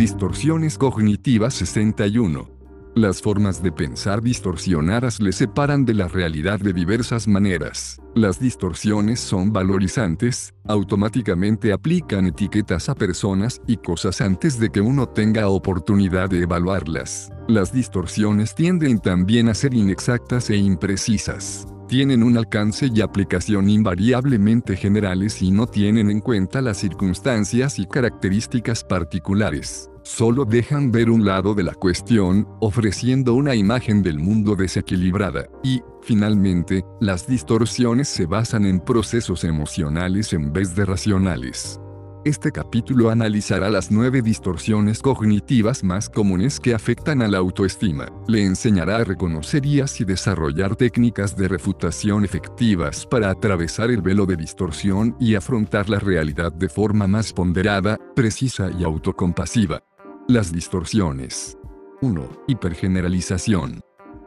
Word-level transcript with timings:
Distorsiones 0.00 0.78
cognitivas 0.78 1.52
61. 1.52 2.48
Las 2.94 3.20
formas 3.20 3.62
de 3.62 3.70
pensar 3.70 4.22
distorsionadas 4.22 5.20
le 5.20 5.30
separan 5.30 5.84
de 5.84 5.92
la 5.92 6.08
realidad 6.08 6.58
de 6.58 6.72
diversas 6.72 7.28
maneras. 7.28 8.00
Las 8.14 8.40
distorsiones 8.40 9.20
son 9.20 9.52
valorizantes, 9.52 10.54
automáticamente 10.66 11.70
aplican 11.70 12.28
etiquetas 12.28 12.88
a 12.88 12.94
personas 12.94 13.60
y 13.66 13.76
cosas 13.76 14.22
antes 14.22 14.58
de 14.58 14.70
que 14.70 14.80
uno 14.80 15.06
tenga 15.06 15.50
oportunidad 15.50 16.30
de 16.30 16.44
evaluarlas. 16.44 17.30
Las 17.46 17.70
distorsiones 17.70 18.54
tienden 18.54 19.00
también 19.00 19.50
a 19.50 19.54
ser 19.54 19.74
inexactas 19.74 20.48
e 20.48 20.56
imprecisas 20.56 21.66
tienen 21.90 22.22
un 22.22 22.38
alcance 22.38 22.88
y 22.94 23.00
aplicación 23.00 23.68
invariablemente 23.68 24.76
generales 24.76 25.42
y 25.42 25.50
no 25.50 25.66
tienen 25.66 26.08
en 26.08 26.20
cuenta 26.20 26.62
las 26.62 26.76
circunstancias 26.76 27.80
y 27.80 27.86
características 27.86 28.84
particulares. 28.84 29.90
Solo 30.04 30.44
dejan 30.44 30.92
ver 30.92 31.10
un 31.10 31.24
lado 31.24 31.52
de 31.52 31.64
la 31.64 31.74
cuestión, 31.74 32.46
ofreciendo 32.60 33.34
una 33.34 33.56
imagen 33.56 34.04
del 34.04 34.20
mundo 34.20 34.54
desequilibrada. 34.54 35.48
Y, 35.64 35.82
finalmente, 36.00 36.84
las 37.00 37.26
distorsiones 37.26 38.06
se 38.06 38.24
basan 38.24 38.66
en 38.66 38.78
procesos 38.78 39.42
emocionales 39.42 40.32
en 40.32 40.52
vez 40.52 40.76
de 40.76 40.84
racionales. 40.84 41.80
Este 42.22 42.52
capítulo 42.52 43.08
analizará 43.08 43.70
las 43.70 43.90
nueve 43.90 44.20
distorsiones 44.20 45.00
cognitivas 45.00 45.82
más 45.82 46.10
comunes 46.10 46.60
que 46.60 46.74
afectan 46.74 47.22
a 47.22 47.28
la 47.28 47.38
autoestima. 47.38 48.08
Le 48.28 48.44
enseñará 48.44 48.96
a 48.96 49.04
reconocer 49.04 49.64
y 49.64 49.80
así 49.80 50.04
desarrollar 50.04 50.76
técnicas 50.76 51.34
de 51.34 51.48
refutación 51.48 52.26
efectivas 52.26 53.06
para 53.06 53.30
atravesar 53.30 53.90
el 53.90 54.02
velo 54.02 54.26
de 54.26 54.36
distorsión 54.36 55.16
y 55.18 55.34
afrontar 55.34 55.88
la 55.88 55.98
realidad 55.98 56.52
de 56.52 56.68
forma 56.68 57.06
más 57.06 57.32
ponderada, 57.32 57.96
precisa 58.14 58.70
y 58.78 58.84
autocompasiva. 58.84 59.82
Las 60.28 60.52
distorsiones. 60.52 61.56
1. 62.02 62.44
Hipergeneralización. 62.48 63.80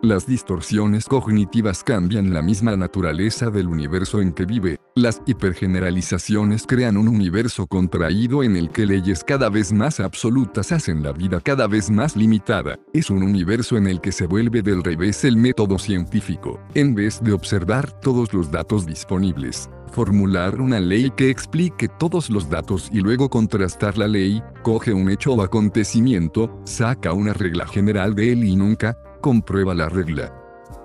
Las 0.03 0.27
distorsiones 0.27 1.05
cognitivas 1.05 1.81
cambian 1.81 2.33
la 2.33 2.41
misma 2.41 2.75
naturaleza 2.75 3.49
del 3.49 3.69
universo 3.69 4.19
en 4.19 4.33
que 4.33 4.43
vive. 4.43 4.81
Las 4.95 5.21
hipergeneralizaciones 5.25 6.65
crean 6.67 6.97
un 6.97 7.07
universo 7.07 7.67
contraído 7.67 8.43
en 8.43 8.57
el 8.57 8.69
que 8.69 8.85
leyes 8.85 9.23
cada 9.23 9.47
vez 9.47 9.71
más 9.71 10.01
absolutas 10.01 10.73
hacen 10.73 11.03
la 11.03 11.13
vida 11.13 11.39
cada 11.39 11.67
vez 11.67 11.89
más 11.89 12.17
limitada. 12.17 12.77
Es 12.91 13.09
un 13.09 13.23
universo 13.23 13.77
en 13.77 13.87
el 13.87 14.01
que 14.01 14.11
se 14.11 14.27
vuelve 14.27 14.61
del 14.61 14.83
revés 14.83 15.23
el 15.23 15.37
método 15.37 15.79
científico. 15.79 16.59
En 16.73 16.93
vez 16.95 17.21
de 17.23 17.31
observar 17.31 17.97
todos 18.01 18.33
los 18.33 18.51
datos 18.51 18.85
disponibles, 18.85 19.69
formular 19.93 20.59
una 20.59 20.81
ley 20.81 21.11
que 21.11 21.29
explique 21.29 21.87
todos 21.87 22.29
los 22.29 22.49
datos 22.49 22.89
y 22.91 22.99
luego 22.99 23.29
contrastar 23.29 23.97
la 23.97 24.09
ley, 24.09 24.43
coge 24.63 24.91
un 24.91 25.09
hecho 25.09 25.31
o 25.31 25.41
acontecimiento, 25.41 26.59
saca 26.65 27.13
una 27.13 27.31
regla 27.31 27.65
general 27.67 28.15
de 28.15 28.33
él 28.33 28.43
y 28.43 28.55
nunca, 28.57 28.97
comprueba 29.23 29.73
la 29.73 29.87
regla. 29.87 30.33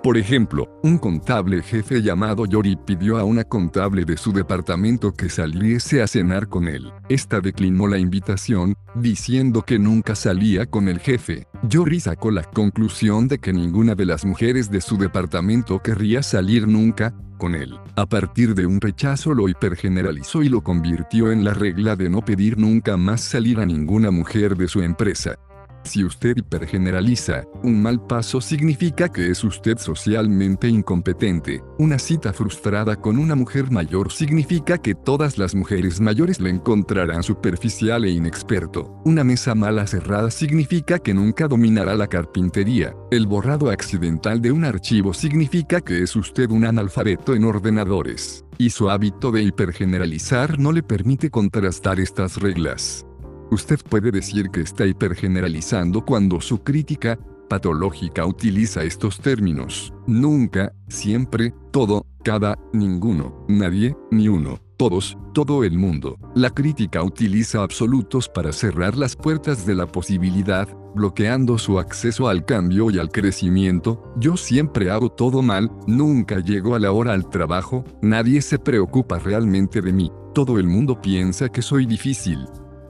Por 0.01 0.17
ejemplo, 0.17 0.79
un 0.81 0.97
contable 0.97 1.61
jefe 1.61 2.01
llamado 2.01 2.45
Yori 2.45 2.77
pidió 2.77 3.17
a 3.17 3.25
una 3.25 3.43
contable 3.43 4.05
de 4.05 4.15
su 4.15 4.31
departamento 4.31 5.11
que 5.11 5.27
saliese 5.27 6.01
a 6.01 6.07
cenar 6.07 6.47
con 6.47 6.69
él. 6.69 6.93
Esta 7.09 7.41
declinó 7.41 7.85
la 7.85 7.97
invitación, 7.97 8.75
diciendo 8.95 9.63
que 9.63 9.77
nunca 9.77 10.15
salía 10.15 10.65
con 10.67 10.87
el 10.87 10.99
jefe. 10.99 11.47
Yori 11.63 11.99
sacó 11.99 12.31
la 12.31 12.43
conclusión 12.43 13.27
de 13.27 13.39
que 13.39 13.51
ninguna 13.51 13.93
de 13.93 14.05
las 14.05 14.23
mujeres 14.23 14.71
de 14.71 14.79
su 14.79 14.97
departamento 14.97 15.79
querría 15.79 16.23
salir 16.23 16.65
nunca 16.65 17.13
con 17.37 17.53
él. 17.53 17.77
A 17.97 18.05
partir 18.05 18.55
de 18.55 18.65
un 18.65 18.79
rechazo 18.79 19.33
lo 19.33 19.49
hipergeneralizó 19.49 20.43
y 20.43 20.47
lo 20.47 20.61
convirtió 20.61 21.33
en 21.33 21.43
la 21.43 21.53
regla 21.53 21.97
de 21.97 22.09
no 22.09 22.23
pedir 22.23 22.57
nunca 22.57 22.95
más 22.95 23.19
salir 23.19 23.59
a 23.59 23.65
ninguna 23.65 24.11
mujer 24.11 24.55
de 24.55 24.69
su 24.69 24.81
empresa. 24.81 25.37
Si 25.83 26.03
usted 26.03 26.37
hipergeneraliza, 26.37 27.43
un 27.63 27.81
mal 27.81 28.05
paso 28.05 28.41
significa 28.41 29.09
que 29.09 29.31
es 29.31 29.43
usted 29.43 29.77
socialmente 29.77 30.67
incompetente. 30.67 31.63
Una 31.77 31.97
cita 31.97 32.33
frustrada 32.33 32.95
con 32.95 33.17
una 33.17 33.35
mujer 33.35 33.71
mayor 33.71 34.11
significa 34.11 34.77
que 34.77 34.93
todas 34.93 35.37
las 35.37 35.55
mujeres 35.55 35.99
mayores 35.99 36.39
le 36.39 36.49
encontrarán 36.49 37.23
superficial 37.23 38.05
e 38.05 38.11
inexperto. 38.11 38.99
Una 39.05 39.23
mesa 39.23 39.55
mala 39.55 39.87
cerrada 39.87 40.29
significa 40.29 40.99
que 40.99 41.13
nunca 41.13 41.47
dominará 41.47 41.95
la 41.95 42.07
carpintería. 42.07 42.93
El 43.09 43.25
borrado 43.25 43.71
accidental 43.71 44.41
de 44.41 44.51
un 44.51 44.65
archivo 44.65 45.13
significa 45.13 45.81
que 45.81 46.03
es 46.03 46.15
usted 46.15 46.49
un 46.51 46.65
analfabeto 46.65 47.33
en 47.33 47.45
ordenadores. 47.45 48.45
Y 48.57 48.71
su 48.71 48.89
hábito 48.89 49.31
de 49.31 49.43
hipergeneralizar 49.43 50.59
no 50.59 50.71
le 50.71 50.83
permite 50.83 51.29
contrastar 51.29 51.99
estas 51.99 52.37
reglas. 52.37 53.05
Usted 53.51 53.79
puede 53.89 54.11
decir 54.11 54.49
que 54.51 54.61
está 54.61 54.85
hipergeneralizando 54.85 56.05
cuando 56.05 56.39
su 56.39 56.63
crítica 56.63 57.17
patológica 57.49 58.25
utiliza 58.25 58.83
estos 58.83 59.19
términos. 59.19 59.91
Nunca, 60.05 60.71
siempre, 60.87 61.53
todo, 61.71 62.05
cada, 62.23 62.59
ninguno, 62.73 63.43
nadie, 63.47 63.97
ni 64.11 64.27
uno, 64.27 64.59
todos, 64.77 65.17
todo 65.33 65.63
el 65.63 65.77
mundo. 65.77 66.17
La 66.35 66.51
crítica 66.51 67.01
utiliza 67.03 67.63
absolutos 67.63 68.29
para 68.29 68.53
cerrar 68.53 68.95
las 68.95 69.15
puertas 69.15 69.65
de 69.65 69.73
la 69.73 69.87
posibilidad, 69.87 70.69
bloqueando 70.93 71.57
su 71.57 71.79
acceso 71.79 72.27
al 72.27 72.45
cambio 72.45 72.91
y 72.91 72.99
al 72.99 73.09
crecimiento. 73.09 74.13
Yo 74.17 74.37
siempre 74.37 74.91
hago 74.91 75.09
todo 75.09 75.41
mal, 75.41 75.71
nunca 75.87 76.39
llego 76.39 76.75
a 76.75 76.79
la 76.79 76.91
hora 76.91 77.13
al 77.13 77.27
trabajo, 77.29 77.83
nadie 78.01 78.43
se 78.43 78.59
preocupa 78.59 79.17
realmente 79.17 79.81
de 79.81 79.91
mí. 79.91 80.11
Todo 80.35 80.59
el 80.59 80.67
mundo 80.67 81.01
piensa 81.01 81.49
que 81.49 81.63
soy 81.63 81.87
difícil, 81.87 82.45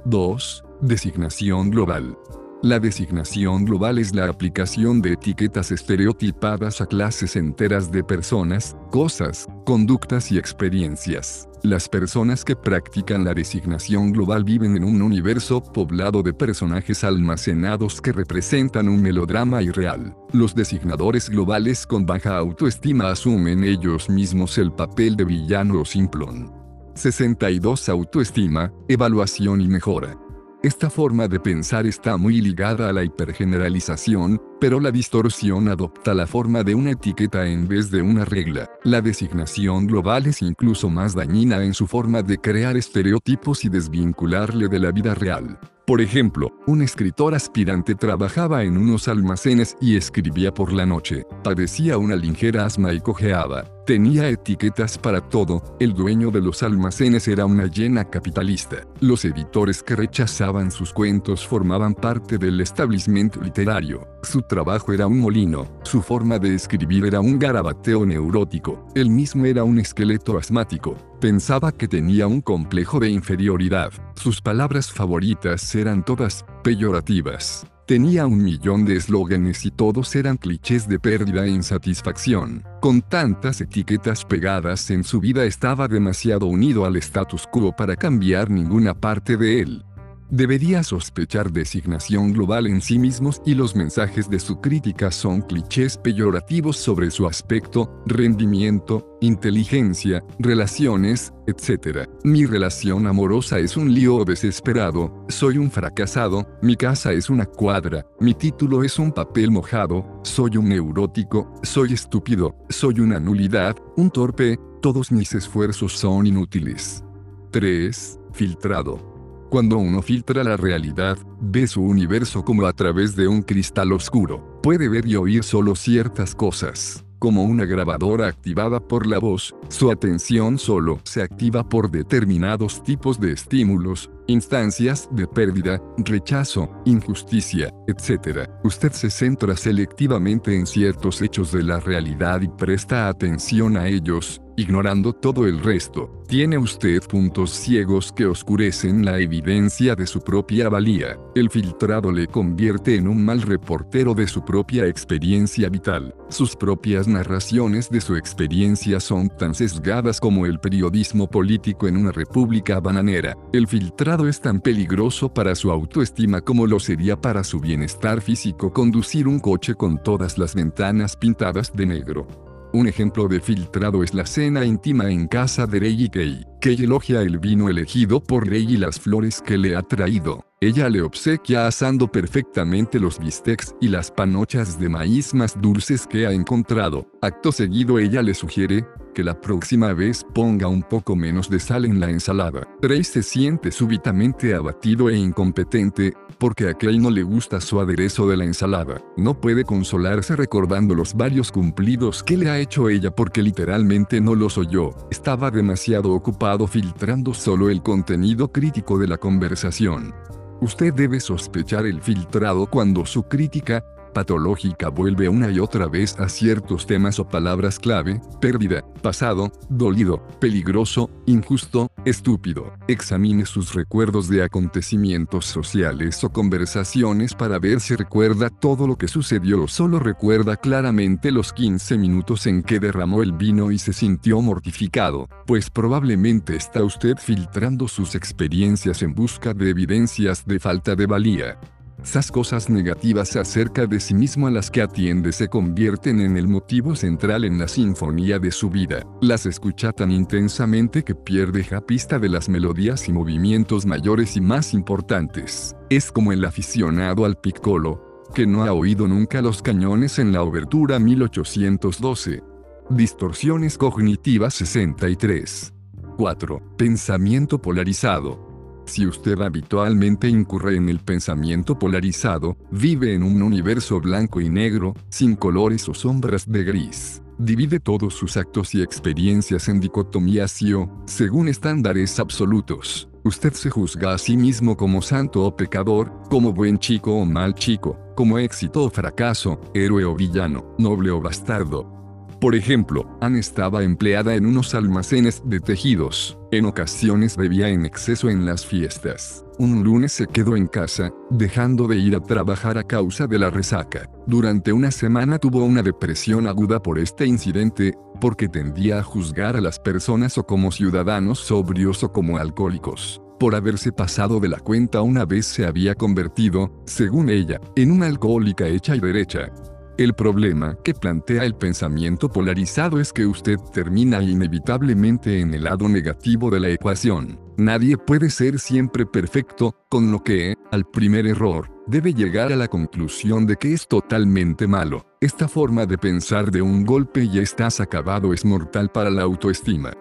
2. 0.05 0.63
Designación 0.81 1.69
global. 1.69 2.17
La 2.61 2.79
designación 2.79 3.63
global 3.63 3.99
es 3.99 4.13
la 4.13 4.27
aplicación 4.27 5.01
de 5.01 5.13
etiquetas 5.13 5.71
estereotipadas 5.71 6.81
a 6.81 6.85
clases 6.85 7.37
enteras 7.37 7.89
de 7.89 8.03
personas, 8.03 8.75
cosas, 8.91 9.47
conductas 9.65 10.29
y 10.31 10.37
experiencias. 10.37 11.47
Las 11.63 11.87
personas 11.87 12.43
que 12.43 12.55
practican 12.55 13.23
la 13.23 13.33
designación 13.33 14.11
global 14.11 14.43
viven 14.43 14.75
en 14.75 14.83
un 14.83 15.01
universo 15.01 15.61
poblado 15.61 16.21
de 16.21 16.33
personajes 16.33 17.03
almacenados 17.03 18.01
que 18.01 18.11
representan 18.11 18.89
un 18.89 19.01
melodrama 19.01 19.61
irreal. 19.61 20.15
Los 20.33 20.53
designadores 20.53 21.29
globales 21.29 21.85
con 21.85 22.05
baja 22.05 22.37
autoestima 22.37 23.09
asumen 23.11 23.63
ellos 23.63 24.09
mismos 24.09 24.57
el 24.57 24.71
papel 24.71 25.15
de 25.15 25.25
villano 25.25 25.81
o 25.81 25.85
simplón. 25.85 26.58
62 26.99 27.87
Autoestima, 27.87 28.73
evaluación 28.89 29.61
y 29.61 29.69
mejora. 29.69 30.17
Esta 30.61 30.89
forma 30.89 31.29
de 31.29 31.39
pensar 31.39 31.87
está 31.87 32.17
muy 32.17 32.41
ligada 32.41 32.89
a 32.89 32.93
la 32.93 33.05
hipergeneralización, 33.05 34.41
pero 34.59 34.81
la 34.81 34.91
distorsión 34.91 35.69
adopta 35.69 36.13
la 36.13 36.27
forma 36.27 36.65
de 36.65 36.75
una 36.75 36.91
etiqueta 36.91 37.47
en 37.47 37.69
vez 37.69 37.89
de 37.89 38.01
una 38.01 38.25
regla. 38.25 38.69
La 38.83 38.99
designación 39.01 39.87
global 39.87 40.27
es 40.27 40.41
incluso 40.41 40.89
más 40.89 41.15
dañina 41.15 41.63
en 41.63 41.73
su 41.73 41.87
forma 41.87 42.21
de 42.21 42.37
crear 42.37 42.75
estereotipos 42.75 43.63
y 43.63 43.69
desvincularle 43.69 44.67
de 44.67 44.79
la 44.79 44.91
vida 44.91 45.15
real. 45.15 45.57
Por 45.87 46.01
ejemplo, 46.01 46.51
un 46.67 46.81
escritor 46.81 47.33
aspirante 47.33 47.95
trabajaba 47.95 48.63
en 48.63 48.77
unos 48.77 49.07
almacenes 49.07 49.77
y 49.79 49.95
escribía 49.95 50.53
por 50.53 50.73
la 50.73 50.85
noche. 50.85 51.25
Padecía 51.43 51.97
una 51.97 52.17
ligera 52.17 52.65
asma 52.65 52.91
y 52.91 52.99
cojeaba. 52.99 53.63
Tenía 53.89 54.29
etiquetas 54.29 54.99
para 54.99 55.19
todo. 55.19 55.63
El 55.79 55.95
dueño 55.95 56.29
de 56.29 56.41
los 56.41 56.61
almacenes 56.61 57.27
era 57.27 57.47
una 57.47 57.65
llena 57.65 58.05
capitalista. 58.05 58.83
Los 58.99 59.25
editores 59.25 59.81
que 59.81 59.95
rechazaban 59.95 60.69
sus 60.69 60.93
cuentos 60.93 61.47
formaban 61.47 61.95
parte 61.95 62.37
del 62.37 62.61
establecimiento 62.61 63.41
literario. 63.41 64.07
Su 64.21 64.43
trabajo 64.43 64.93
era 64.93 65.07
un 65.07 65.19
molino. 65.19 65.65
Su 65.81 66.03
forma 66.03 66.37
de 66.37 66.53
escribir 66.53 67.03
era 67.07 67.19
un 67.19 67.39
garabateo 67.39 68.05
neurótico. 68.05 68.85
Él 68.93 69.09
mismo 69.09 69.47
era 69.47 69.63
un 69.63 69.79
esqueleto 69.79 70.37
asmático. 70.37 70.95
Pensaba 71.19 71.71
que 71.71 71.87
tenía 71.87 72.27
un 72.27 72.41
complejo 72.41 72.99
de 72.99 73.09
inferioridad. 73.09 73.91
Sus 74.13 74.39
palabras 74.39 74.91
favoritas 74.91 75.73
eran 75.73 76.05
todas 76.05 76.45
peyorativas. 76.63 77.65
Tenía 77.89 78.27
un 78.27 78.43
millón 78.43 78.85
de 78.85 78.97
eslóganes 78.97 79.65
y 79.65 79.71
todos 79.71 80.15
eran 80.15 80.37
clichés 80.37 80.87
de 80.87 80.99
pérdida 80.99 81.45
e 81.45 81.49
insatisfacción. 81.49 82.63
Con 82.81 83.01
tantas 83.01 83.61
etiquetas 83.61 84.23
pegadas 84.25 84.91
en 84.91 85.03
su 85.03 85.19
vida 85.19 85.43
estaba 85.45 85.87
demasiado 85.87 86.45
unido 86.45 86.85
al 86.85 86.97
status 86.97 87.47
quo 87.51 87.75
para 87.75 87.95
cambiar 87.95 88.51
ninguna 88.51 88.93
parte 88.93 89.37
de 89.37 89.61
él 89.61 89.85
debería 90.29 90.83
sospechar 90.83 91.51
designación 91.51 92.33
global 92.33 92.67
en 92.67 92.81
sí 92.81 92.99
mismos 92.99 93.41
y 93.45 93.55
los 93.55 93.75
mensajes 93.75 94.29
de 94.29 94.39
su 94.39 94.61
crítica 94.61 95.11
son 95.11 95.41
clichés 95.41 95.97
peyorativos 95.97 96.77
sobre 96.77 97.11
su 97.11 97.27
aspecto, 97.27 98.01
rendimiento, 98.05 99.17
inteligencia, 99.21 100.23
relaciones, 100.39 101.33
etc. 101.47 102.07
Mi 102.23 102.45
relación 102.45 103.07
amorosa 103.07 103.59
es 103.59 103.75
un 103.75 103.93
lío 103.93 104.23
desesperado, 104.23 105.25
soy 105.29 105.57
un 105.57 105.71
fracasado, 105.71 106.47
mi 106.61 106.75
casa 106.75 107.11
es 107.11 107.29
una 107.29 107.45
cuadra, 107.45 108.05
mi 108.19 108.33
título 108.33 108.83
es 108.83 108.99
un 108.99 109.11
papel 109.11 109.51
mojado, 109.51 110.21
soy 110.23 110.57
un 110.57 110.69
neurótico, 110.69 111.53
soy 111.63 111.93
estúpido, 111.93 112.55
soy 112.69 112.99
una 112.99 113.19
nulidad, 113.19 113.75
un 113.97 114.11
torpe, 114.11 114.59
todos 114.81 115.11
mis 115.11 115.33
esfuerzos 115.33 115.93
son 115.93 116.27
inútiles. 116.27 117.03
3. 117.51 118.19
Filtrado. 118.31 119.18
Cuando 119.49 119.79
uno 119.79 120.03
filtra 120.03 120.43
la 120.43 120.57
realidad, 120.57 121.17
ve 121.41 121.65
su 121.65 121.81
universo 121.81 122.45
como 122.45 122.67
a 122.67 122.73
través 122.73 123.15
de 123.15 123.27
un 123.27 123.41
cristal 123.41 123.91
oscuro. 123.91 124.59
Puede 124.61 124.87
ver 124.87 125.07
y 125.07 125.15
oír 125.15 125.43
solo 125.43 125.75
ciertas 125.75 126.35
cosas 126.35 127.03
como 127.19 127.43
una 127.43 127.65
grabadora 127.65 128.27
activada 128.27 128.79
por 128.79 129.05
la 129.05 129.19
voz, 129.19 129.53
su 129.67 129.91
atención 129.91 130.57
solo 130.57 130.99
se 131.03 131.21
activa 131.21 131.67
por 131.67 131.91
determinados 131.91 132.81
tipos 132.81 133.19
de 133.19 133.33
estímulos, 133.33 134.09
instancias 134.27 135.09
de 135.11 135.27
pérdida, 135.27 135.81
rechazo, 135.97 136.71
injusticia, 136.85 137.73
etc. 137.87 138.49
Usted 138.63 138.93
se 138.93 139.09
centra 139.09 139.55
selectivamente 139.57 140.55
en 140.55 140.65
ciertos 140.65 141.21
hechos 141.21 141.51
de 141.51 141.63
la 141.63 141.79
realidad 141.79 142.41
y 142.41 142.47
presta 142.47 143.09
atención 143.09 143.75
a 143.75 143.87
ellos, 143.87 144.41
ignorando 144.59 145.13
todo 145.13 145.47
el 145.47 145.59
resto. 145.59 146.11
Tiene 146.27 146.57
usted 146.57 147.01
puntos 147.03 147.51
ciegos 147.51 148.11
que 148.11 148.25
oscurecen 148.25 149.03
la 149.03 149.17
evidencia 149.17 149.95
de 149.95 150.05
su 150.05 150.21
propia 150.21 150.69
valía. 150.69 151.17
El 151.33 151.49
filtrado 151.49 152.11
le 152.11 152.27
convierte 152.27 152.95
en 152.95 153.07
un 153.07 153.23
mal 153.23 153.41
reportero 153.41 154.13
de 154.13 154.27
su 154.27 154.43
propia 154.43 154.85
experiencia 154.85 155.69
vital. 155.69 156.13
Sus 156.29 156.55
propias 156.55 157.07
narraciones 157.07 157.89
de 157.89 158.01
su 158.01 158.15
experiencia 158.15 158.99
son 158.99 159.29
tan 159.29 159.55
sesgadas 159.55 160.19
como 160.19 160.45
el 160.45 160.59
periodismo 160.59 161.27
político 161.27 161.87
en 161.87 161.97
una 161.97 162.11
república 162.11 162.79
bananera. 162.79 163.35
El 163.53 163.65
filtrado 163.67 164.27
es 164.27 164.39
tan 164.41 164.59
peligroso 164.59 165.33
para 165.33 165.55
su 165.55 165.71
autoestima 165.71 166.41
como 166.41 166.67
lo 166.67 166.79
sería 166.79 167.19
para 167.19 167.43
su 167.43 167.59
bienestar 167.59 168.21
físico 168.21 168.71
conducir 168.71 169.27
un 169.27 169.39
coche 169.39 169.73
con 169.73 170.03
todas 170.03 170.37
las 170.37 170.53
ventanas 170.53 171.15
pintadas 171.15 171.71
de 171.73 171.85
negro. 171.85 172.48
Un 172.71 172.87
ejemplo 172.87 173.27
de 173.27 173.39
filtrado 173.39 174.03
es 174.03 174.13
la 174.13 174.27
cena 174.27 174.63
íntima 174.63 175.09
en 175.09 175.27
casa 175.27 175.65
de 175.65 175.79
Rey 175.79 176.03
y 176.03 176.09
Kay. 176.09 176.45
Kay 176.61 176.83
elogia 176.83 177.21
el 177.23 177.39
vino 177.39 177.67
elegido 177.67 178.21
por 178.21 178.47
Rey 178.47 178.65
y 178.69 178.77
las 178.77 178.99
flores 178.99 179.41
que 179.41 179.57
le 179.57 179.75
ha 179.75 179.81
traído. 179.81 180.45
Ella 180.61 180.87
le 180.87 181.01
obsequia 181.01 181.65
asando 181.65 182.11
perfectamente 182.11 182.99
los 182.99 183.17
bistecs 183.17 183.73
y 183.81 183.87
las 183.87 184.11
panochas 184.11 184.79
de 184.79 184.87
maíz 184.87 185.33
más 185.33 185.59
dulces 185.59 186.05
que 186.05 186.27
ha 186.27 186.31
encontrado. 186.31 187.07
Acto 187.21 187.51
seguido 187.51 187.97
ella 187.97 188.21
le 188.21 188.35
sugiere, 188.35 188.85
que 189.13 189.23
la 189.23 189.39
próxima 189.39 189.93
vez 189.93 190.25
ponga 190.33 190.67
un 190.67 190.83
poco 190.83 191.15
menos 191.15 191.49
de 191.49 191.59
sal 191.59 191.85
en 191.85 191.99
la 191.99 192.09
ensalada. 192.09 192.67
Trey 192.81 193.03
se 193.03 193.23
siente 193.23 193.71
súbitamente 193.71 194.55
abatido 194.55 195.09
e 195.09 195.17
incompetente, 195.17 196.13
porque 196.37 196.69
a 196.69 196.73
Kay 196.73 196.99
no 196.99 197.09
le 197.09 197.23
gusta 197.23 197.59
su 197.59 197.79
aderezo 197.79 198.27
de 198.27 198.37
la 198.37 198.45
ensalada. 198.45 199.01
No 199.17 199.39
puede 199.39 199.63
consolarse 199.63 200.35
recordando 200.35 200.95
los 200.95 201.13
varios 201.13 201.51
cumplidos 201.51 202.23
que 202.23 202.37
le 202.37 202.49
ha 202.49 202.59
hecho 202.59 202.89
ella 202.89 203.11
porque 203.11 203.41
literalmente 203.41 204.21
no 204.21 204.35
los 204.35 204.57
oyó. 204.57 204.91
Estaba 205.11 205.51
demasiado 205.51 206.11
ocupado 206.11 206.67
filtrando 206.67 207.33
solo 207.33 207.69
el 207.69 207.81
contenido 207.81 208.51
crítico 208.51 208.97
de 208.97 209.07
la 209.07 209.17
conversación. 209.17 210.13
Usted 210.61 210.93
debe 210.93 211.21
sospechar 211.21 211.85
el 211.85 212.01
filtrado 212.01 212.65
cuando 212.67 213.05
su 213.05 213.23
crítica, 213.23 213.85
patológica 214.13 214.89
vuelve 214.89 215.29
una 215.29 215.49
y 215.51 215.59
otra 215.59 215.87
vez 215.87 216.19
a 216.19 216.29
ciertos 216.29 216.85
temas 216.85 217.19
o 217.19 217.27
palabras 217.27 217.79
clave, 217.79 218.21
pérdida, 218.41 218.83
pasado, 219.01 219.51
dolido, 219.69 220.25
peligroso, 220.39 221.09
injusto, 221.25 221.91
estúpido. 222.05 222.73
Examine 222.87 223.45
sus 223.45 223.73
recuerdos 223.73 224.29
de 224.29 224.43
acontecimientos 224.43 225.45
sociales 225.45 226.23
o 226.23 226.29
conversaciones 226.29 227.33
para 227.33 227.59
ver 227.59 227.79
si 227.79 227.95
recuerda 227.95 228.49
todo 228.49 228.87
lo 228.87 228.97
que 228.97 229.07
sucedió 229.07 229.63
o 229.63 229.67
solo 229.67 229.99
recuerda 229.99 230.57
claramente 230.57 231.31
los 231.31 231.53
15 231.53 231.97
minutos 231.97 232.47
en 232.47 232.63
que 232.63 232.79
derramó 232.79 233.21
el 233.23 233.33
vino 233.33 233.71
y 233.71 233.79
se 233.79 233.93
sintió 233.93 234.41
mortificado, 234.41 235.27
pues 235.45 235.69
probablemente 235.69 236.55
está 236.55 236.83
usted 236.83 237.17
filtrando 237.17 237.87
sus 237.87 238.15
experiencias 238.15 239.01
en 239.01 239.13
busca 239.13 239.53
de 239.53 239.69
evidencias 239.69 240.45
de 240.45 240.59
falta 240.59 240.95
de 240.95 241.05
valía. 241.05 241.59
Esas 242.03 242.31
cosas 242.31 242.69
negativas 242.69 243.35
acerca 243.35 243.85
de 243.85 243.99
sí 243.99 244.13
mismo 244.13 244.47
a 244.47 244.51
las 244.51 244.71
que 244.71 244.81
atiende 244.81 245.31
se 245.31 245.47
convierten 245.47 246.21
en 246.21 246.37
el 246.37 246.47
motivo 246.47 246.95
central 246.95 247.43
en 247.43 247.59
la 247.59 247.67
sinfonía 247.67 248.39
de 248.39 248.51
su 248.51 248.69
vida. 248.69 249.05
Las 249.21 249.45
escucha 249.45 249.91
tan 249.91 250.11
intensamente 250.11 251.03
que 251.03 251.13
pierde 251.13 251.65
la 251.69 251.81
pista 251.81 252.17
de 252.17 252.29
las 252.29 252.49
melodías 252.49 253.07
y 253.07 253.11
movimientos 253.11 253.85
mayores 253.85 254.37
y 254.37 254.41
más 254.41 254.73
importantes. 254.73 255.75
Es 255.89 256.11
como 256.11 256.31
el 256.31 256.43
aficionado 256.45 257.25
al 257.25 257.35
piccolo, 257.35 258.23
que 258.33 258.47
no 258.47 258.63
ha 258.63 258.71
oído 258.71 259.07
nunca 259.07 259.41
los 259.41 259.61
cañones 259.61 260.19
en 260.19 260.31
la 260.31 260.41
obertura 260.41 260.99
1812. 260.99 262.41
Distorsiones 262.89 263.77
cognitivas 263.77 264.55
63. 264.55 265.73
4. 266.17 266.61
Pensamiento 266.77 267.61
polarizado. 267.61 268.48
Si 268.89 269.05
usted 269.05 269.39
habitualmente 269.39 270.27
incurre 270.27 270.75
en 270.75 270.89
el 270.89 270.97
pensamiento 270.97 271.77
polarizado, 271.77 272.57
vive 272.71 273.13
en 273.13 273.21
un 273.21 273.43
universo 273.43 274.01
blanco 274.01 274.41
y 274.41 274.49
negro, 274.49 274.95
sin 275.09 275.35
colores 275.35 275.87
o 275.87 275.93
sombras 275.93 276.51
de 276.51 276.63
gris. 276.63 277.21
Divide 277.37 277.79
todos 277.79 278.15
sus 278.15 278.35
actos 278.35 278.73
y 278.73 278.81
experiencias 278.81 279.69
en 279.69 279.79
dicotomías 279.79 280.59
y 280.63 280.73
o, 280.73 280.89
según 281.05 281.49
estándares 281.49 282.19
absolutos. 282.19 283.07
Usted 283.23 283.53
se 283.53 283.69
juzga 283.69 284.15
a 284.15 284.17
sí 284.17 284.35
mismo 284.35 284.75
como 284.75 285.03
santo 285.03 285.43
o 285.43 285.55
pecador, 285.55 286.11
como 286.27 286.51
buen 286.51 286.79
chico 286.79 287.13
o 287.13 287.25
mal 287.25 287.53
chico, 287.53 287.95
como 288.15 288.39
éxito 288.39 288.85
o 288.85 288.89
fracaso, 288.89 289.61
héroe 289.75 290.03
o 290.03 290.15
villano, 290.15 290.73
noble 290.79 291.11
o 291.11 291.21
bastardo, 291.21 291.98
por 292.39 292.55
ejemplo, 292.55 293.05
Anne 293.19 293.39
estaba 293.39 293.83
empleada 293.83 294.33
en 294.35 294.45
unos 294.45 294.73
almacenes 294.73 295.41
de 295.45 295.59
tejidos. 295.59 296.37
En 296.51 296.65
ocasiones 296.65 297.35
bebía 297.35 297.67
en 297.67 297.85
exceso 297.85 298.29
en 298.29 298.45
las 298.45 298.65
fiestas. 298.65 299.43
Un 299.57 299.83
lunes 299.83 300.13
se 300.13 300.25
quedó 300.25 300.55
en 300.55 300.67
casa, 300.67 301.11
dejando 301.29 301.87
de 301.87 301.97
ir 301.97 302.15
a 302.15 302.21
trabajar 302.21 302.77
a 302.77 302.85
causa 302.85 303.27
de 303.27 303.39
la 303.39 303.49
resaca. 303.49 304.09
Durante 304.25 304.71
una 304.71 304.89
semana 304.91 305.37
tuvo 305.37 305.65
una 305.65 305.83
depresión 305.83 306.47
aguda 306.47 306.81
por 306.81 306.97
este 306.97 307.25
incidente, 307.25 307.93
porque 308.21 308.47
tendía 308.47 308.99
a 308.99 309.03
juzgar 309.03 309.57
a 309.57 309.61
las 309.61 309.77
personas 309.77 310.37
o 310.37 310.45
como 310.45 310.71
ciudadanos 310.71 311.39
sobrios 311.39 312.03
o 312.03 312.11
como 312.11 312.37
alcohólicos 312.37 313.21
por 313.39 313.55
haberse 313.55 313.93
pasado 313.93 314.41
de 314.41 314.49
la 314.49 314.59
cuenta 314.59 315.01
una 315.01 315.23
vez 315.23 315.45
se 315.45 315.65
había 315.65 315.95
convertido, 315.95 316.73
según 316.85 317.29
ella, 317.29 317.61
en 317.77 317.89
una 317.89 318.07
alcohólica 318.07 318.67
hecha 318.67 318.97
y 318.97 318.99
derecha. 318.99 319.49
El 319.99 320.13
problema 320.13 320.77
que 320.81 320.93
plantea 320.93 321.43
el 321.43 321.55
pensamiento 321.55 322.29
polarizado 322.29 323.01
es 323.01 323.11
que 323.11 323.25
usted 323.25 323.57
termina 323.73 324.23
inevitablemente 324.23 325.41
en 325.41 325.53
el 325.53 325.65
lado 325.65 325.89
negativo 325.89 326.49
de 326.49 326.61
la 326.61 326.69
ecuación. 326.69 327.37
Nadie 327.57 327.97
puede 327.97 328.29
ser 328.29 328.59
siempre 328.59 329.05
perfecto, 329.05 329.75
con 329.89 330.09
lo 330.09 330.23
que, 330.23 330.55
al 330.71 330.85
primer 330.85 331.27
error, 331.27 331.69
debe 331.85 332.13
llegar 332.13 332.53
a 332.53 332.55
la 332.55 332.69
conclusión 332.69 333.45
de 333.45 333.57
que 333.57 333.73
es 333.73 333.89
totalmente 333.89 334.67
malo. 334.67 335.05
Esta 335.19 335.49
forma 335.49 335.85
de 335.85 335.97
pensar 335.97 336.49
de 336.49 336.61
un 336.61 336.85
golpe 336.85 337.25
y 337.25 337.39
estás 337.39 337.81
acabado 337.81 338.33
es 338.33 338.45
mortal 338.45 338.89
para 338.93 339.09
la 339.09 339.23
autoestima. 339.23 339.91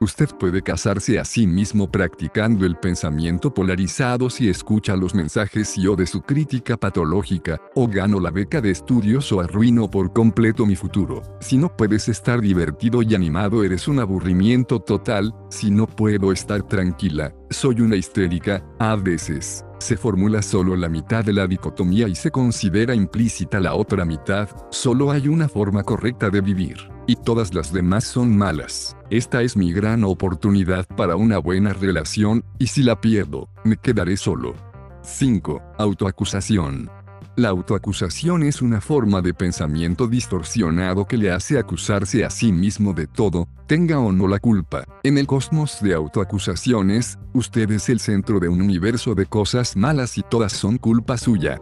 Usted 0.00 0.28
puede 0.38 0.62
casarse 0.62 1.18
a 1.18 1.24
sí 1.24 1.48
mismo 1.48 1.90
practicando 1.90 2.64
el 2.64 2.76
pensamiento 2.76 3.52
polarizado 3.52 4.30
si 4.30 4.48
escucha 4.48 4.94
los 4.94 5.12
mensajes 5.12 5.76
y 5.76 5.88
o 5.88 5.96
de 5.96 6.06
su 6.06 6.22
crítica 6.22 6.76
patológica, 6.76 7.60
o 7.74 7.88
gano 7.88 8.20
la 8.20 8.30
beca 8.30 8.60
de 8.60 8.70
estudios 8.70 9.32
o 9.32 9.40
arruino 9.40 9.90
por 9.90 10.12
completo 10.12 10.66
mi 10.66 10.76
futuro. 10.76 11.22
Si 11.40 11.58
no 11.58 11.76
puedes 11.76 12.08
estar 12.08 12.40
divertido 12.40 13.02
y 13.02 13.16
animado 13.16 13.64
eres 13.64 13.88
un 13.88 13.98
aburrimiento 13.98 14.78
total, 14.78 15.34
si 15.50 15.68
no 15.68 15.88
puedo 15.88 16.30
estar 16.30 16.62
tranquila, 16.62 17.34
soy 17.50 17.80
una 17.80 17.96
histérica, 17.96 18.64
a 18.78 18.94
veces. 18.94 19.64
Se 19.80 19.96
formula 19.96 20.42
solo 20.42 20.76
la 20.76 20.88
mitad 20.88 21.24
de 21.24 21.32
la 21.32 21.48
dicotomía 21.48 22.06
y 22.06 22.14
se 22.14 22.30
considera 22.30 22.94
implícita 22.94 23.58
la 23.58 23.74
otra 23.74 24.04
mitad, 24.04 24.48
solo 24.70 25.10
hay 25.10 25.26
una 25.26 25.48
forma 25.48 25.82
correcta 25.82 26.30
de 26.30 26.40
vivir, 26.40 26.76
y 27.08 27.16
todas 27.16 27.54
las 27.54 27.72
demás 27.72 28.04
son 28.04 28.36
malas. 28.36 28.96
Esta 29.10 29.42
es 29.42 29.56
mi 29.56 29.72
gran 29.72 30.04
oportunidad 30.04 30.86
para 30.86 31.16
una 31.16 31.38
buena 31.38 31.72
relación, 31.72 32.44
y 32.58 32.68
si 32.68 32.84
la 32.84 33.00
pierdo, 33.00 33.48
me 33.64 33.76
quedaré 33.78 34.16
solo. 34.16 34.54
5. 35.02 35.60
Autoacusación. 35.78 36.90
La 37.34 37.48
autoacusación 37.48 38.42
es 38.42 38.60
una 38.60 38.80
forma 38.80 39.22
de 39.22 39.32
pensamiento 39.32 40.06
distorsionado 40.06 41.06
que 41.06 41.16
le 41.16 41.30
hace 41.30 41.58
acusarse 41.58 42.24
a 42.24 42.30
sí 42.30 42.52
mismo 42.52 42.92
de 42.92 43.06
todo, 43.06 43.48
tenga 43.66 44.00
o 44.00 44.12
no 44.12 44.28
la 44.28 44.38
culpa. 44.38 44.84
En 45.02 45.16
el 45.16 45.26
cosmos 45.26 45.78
de 45.80 45.94
autoacusaciones, 45.94 47.16
usted 47.32 47.70
es 47.70 47.88
el 47.88 48.00
centro 48.00 48.38
de 48.40 48.48
un 48.48 48.60
universo 48.60 49.14
de 49.14 49.24
cosas 49.24 49.76
malas 49.76 50.18
y 50.18 50.22
todas 50.22 50.52
son 50.52 50.78
culpa 50.78 51.16
suya. 51.16 51.58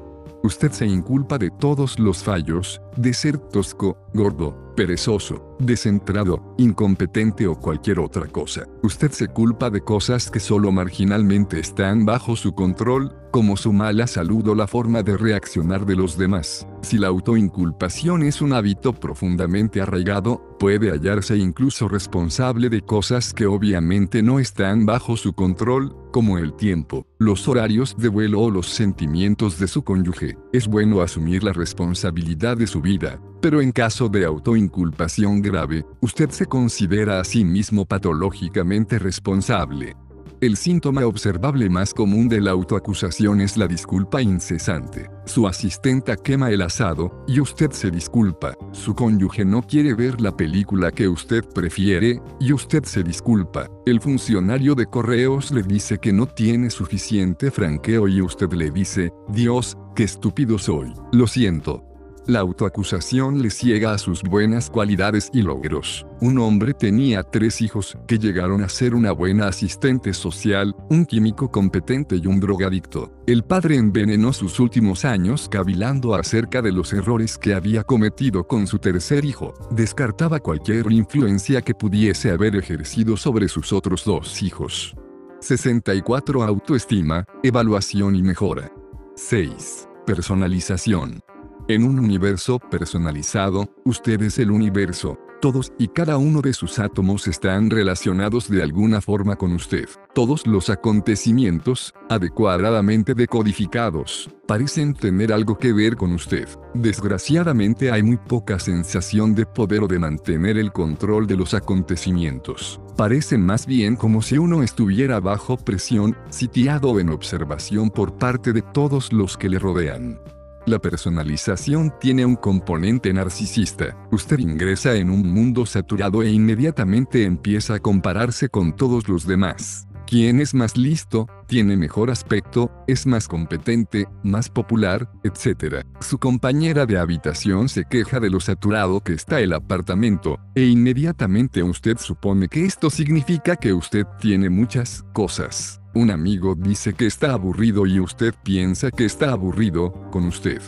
Usted 0.46 0.70
se 0.70 0.86
inculpa 0.86 1.38
de 1.38 1.50
todos 1.50 1.98
los 1.98 2.22
fallos, 2.22 2.80
de 2.96 3.12
ser 3.14 3.36
tosco, 3.36 3.98
gordo, 4.14 4.72
perezoso, 4.76 5.56
descentrado, 5.58 6.54
incompetente 6.56 7.48
o 7.48 7.58
cualquier 7.58 7.98
otra 7.98 8.28
cosa. 8.28 8.62
Usted 8.84 9.10
se 9.10 9.26
culpa 9.26 9.70
de 9.70 9.80
cosas 9.80 10.30
que 10.30 10.38
solo 10.38 10.70
marginalmente 10.70 11.58
están 11.58 12.06
bajo 12.06 12.36
su 12.36 12.54
control, 12.54 13.12
como 13.36 13.58
su 13.58 13.70
mala 13.70 14.06
salud 14.06 14.48
o 14.48 14.54
la 14.54 14.66
forma 14.66 15.02
de 15.02 15.14
reaccionar 15.14 15.84
de 15.84 15.94
los 15.94 16.16
demás. 16.16 16.66
Si 16.80 16.96
la 16.96 17.08
autoinculpación 17.08 18.22
es 18.22 18.40
un 18.40 18.54
hábito 18.54 18.94
profundamente 18.94 19.82
arraigado, 19.82 20.56
puede 20.58 20.90
hallarse 20.90 21.36
incluso 21.36 21.86
responsable 21.86 22.70
de 22.70 22.80
cosas 22.80 23.34
que 23.34 23.44
obviamente 23.44 24.22
no 24.22 24.38
están 24.38 24.86
bajo 24.86 25.18
su 25.18 25.34
control, 25.34 25.94
como 26.12 26.38
el 26.38 26.54
tiempo, 26.54 27.06
los 27.18 27.46
horarios 27.46 27.94
de 27.98 28.08
vuelo 28.08 28.40
o 28.40 28.50
los 28.50 28.68
sentimientos 28.70 29.58
de 29.58 29.68
su 29.68 29.84
cónyuge. 29.84 30.38
Es 30.54 30.66
bueno 30.66 31.02
asumir 31.02 31.44
la 31.44 31.52
responsabilidad 31.52 32.56
de 32.56 32.66
su 32.66 32.80
vida, 32.80 33.20
pero 33.42 33.60
en 33.60 33.70
caso 33.70 34.08
de 34.08 34.24
autoinculpación 34.24 35.42
grave, 35.42 35.84
usted 36.00 36.30
se 36.30 36.46
considera 36.46 37.20
a 37.20 37.24
sí 37.24 37.44
mismo 37.44 37.84
patológicamente 37.84 38.98
responsable. 38.98 39.94
El 40.42 40.58
síntoma 40.58 41.06
observable 41.06 41.70
más 41.70 41.94
común 41.94 42.28
de 42.28 42.42
la 42.42 42.50
autoacusación 42.50 43.40
es 43.40 43.56
la 43.56 43.66
disculpa 43.66 44.20
incesante. 44.20 45.08
Su 45.24 45.48
asistenta 45.48 46.14
quema 46.14 46.50
el 46.50 46.60
asado, 46.60 47.24
y 47.26 47.40
usted 47.40 47.70
se 47.70 47.90
disculpa. 47.90 48.54
Su 48.72 48.94
cónyuge 48.94 49.46
no 49.46 49.62
quiere 49.62 49.94
ver 49.94 50.20
la 50.20 50.36
película 50.36 50.92
que 50.92 51.08
usted 51.08 51.42
prefiere, 51.54 52.20
y 52.38 52.52
usted 52.52 52.84
se 52.84 53.02
disculpa. 53.02 53.70
El 53.86 53.98
funcionario 53.98 54.74
de 54.74 54.84
correos 54.84 55.50
le 55.52 55.62
dice 55.62 55.96
que 55.96 56.12
no 56.12 56.26
tiene 56.26 56.68
suficiente 56.68 57.50
franqueo 57.50 58.06
y 58.06 58.20
usted 58.20 58.52
le 58.52 58.70
dice, 58.70 59.12
Dios, 59.28 59.74
qué 59.94 60.04
estúpido 60.04 60.58
soy. 60.58 60.92
Lo 61.12 61.26
siento, 61.26 61.82
la 62.26 62.40
autoacusación 62.40 63.40
le 63.40 63.50
ciega 63.50 63.92
a 63.92 63.99
sus 63.99 64.23
buenas 64.23 64.71
cualidades 64.71 65.30
y 65.33 65.42
logros. 65.42 66.06
Un 66.21 66.38
hombre 66.38 66.75
tenía 66.75 67.23
tres 67.23 67.61
hijos 67.61 67.97
que 68.06 68.18
llegaron 68.18 68.62
a 68.62 68.68
ser 68.68 68.95
una 68.95 69.12
buena 69.12 69.49
asistente 69.49 70.12
social, 70.12 70.75
un 70.90 71.06
químico 71.06 71.50
competente 71.50 72.16
y 72.16 72.26
un 72.26 72.40
drogadicto. 72.40 73.12
El 73.26 73.45
padre 73.45 73.76
envenenó 73.76 74.33
sus 74.33 74.59
últimos 74.61 75.04
años 75.04 75.49
cavilando 75.49 76.14
acerca 76.14 76.62
de 76.62 76.73
los 76.73 76.92
errores 76.92 77.38
que 77.38 77.54
había 77.54 77.85
cometido 77.85 78.47
con 78.47 78.66
su 78.66 78.78
tercer 78.78 79.25
hijo. 79.25 79.54
Descartaba 79.71 80.40
cualquier 80.40 80.90
influencia 80.90 81.62
que 81.62 81.75
pudiese 81.75 82.30
haber 82.30 82.56
ejercido 82.56 83.16
sobre 83.16 83.49
sus 83.49 83.73
otros 83.73 84.04
dos 84.04 84.42
hijos. 84.42 84.95
64 85.40 86.42
Autoestima, 86.42 87.25
evaluación 87.42 88.16
y 88.16 88.23
mejora. 88.23 88.73
6. 89.14 89.88
Personalización. 90.06 91.21
En 91.68 91.82
un 91.82 91.99
universo 91.99 92.61
personalizado, 92.61 93.68
usted 93.85 94.23
es 94.23 94.38
el 94.38 94.52
universo. 94.52 95.18
Todos 95.40 95.73
y 95.80 95.88
cada 95.88 96.16
uno 96.16 96.40
de 96.40 96.52
sus 96.52 96.78
átomos 96.78 97.26
están 97.26 97.70
relacionados 97.70 98.49
de 98.49 98.62
alguna 98.62 99.00
forma 99.00 99.35
con 99.35 99.52
usted. 99.52 99.88
Todos 100.14 100.46
los 100.46 100.70
acontecimientos, 100.70 101.92
adecuadamente 102.08 103.14
decodificados, 103.14 104.30
parecen 104.46 104.94
tener 104.94 105.32
algo 105.32 105.58
que 105.58 105.73
ver 105.73 105.96
con 105.96 106.12
usted. 106.12 106.49
Desgraciadamente 106.75 107.90
hay 107.90 108.04
muy 108.04 108.16
poca 108.16 108.61
sensación 108.61 109.35
de 109.35 109.44
poder 109.44 109.82
o 109.82 109.88
de 109.88 109.99
mantener 109.99 110.58
el 110.58 110.70
control 110.70 111.26
de 111.26 111.37
los 111.37 111.52
acontecimientos. 111.52 112.80
Parecen 112.96 113.44
más 113.44 113.66
bien 113.66 113.96
como 113.96 114.23
si 114.23 114.38
uno 114.38 114.62
estuviera 114.62 115.18
bajo 115.18 115.56
presión, 115.56 116.16
sitiado 116.30 117.00
en 117.00 117.08
observación 117.08 117.90
por 117.90 118.16
parte 118.18 118.52
de 118.52 118.62
todos 118.62 119.12
los 119.12 119.37
que 119.37 119.49
le 119.49 119.58
rodean. 119.58 120.20
La 120.66 120.80
personalización 120.80 121.94
tiene 122.00 122.26
un 122.26 122.35
componente 122.35 123.12
narcisista. 123.12 123.96
Usted 124.11 124.40
ingresa 124.40 124.96
en 124.96 125.11
un 125.11 125.32
mundo 125.32 125.64
saturado 125.64 126.25
e 126.25 126.30
inmediatamente 126.30 127.23
empieza 127.23 127.75
a 127.75 127.78
compararse 127.78 128.49
con 128.49 128.75
todos 128.75 129.08
los 129.08 129.28
demás. 129.28 129.87
¿Quién 130.08 130.40
es 130.40 130.54
más 130.54 130.76
listo? 130.76 131.28
¿Tiene 131.46 131.76
mejor 131.76 132.11
aspecto? 132.11 132.73
¿Es 132.88 133.06
más 133.06 133.28
competente? 133.28 134.08
¿Más 134.25 134.49
popular? 134.49 135.08
Etc. 135.23 135.85
Su 136.00 136.18
compañera 136.18 136.85
de 136.85 136.99
habitación 136.99 137.68
se 137.68 137.85
queja 137.85 138.18
de 138.18 138.30
lo 138.30 138.40
saturado 138.40 139.00
que 139.00 139.12
está 139.12 139.38
el 139.38 139.52
apartamento, 139.52 140.40
e 140.56 140.64
inmediatamente 140.64 141.62
usted 141.62 141.96
supone 141.99 142.49
que 142.49 142.64
esto 142.64 142.90
significa 142.90 143.54
que 143.54 143.73
usted 143.73 144.04
tiene 144.20 144.50
muchas 144.50 145.04
cosas. 145.12 145.80
Un 145.96 146.10
amigo 146.10 146.54
dice 146.54 146.92
que 146.92 147.06
está 147.06 147.32
aburrido 147.32 147.86
y 147.86 148.00
usted 148.00 148.34
piensa 148.42 148.90
que 148.90 149.06
está 149.06 149.30
aburrido 149.30 149.94
con 150.10 150.26
usted. 150.26 150.60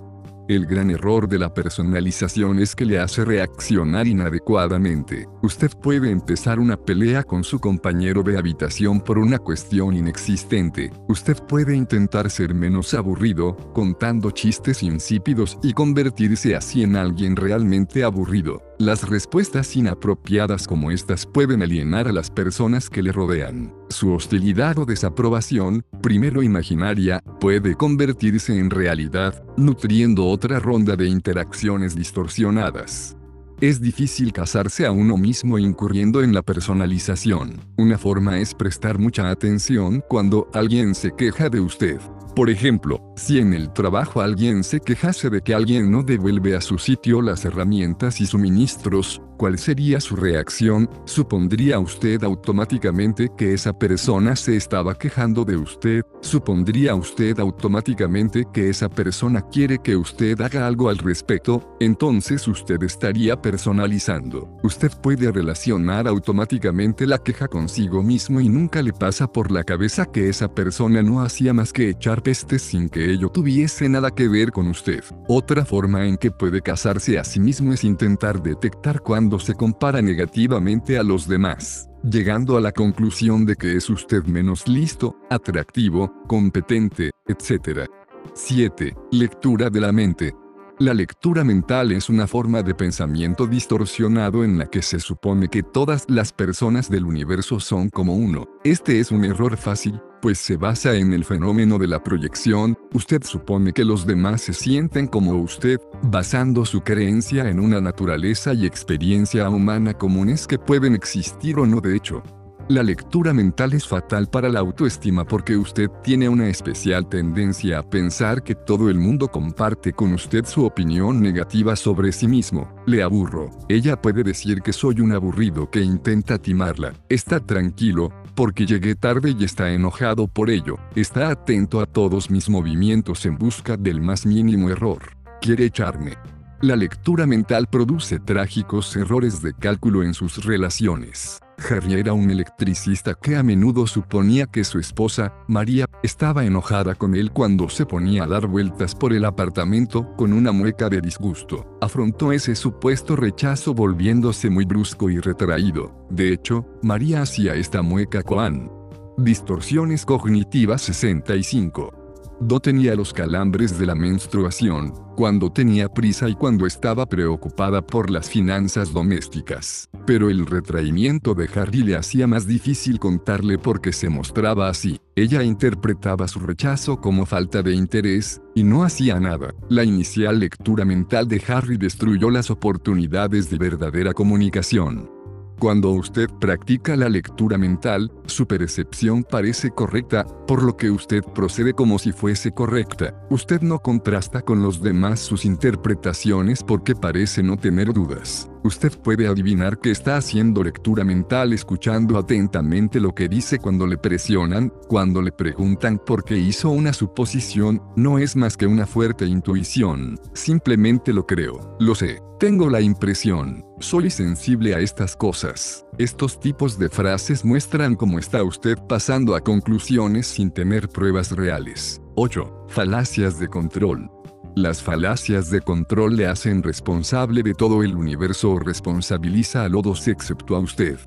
El 0.48 0.64
gran 0.64 0.90
error 0.90 1.28
de 1.28 1.38
la 1.38 1.52
personalización 1.52 2.60
es 2.60 2.74
que 2.74 2.86
le 2.86 2.98
hace 2.98 3.26
reaccionar 3.26 4.06
inadecuadamente. 4.06 5.26
Usted 5.42 5.70
puede 5.82 6.10
empezar 6.10 6.58
una 6.58 6.78
pelea 6.78 7.24
con 7.24 7.44
su 7.44 7.60
compañero 7.60 8.22
de 8.22 8.38
habitación 8.38 9.02
por 9.02 9.18
una 9.18 9.38
cuestión 9.38 9.94
inexistente. 9.94 10.90
Usted 11.08 11.36
puede 11.46 11.76
intentar 11.76 12.30
ser 12.30 12.54
menos 12.54 12.94
aburrido, 12.94 13.54
contando 13.74 14.30
chistes 14.30 14.82
insípidos 14.82 15.58
y 15.62 15.74
convertirse 15.74 16.56
así 16.56 16.82
en 16.82 16.96
alguien 16.96 17.36
realmente 17.36 18.02
aburrido. 18.02 18.67
Las 18.78 19.08
respuestas 19.08 19.74
inapropiadas 19.74 20.68
como 20.68 20.92
estas 20.92 21.26
pueden 21.26 21.62
alienar 21.62 22.06
a 22.06 22.12
las 22.12 22.30
personas 22.30 22.88
que 22.88 23.02
le 23.02 23.10
rodean. 23.10 23.74
Su 23.88 24.12
hostilidad 24.12 24.78
o 24.78 24.84
desaprobación, 24.84 25.84
primero 26.00 26.44
imaginaria, 26.44 27.20
puede 27.40 27.74
convertirse 27.74 28.56
en 28.56 28.70
realidad, 28.70 29.42
nutriendo 29.56 30.26
otra 30.26 30.60
ronda 30.60 30.94
de 30.94 31.08
interacciones 31.08 31.96
distorsionadas. 31.96 33.16
Es 33.60 33.80
difícil 33.80 34.32
casarse 34.32 34.86
a 34.86 34.92
uno 34.92 35.16
mismo 35.16 35.58
incurriendo 35.58 36.22
en 36.22 36.32
la 36.32 36.42
personalización. 36.42 37.60
Una 37.76 37.98
forma 37.98 38.38
es 38.38 38.54
prestar 38.54 39.00
mucha 39.00 39.28
atención 39.28 40.04
cuando 40.08 40.48
alguien 40.54 40.94
se 40.94 41.10
queja 41.10 41.48
de 41.48 41.58
usted. 41.58 41.98
Por 42.38 42.50
ejemplo, 42.50 43.02
si 43.16 43.40
en 43.40 43.52
el 43.52 43.72
trabajo 43.72 44.20
alguien 44.20 44.62
se 44.62 44.78
quejase 44.78 45.28
de 45.28 45.42
que 45.42 45.54
alguien 45.54 45.90
no 45.90 46.04
devuelve 46.04 46.54
a 46.54 46.60
su 46.60 46.78
sitio 46.78 47.20
las 47.20 47.44
herramientas 47.44 48.20
y 48.20 48.26
suministros, 48.26 49.20
¿Cuál 49.38 49.56
sería 49.56 50.00
su 50.00 50.16
reacción? 50.16 50.90
¿Supondría 51.04 51.78
usted 51.78 52.24
automáticamente 52.24 53.30
que 53.38 53.54
esa 53.54 53.72
persona 53.72 54.34
se 54.34 54.56
estaba 54.56 54.96
quejando 54.96 55.44
de 55.44 55.56
usted? 55.56 56.02
¿Supondría 56.22 56.96
usted 56.96 57.38
automáticamente 57.38 58.44
que 58.52 58.68
esa 58.68 58.88
persona 58.88 59.42
quiere 59.42 59.78
que 59.78 59.94
usted 59.94 60.40
haga 60.40 60.66
algo 60.66 60.88
al 60.88 60.98
respecto? 60.98 61.76
Entonces 61.78 62.48
usted 62.48 62.82
estaría 62.82 63.40
personalizando. 63.40 64.50
Usted 64.64 64.90
puede 65.00 65.30
relacionar 65.30 66.08
automáticamente 66.08 67.06
la 67.06 67.18
queja 67.18 67.46
consigo 67.46 68.02
mismo 68.02 68.40
y 68.40 68.48
nunca 68.48 68.82
le 68.82 68.92
pasa 68.92 69.28
por 69.30 69.52
la 69.52 69.62
cabeza 69.62 70.04
que 70.04 70.28
esa 70.28 70.52
persona 70.52 71.00
no 71.00 71.22
hacía 71.22 71.54
más 71.54 71.72
que 71.72 71.90
echar 71.90 72.24
pestes 72.24 72.62
sin 72.62 72.88
que 72.88 73.12
ello 73.12 73.28
tuviese 73.28 73.88
nada 73.88 74.10
que 74.10 74.26
ver 74.26 74.50
con 74.50 74.66
usted. 74.66 75.04
Otra 75.28 75.64
forma 75.64 76.06
en 76.08 76.16
que 76.16 76.32
puede 76.32 76.60
casarse 76.60 77.20
a 77.20 77.22
sí 77.22 77.38
mismo 77.38 77.72
es 77.72 77.84
intentar 77.84 78.42
detectar 78.42 79.00
cuándo 79.00 79.27
se 79.36 79.54
compara 79.54 80.00
negativamente 80.00 80.96
a 80.96 81.02
los 81.02 81.26
demás, 81.26 81.90
llegando 82.04 82.56
a 82.56 82.60
la 82.60 82.70
conclusión 82.70 83.44
de 83.44 83.56
que 83.56 83.76
es 83.76 83.90
usted 83.90 84.24
menos 84.24 84.68
listo, 84.68 85.16
atractivo, 85.28 86.12
competente, 86.28 87.10
etc. 87.26 87.88
7. 88.32 88.94
Lectura 89.10 89.70
de 89.70 89.80
la 89.80 89.90
mente. 89.90 90.34
La 90.80 90.94
lectura 90.94 91.42
mental 91.42 91.90
es 91.90 92.08
una 92.08 92.28
forma 92.28 92.62
de 92.62 92.72
pensamiento 92.72 93.48
distorsionado 93.48 94.44
en 94.44 94.58
la 94.58 94.66
que 94.66 94.80
se 94.80 95.00
supone 95.00 95.48
que 95.48 95.64
todas 95.64 96.04
las 96.06 96.32
personas 96.32 96.88
del 96.88 97.04
universo 97.04 97.58
son 97.58 97.88
como 97.88 98.14
uno. 98.14 98.46
Este 98.62 99.00
es 99.00 99.10
un 99.10 99.24
error 99.24 99.56
fácil, 99.56 100.00
pues 100.22 100.38
se 100.38 100.56
basa 100.56 100.94
en 100.94 101.12
el 101.12 101.24
fenómeno 101.24 101.78
de 101.78 101.88
la 101.88 102.04
proyección, 102.04 102.78
usted 102.94 103.24
supone 103.24 103.72
que 103.72 103.84
los 103.84 104.06
demás 104.06 104.42
se 104.42 104.52
sienten 104.52 105.08
como 105.08 105.32
usted, 105.32 105.80
basando 106.04 106.64
su 106.64 106.82
creencia 106.82 107.48
en 107.48 107.58
una 107.58 107.80
naturaleza 107.80 108.54
y 108.54 108.64
experiencia 108.64 109.50
humana 109.50 109.94
comunes 109.94 110.46
que 110.46 110.60
pueden 110.60 110.94
existir 110.94 111.58
o 111.58 111.66
no 111.66 111.80
de 111.80 111.96
hecho. 111.96 112.22
La 112.68 112.82
lectura 112.82 113.32
mental 113.32 113.72
es 113.72 113.88
fatal 113.88 114.28
para 114.28 114.50
la 114.50 114.60
autoestima 114.60 115.24
porque 115.24 115.56
usted 115.56 115.88
tiene 116.02 116.28
una 116.28 116.48
especial 116.48 117.08
tendencia 117.08 117.78
a 117.78 117.82
pensar 117.82 118.42
que 118.42 118.54
todo 118.54 118.90
el 118.90 118.98
mundo 118.98 119.28
comparte 119.28 119.94
con 119.94 120.12
usted 120.12 120.44
su 120.44 120.66
opinión 120.66 121.22
negativa 121.22 121.76
sobre 121.76 122.12
sí 122.12 122.28
mismo. 122.28 122.70
Le 122.84 123.02
aburro. 123.02 123.48
Ella 123.70 123.98
puede 123.98 124.22
decir 124.22 124.60
que 124.60 124.74
soy 124.74 125.00
un 125.00 125.12
aburrido 125.12 125.70
que 125.70 125.80
intenta 125.80 126.36
timarla. 126.36 126.92
Está 127.08 127.40
tranquilo, 127.40 128.12
porque 128.34 128.66
llegué 128.66 128.94
tarde 128.94 129.34
y 129.38 129.44
está 129.44 129.72
enojado 129.72 130.28
por 130.28 130.50
ello. 130.50 130.76
Está 130.94 131.30
atento 131.30 131.80
a 131.80 131.86
todos 131.86 132.30
mis 132.30 132.50
movimientos 132.50 133.24
en 133.24 133.38
busca 133.38 133.78
del 133.78 134.02
más 134.02 134.26
mínimo 134.26 134.68
error. 134.68 135.16
Quiere 135.40 135.64
echarme. 135.64 136.18
La 136.60 136.76
lectura 136.76 137.24
mental 137.24 137.66
produce 137.70 138.18
trágicos 138.18 138.94
errores 138.94 139.40
de 139.40 139.54
cálculo 139.54 140.02
en 140.02 140.12
sus 140.12 140.44
relaciones. 140.44 141.40
Harry 141.58 141.94
era 141.94 142.12
un 142.12 142.30
electricista 142.30 143.14
que 143.14 143.36
a 143.36 143.42
menudo 143.42 143.86
suponía 143.86 144.46
que 144.46 144.64
su 144.64 144.78
esposa, 144.78 145.32
María, 145.48 145.86
estaba 146.02 146.44
enojada 146.44 146.94
con 146.94 147.14
él 147.14 147.32
cuando 147.32 147.68
se 147.68 147.84
ponía 147.84 148.24
a 148.24 148.26
dar 148.26 148.46
vueltas 148.46 148.94
por 148.94 149.12
el 149.12 149.24
apartamento 149.24 150.14
con 150.16 150.32
una 150.32 150.52
mueca 150.52 150.88
de 150.88 151.00
disgusto. 151.00 151.76
Afrontó 151.80 152.32
ese 152.32 152.54
supuesto 152.54 153.16
rechazo 153.16 153.74
volviéndose 153.74 154.50
muy 154.50 154.64
brusco 154.64 155.10
y 155.10 155.18
retraído. 155.18 156.06
De 156.10 156.32
hecho, 156.32 156.66
María 156.82 157.22
hacía 157.22 157.54
esta 157.54 157.82
mueca 157.82 158.22
con 158.22 158.70
distorsiones 159.18 160.04
cognitivas 160.04 160.82
65 160.82 161.97
no 162.40 162.60
tenía 162.60 162.94
los 162.94 163.12
calambres 163.12 163.78
de 163.78 163.86
la 163.86 163.94
menstruación, 163.94 164.92
cuando 165.16 165.50
tenía 165.50 165.88
prisa 165.88 166.28
y 166.28 166.34
cuando 166.34 166.66
estaba 166.66 167.06
preocupada 167.06 167.84
por 167.84 168.10
las 168.10 168.30
finanzas 168.30 168.92
domésticas. 168.92 169.88
Pero 170.06 170.30
el 170.30 170.46
retraimiento 170.46 171.34
de 171.34 171.48
Harry 171.54 171.82
le 171.82 171.96
hacía 171.96 172.26
más 172.26 172.46
difícil 172.46 172.98
contarle 172.98 173.58
porque 173.58 173.92
se 173.92 174.08
mostraba 174.08 174.68
así. 174.68 175.00
Ella 175.16 175.42
interpretaba 175.42 176.28
su 176.28 176.38
rechazo 176.38 177.00
como 177.00 177.26
falta 177.26 177.62
de 177.62 177.74
interés, 177.74 178.40
y 178.54 178.62
no 178.62 178.84
hacía 178.84 179.18
nada. 179.18 179.54
La 179.68 179.84
inicial 179.84 180.38
lectura 180.38 180.84
mental 180.84 181.26
de 181.28 181.42
Harry 181.48 181.76
destruyó 181.76 182.30
las 182.30 182.50
oportunidades 182.50 183.50
de 183.50 183.58
verdadera 183.58 184.12
comunicación. 184.12 185.17
Cuando 185.58 185.90
usted 185.90 186.30
practica 186.38 186.94
la 186.94 187.08
lectura 187.08 187.58
mental, 187.58 188.12
su 188.26 188.46
percepción 188.46 189.24
parece 189.24 189.70
correcta, 189.72 190.24
por 190.46 190.62
lo 190.62 190.76
que 190.76 190.88
usted 190.88 191.24
procede 191.34 191.72
como 191.72 191.98
si 191.98 192.12
fuese 192.12 192.52
correcta. 192.52 193.26
Usted 193.28 193.60
no 193.62 193.80
contrasta 193.80 194.42
con 194.42 194.62
los 194.62 194.80
demás 194.80 195.18
sus 195.18 195.44
interpretaciones 195.44 196.62
porque 196.62 196.94
parece 196.94 197.42
no 197.42 197.56
tener 197.56 197.92
dudas. 197.92 198.48
Usted 198.64 198.92
puede 198.98 199.26
adivinar 199.26 199.78
que 199.78 199.90
está 199.90 200.16
haciendo 200.16 200.62
lectura 200.62 201.04
mental 201.04 201.52
escuchando 201.52 202.18
atentamente 202.18 203.00
lo 203.00 203.14
que 203.14 203.28
dice 203.28 203.58
cuando 203.58 203.86
le 203.86 203.98
presionan, 203.98 204.72
cuando 204.88 205.22
le 205.22 205.32
preguntan 205.32 205.98
por 205.98 206.24
qué 206.24 206.38
hizo 206.38 206.70
una 206.70 206.92
suposición, 206.92 207.82
no 207.96 208.18
es 208.18 208.36
más 208.36 208.56
que 208.56 208.66
una 208.66 208.86
fuerte 208.86 209.26
intuición. 209.26 210.18
Simplemente 210.34 211.12
lo 211.12 211.26
creo. 211.26 211.76
Lo 211.78 211.94
sé. 211.94 212.20
Tengo 212.38 212.70
la 212.70 212.80
impresión. 212.80 213.64
Soy 213.80 214.10
sensible 214.10 214.74
a 214.74 214.78
estas 214.78 215.16
cosas. 215.16 215.84
Estos 215.98 216.38
tipos 216.38 216.78
de 216.78 216.88
frases 216.88 217.44
muestran 217.44 217.96
cómo 217.96 218.18
está 218.18 218.44
usted 218.44 218.78
pasando 218.88 219.34
a 219.34 219.40
conclusiones 219.40 220.28
sin 220.28 220.50
tener 220.52 220.88
pruebas 220.88 221.32
reales. 221.32 222.00
8. 222.14 222.66
Falacias 222.68 223.40
de 223.40 223.48
control. 223.48 224.08
Las 224.54 224.82
falacias 224.82 225.50
de 225.50 225.60
control 225.60 226.16
le 226.16 226.26
hacen 226.26 226.62
responsable 226.62 227.42
de 227.42 227.54
todo 227.54 227.82
el 227.82 227.94
universo 227.94 228.50
o 228.52 228.58
responsabiliza 228.58 229.64
a 229.64 229.68
todos 229.68 230.08
excepto 230.08 230.56
a 230.56 230.58
usted. 230.58 230.98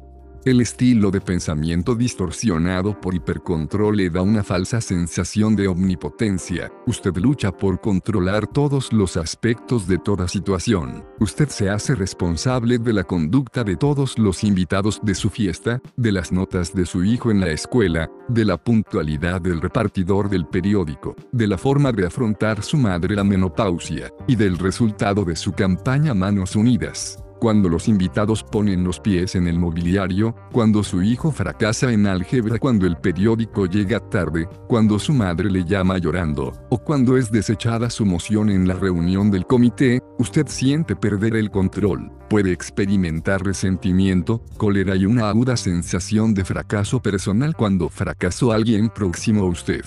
El 0.44 0.60
estilo 0.60 1.12
de 1.12 1.22
pensamiento 1.22 1.94
distorsionado 1.94 3.00
por 3.00 3.14
hipercontrol 3.14 3.96
le 3.96 4.10
da 4.10 4.24
una 4.24 4.44
falsa 4.44 4.82
sensación 4.82 5.56
de 5.56 5.68
omnipotencia. 5.68 6.72
Usted 6.88 7.16
lucha 7.18 7.52
por 7.52 7.80
controlar 7.80 8.48
todos 8.48 8.92
los 8.92 9.18
aspectos 9.18 9.88
de 9.88 10.00
toda 10.00 10.28
situación. 10.28 11.06
Usted 11.20 11.48
se 11.50 11.70
hace 11.70 11.94
responsable 11.94 12.80
de 12.80 12.92
la 12.92 13.04
conducta 13.04 13.64
de 13.64 13.76
todos 13.76 14.18
los 14.18 14.44
invitados 14.44 15.00
de 15.04 15.14
su 15.14 15.30
fiesta, 15.30 15.80
de 15.96 16.12
las 16.12 16.32
notas 16.32 16.74
de 16.74 16.88
su 16.88 17.04
hijo 17.04 17.30
en 17.30 17.40
la 17.40 17.52
escuela, 17.52 18.10
de 18.28 18.44
la 18.44 18.58
puntualidad 18.58 19.42
del 19.42 19.62
repartidor 19.62 20.28
del 20.28 20.48
periódico, 20.48 21.16
de 21.32 21.46
la 21.46 21.60
forma 21.60 21.92
de 21.92 22.08
afrontar 22.08 22.64
su 22.64 22.78
madre 22.78 23.16
la 23.16 23.24
menopausia, 23.24 24.12
y 24.28 24.36
del 24.36 24.58
resultado 24.58 25.24
de 25.24 25.36
su 25.36 25.52
campaña 25.52 26.16
Manos 26.16 26.56
Unidas 26.56 27.21
cuando 27.42 27.70
los 27.70 27.88
invitados 27.88 28.44
ponen 28.44 28.84
los 28.84 29.00
pies 29.00 29.34
en 29.34 29.48
el 29.48 29.58
mobiliario, 29.58 30.36
cuando 30.52 30.84
su 30.84 31.02
hijo 31.02 31.32
fracasa 31.32 31.92
en 31.92 32.06
álgebra, 32.06 32.60
cuando 32.60 32.86
el 32.86 32.98
periódico 32.98 33.66
llega 33.66 34.00
tarde, 34.00 34.48
cuando 34.68 35.00
su 35.00 35.12
madre 35.12 35.50
le 35.50 35.66
llama 35.66 35.98
llorando, 35.98 36.54
o 36.70 36.78
cuando 36.78 37.18
es 37.18 37.32
desechada 37.32 37.90
su 37.90 38.06
moción 38.06 38.52
en 38.52 38.68
la 38.68 38.76
reunión 38.76 39.32
del 39.32 39.48
comité, 39.48 40.04
usted 40.20 40.46
siente 40.50 40.96
perder 40.96 41.36
el 41.36 41.50
control, 41.50 42.12
puede 42.30 42.52
experimentar 42.52 43.44
resentimiento, 43.44 44.46
cólera 44.58 44.96
y 44.96 45.08
una 45.08 45.28
aguda 45.28 45.58
sensación 45.58 46.36
de 46.36 46.46
fracaso 46.46 47.02
personal 47.02 47.56
cuando 47.56 47.90
fracasó 47.90 48.52
alguien 48.52 48.88
próximo 48.90 49.46
a 49.46 49.50
usted. 49.50 49.84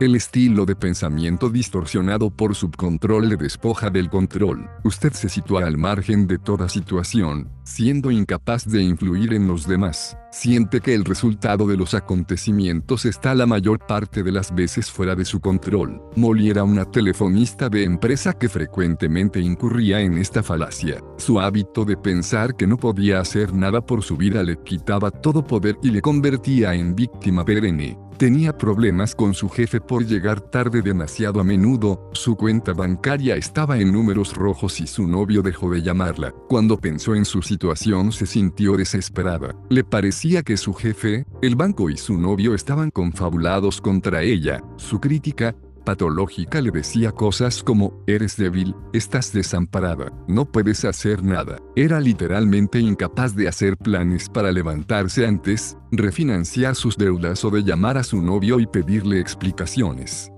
El 0.00 0.16
estilo 0.16 0.66
de 0.66 0.74
pensamiento 0.74 1.48
distorsionado 1.48 2.30
por 2.30 2.54
subcontrol 2.54 3.28
le 3.28 3.36
despoja 3.36 3.90
del 3.90 4.10
control. 4.10 4.68
Usted 4.84 5.12
se 5.12 5.28
sitúa 5.28 5.66
al 5.66 5.76
margen 5.76 6.26
de 6.26 6.38
toda 6.38 6.68
situación, 6.68 7.50
siendo 7.62 8.10
incapaz 8.10 8.66
de 8.66 8.82
influir 8.82 9.32
en 9.32 9.46
los 9.46 9.66
demás. 9.66 10.16
Siente 10.32 10.80
que 10.80 10.94
el 10.94 11.04
resultado 11.04 11.66
de 11.66 11.76
los 11.76 11.94
acontecimientos 11.94 13.04
está 13.04 13.34
la 13.34 13.46
mayor 13.46 13.78
parte 13.86 14.22
de 14.22 14.32
las 14.32 14.54
veces 14.54 14.90
fuera 14.90 15.14
de 15.14 15.26
su 15.26 15.40
control. 15.40 16.02
Molly 16.16 16.50
era 16.50 16.64
una 16.64 16.84
telefonista 16.84 17.68
de 17.68 17.84
empresa 17.84 18.32
que 18.32 18.48
frecuentemente 18.48 19.40
incurría 19.40 20.00
en 20.00 20.16
esta 20.16 20.42
falacia. 20.42 21.00
Su 21.18 21.38
hábito 21.38 21.84
de 21.84 21.96
pensar 21.96 22.56
que 22.56 22.66
no 22.66 22.78
podía 22.78 23.20
hacer 23.20 23.52
nada 23.52 23.84
por 23.84 24.02
su 24.02 24.16
vida 24.16 24.42
le 24.42 24.56
quitaba 24.56 25.10
todo 25.10 25.44
poder 25.44 25.76
y 25.82 25.90
le 25.90 26.00
convertía 26.00 26.74
en 26.74 26.96
víctima 26.96 27.44
perenne. 27.44 27.98
Tenía 28.18 28.56
problemas 28.56 29.14
con 29.14 29.34
su 29.34 29.48
jefe 29.48 29.80
por 29.80 30.06
llegar 30.06 30.40
tarde 30.40 30.82
demasiado 30.82 31.40
a 31.40 31.44
menudo, 31.44 32.10
su 32.12 32.36
cuenta 32.36 32.72
bancaria 32.72 33.36
estaba 33.36 33.78
en 33.78 33.92
números 33.92 34.34
rojos 34.34 34.80
y 34.80 34.86
su 34.86 35.08
novio 35.08 35.42
dejó 35.42 35.70
de 35.70 35.82
llamarla. 35.82 36.32
Cuando 36.48 36.78
pensó 36.78 37.14
en 37.14 37.24
su 37.24 37.42
situación 37.42 38.12
se 38.12 38.26
sintió 38.26 38.76
desesperada. 38.76 39.56
Le 39.70 39.82
parecía 39.82 40.42
que 40.42 40.56
su 40.56 40.72
jefe, 40.72 41.24
el 41.40 41.56
banco 41.56 41.90
y 41.90 41.96
su 41.96 42.16
novio 42.16 42.54
estaban 42.54 42.90
confabulados 42.90 43.80
contra 43.80 44.22
ella. 44.22 44.62
Su 44.76 45.00
crítica, 45.00 45.56
patológica 45.84 46.60
le 46.60 46.70
decía 46.70 47.12
cosas 47.12 47.62
como, 47.62 48.02
eres 48.06 48.36
débil, 48.36 48.74
estás 48.92 49.32
desamparada, 49.32 50.12
no 50.28 50.44
puedes 50.44 50.84
hacer 50.84 51.22
nada. 51.22 51.58
Era 51.76 52.00
literalmente 52.00 52.78
incapaz 52.78 53.34
de 53.34 53.48
hacer 53.48 53.76
planes 53.76 54.28
para 54.28 54.52
levantarse 54.52 55.26
antes, 55.26 55.76
refinanciar 55.90 56.74
sus 56.74 56.96
deudas 56.96 57.44
o 57.44 57.50
de 57.50 57.62
llamar 57.62 57.98
a 57.98 58.04
su 58.04 58.22
novio 58.22 58.60
y 58.60 58.66
pedirle 58.66 59.20
explicaciones. 59.20 60.32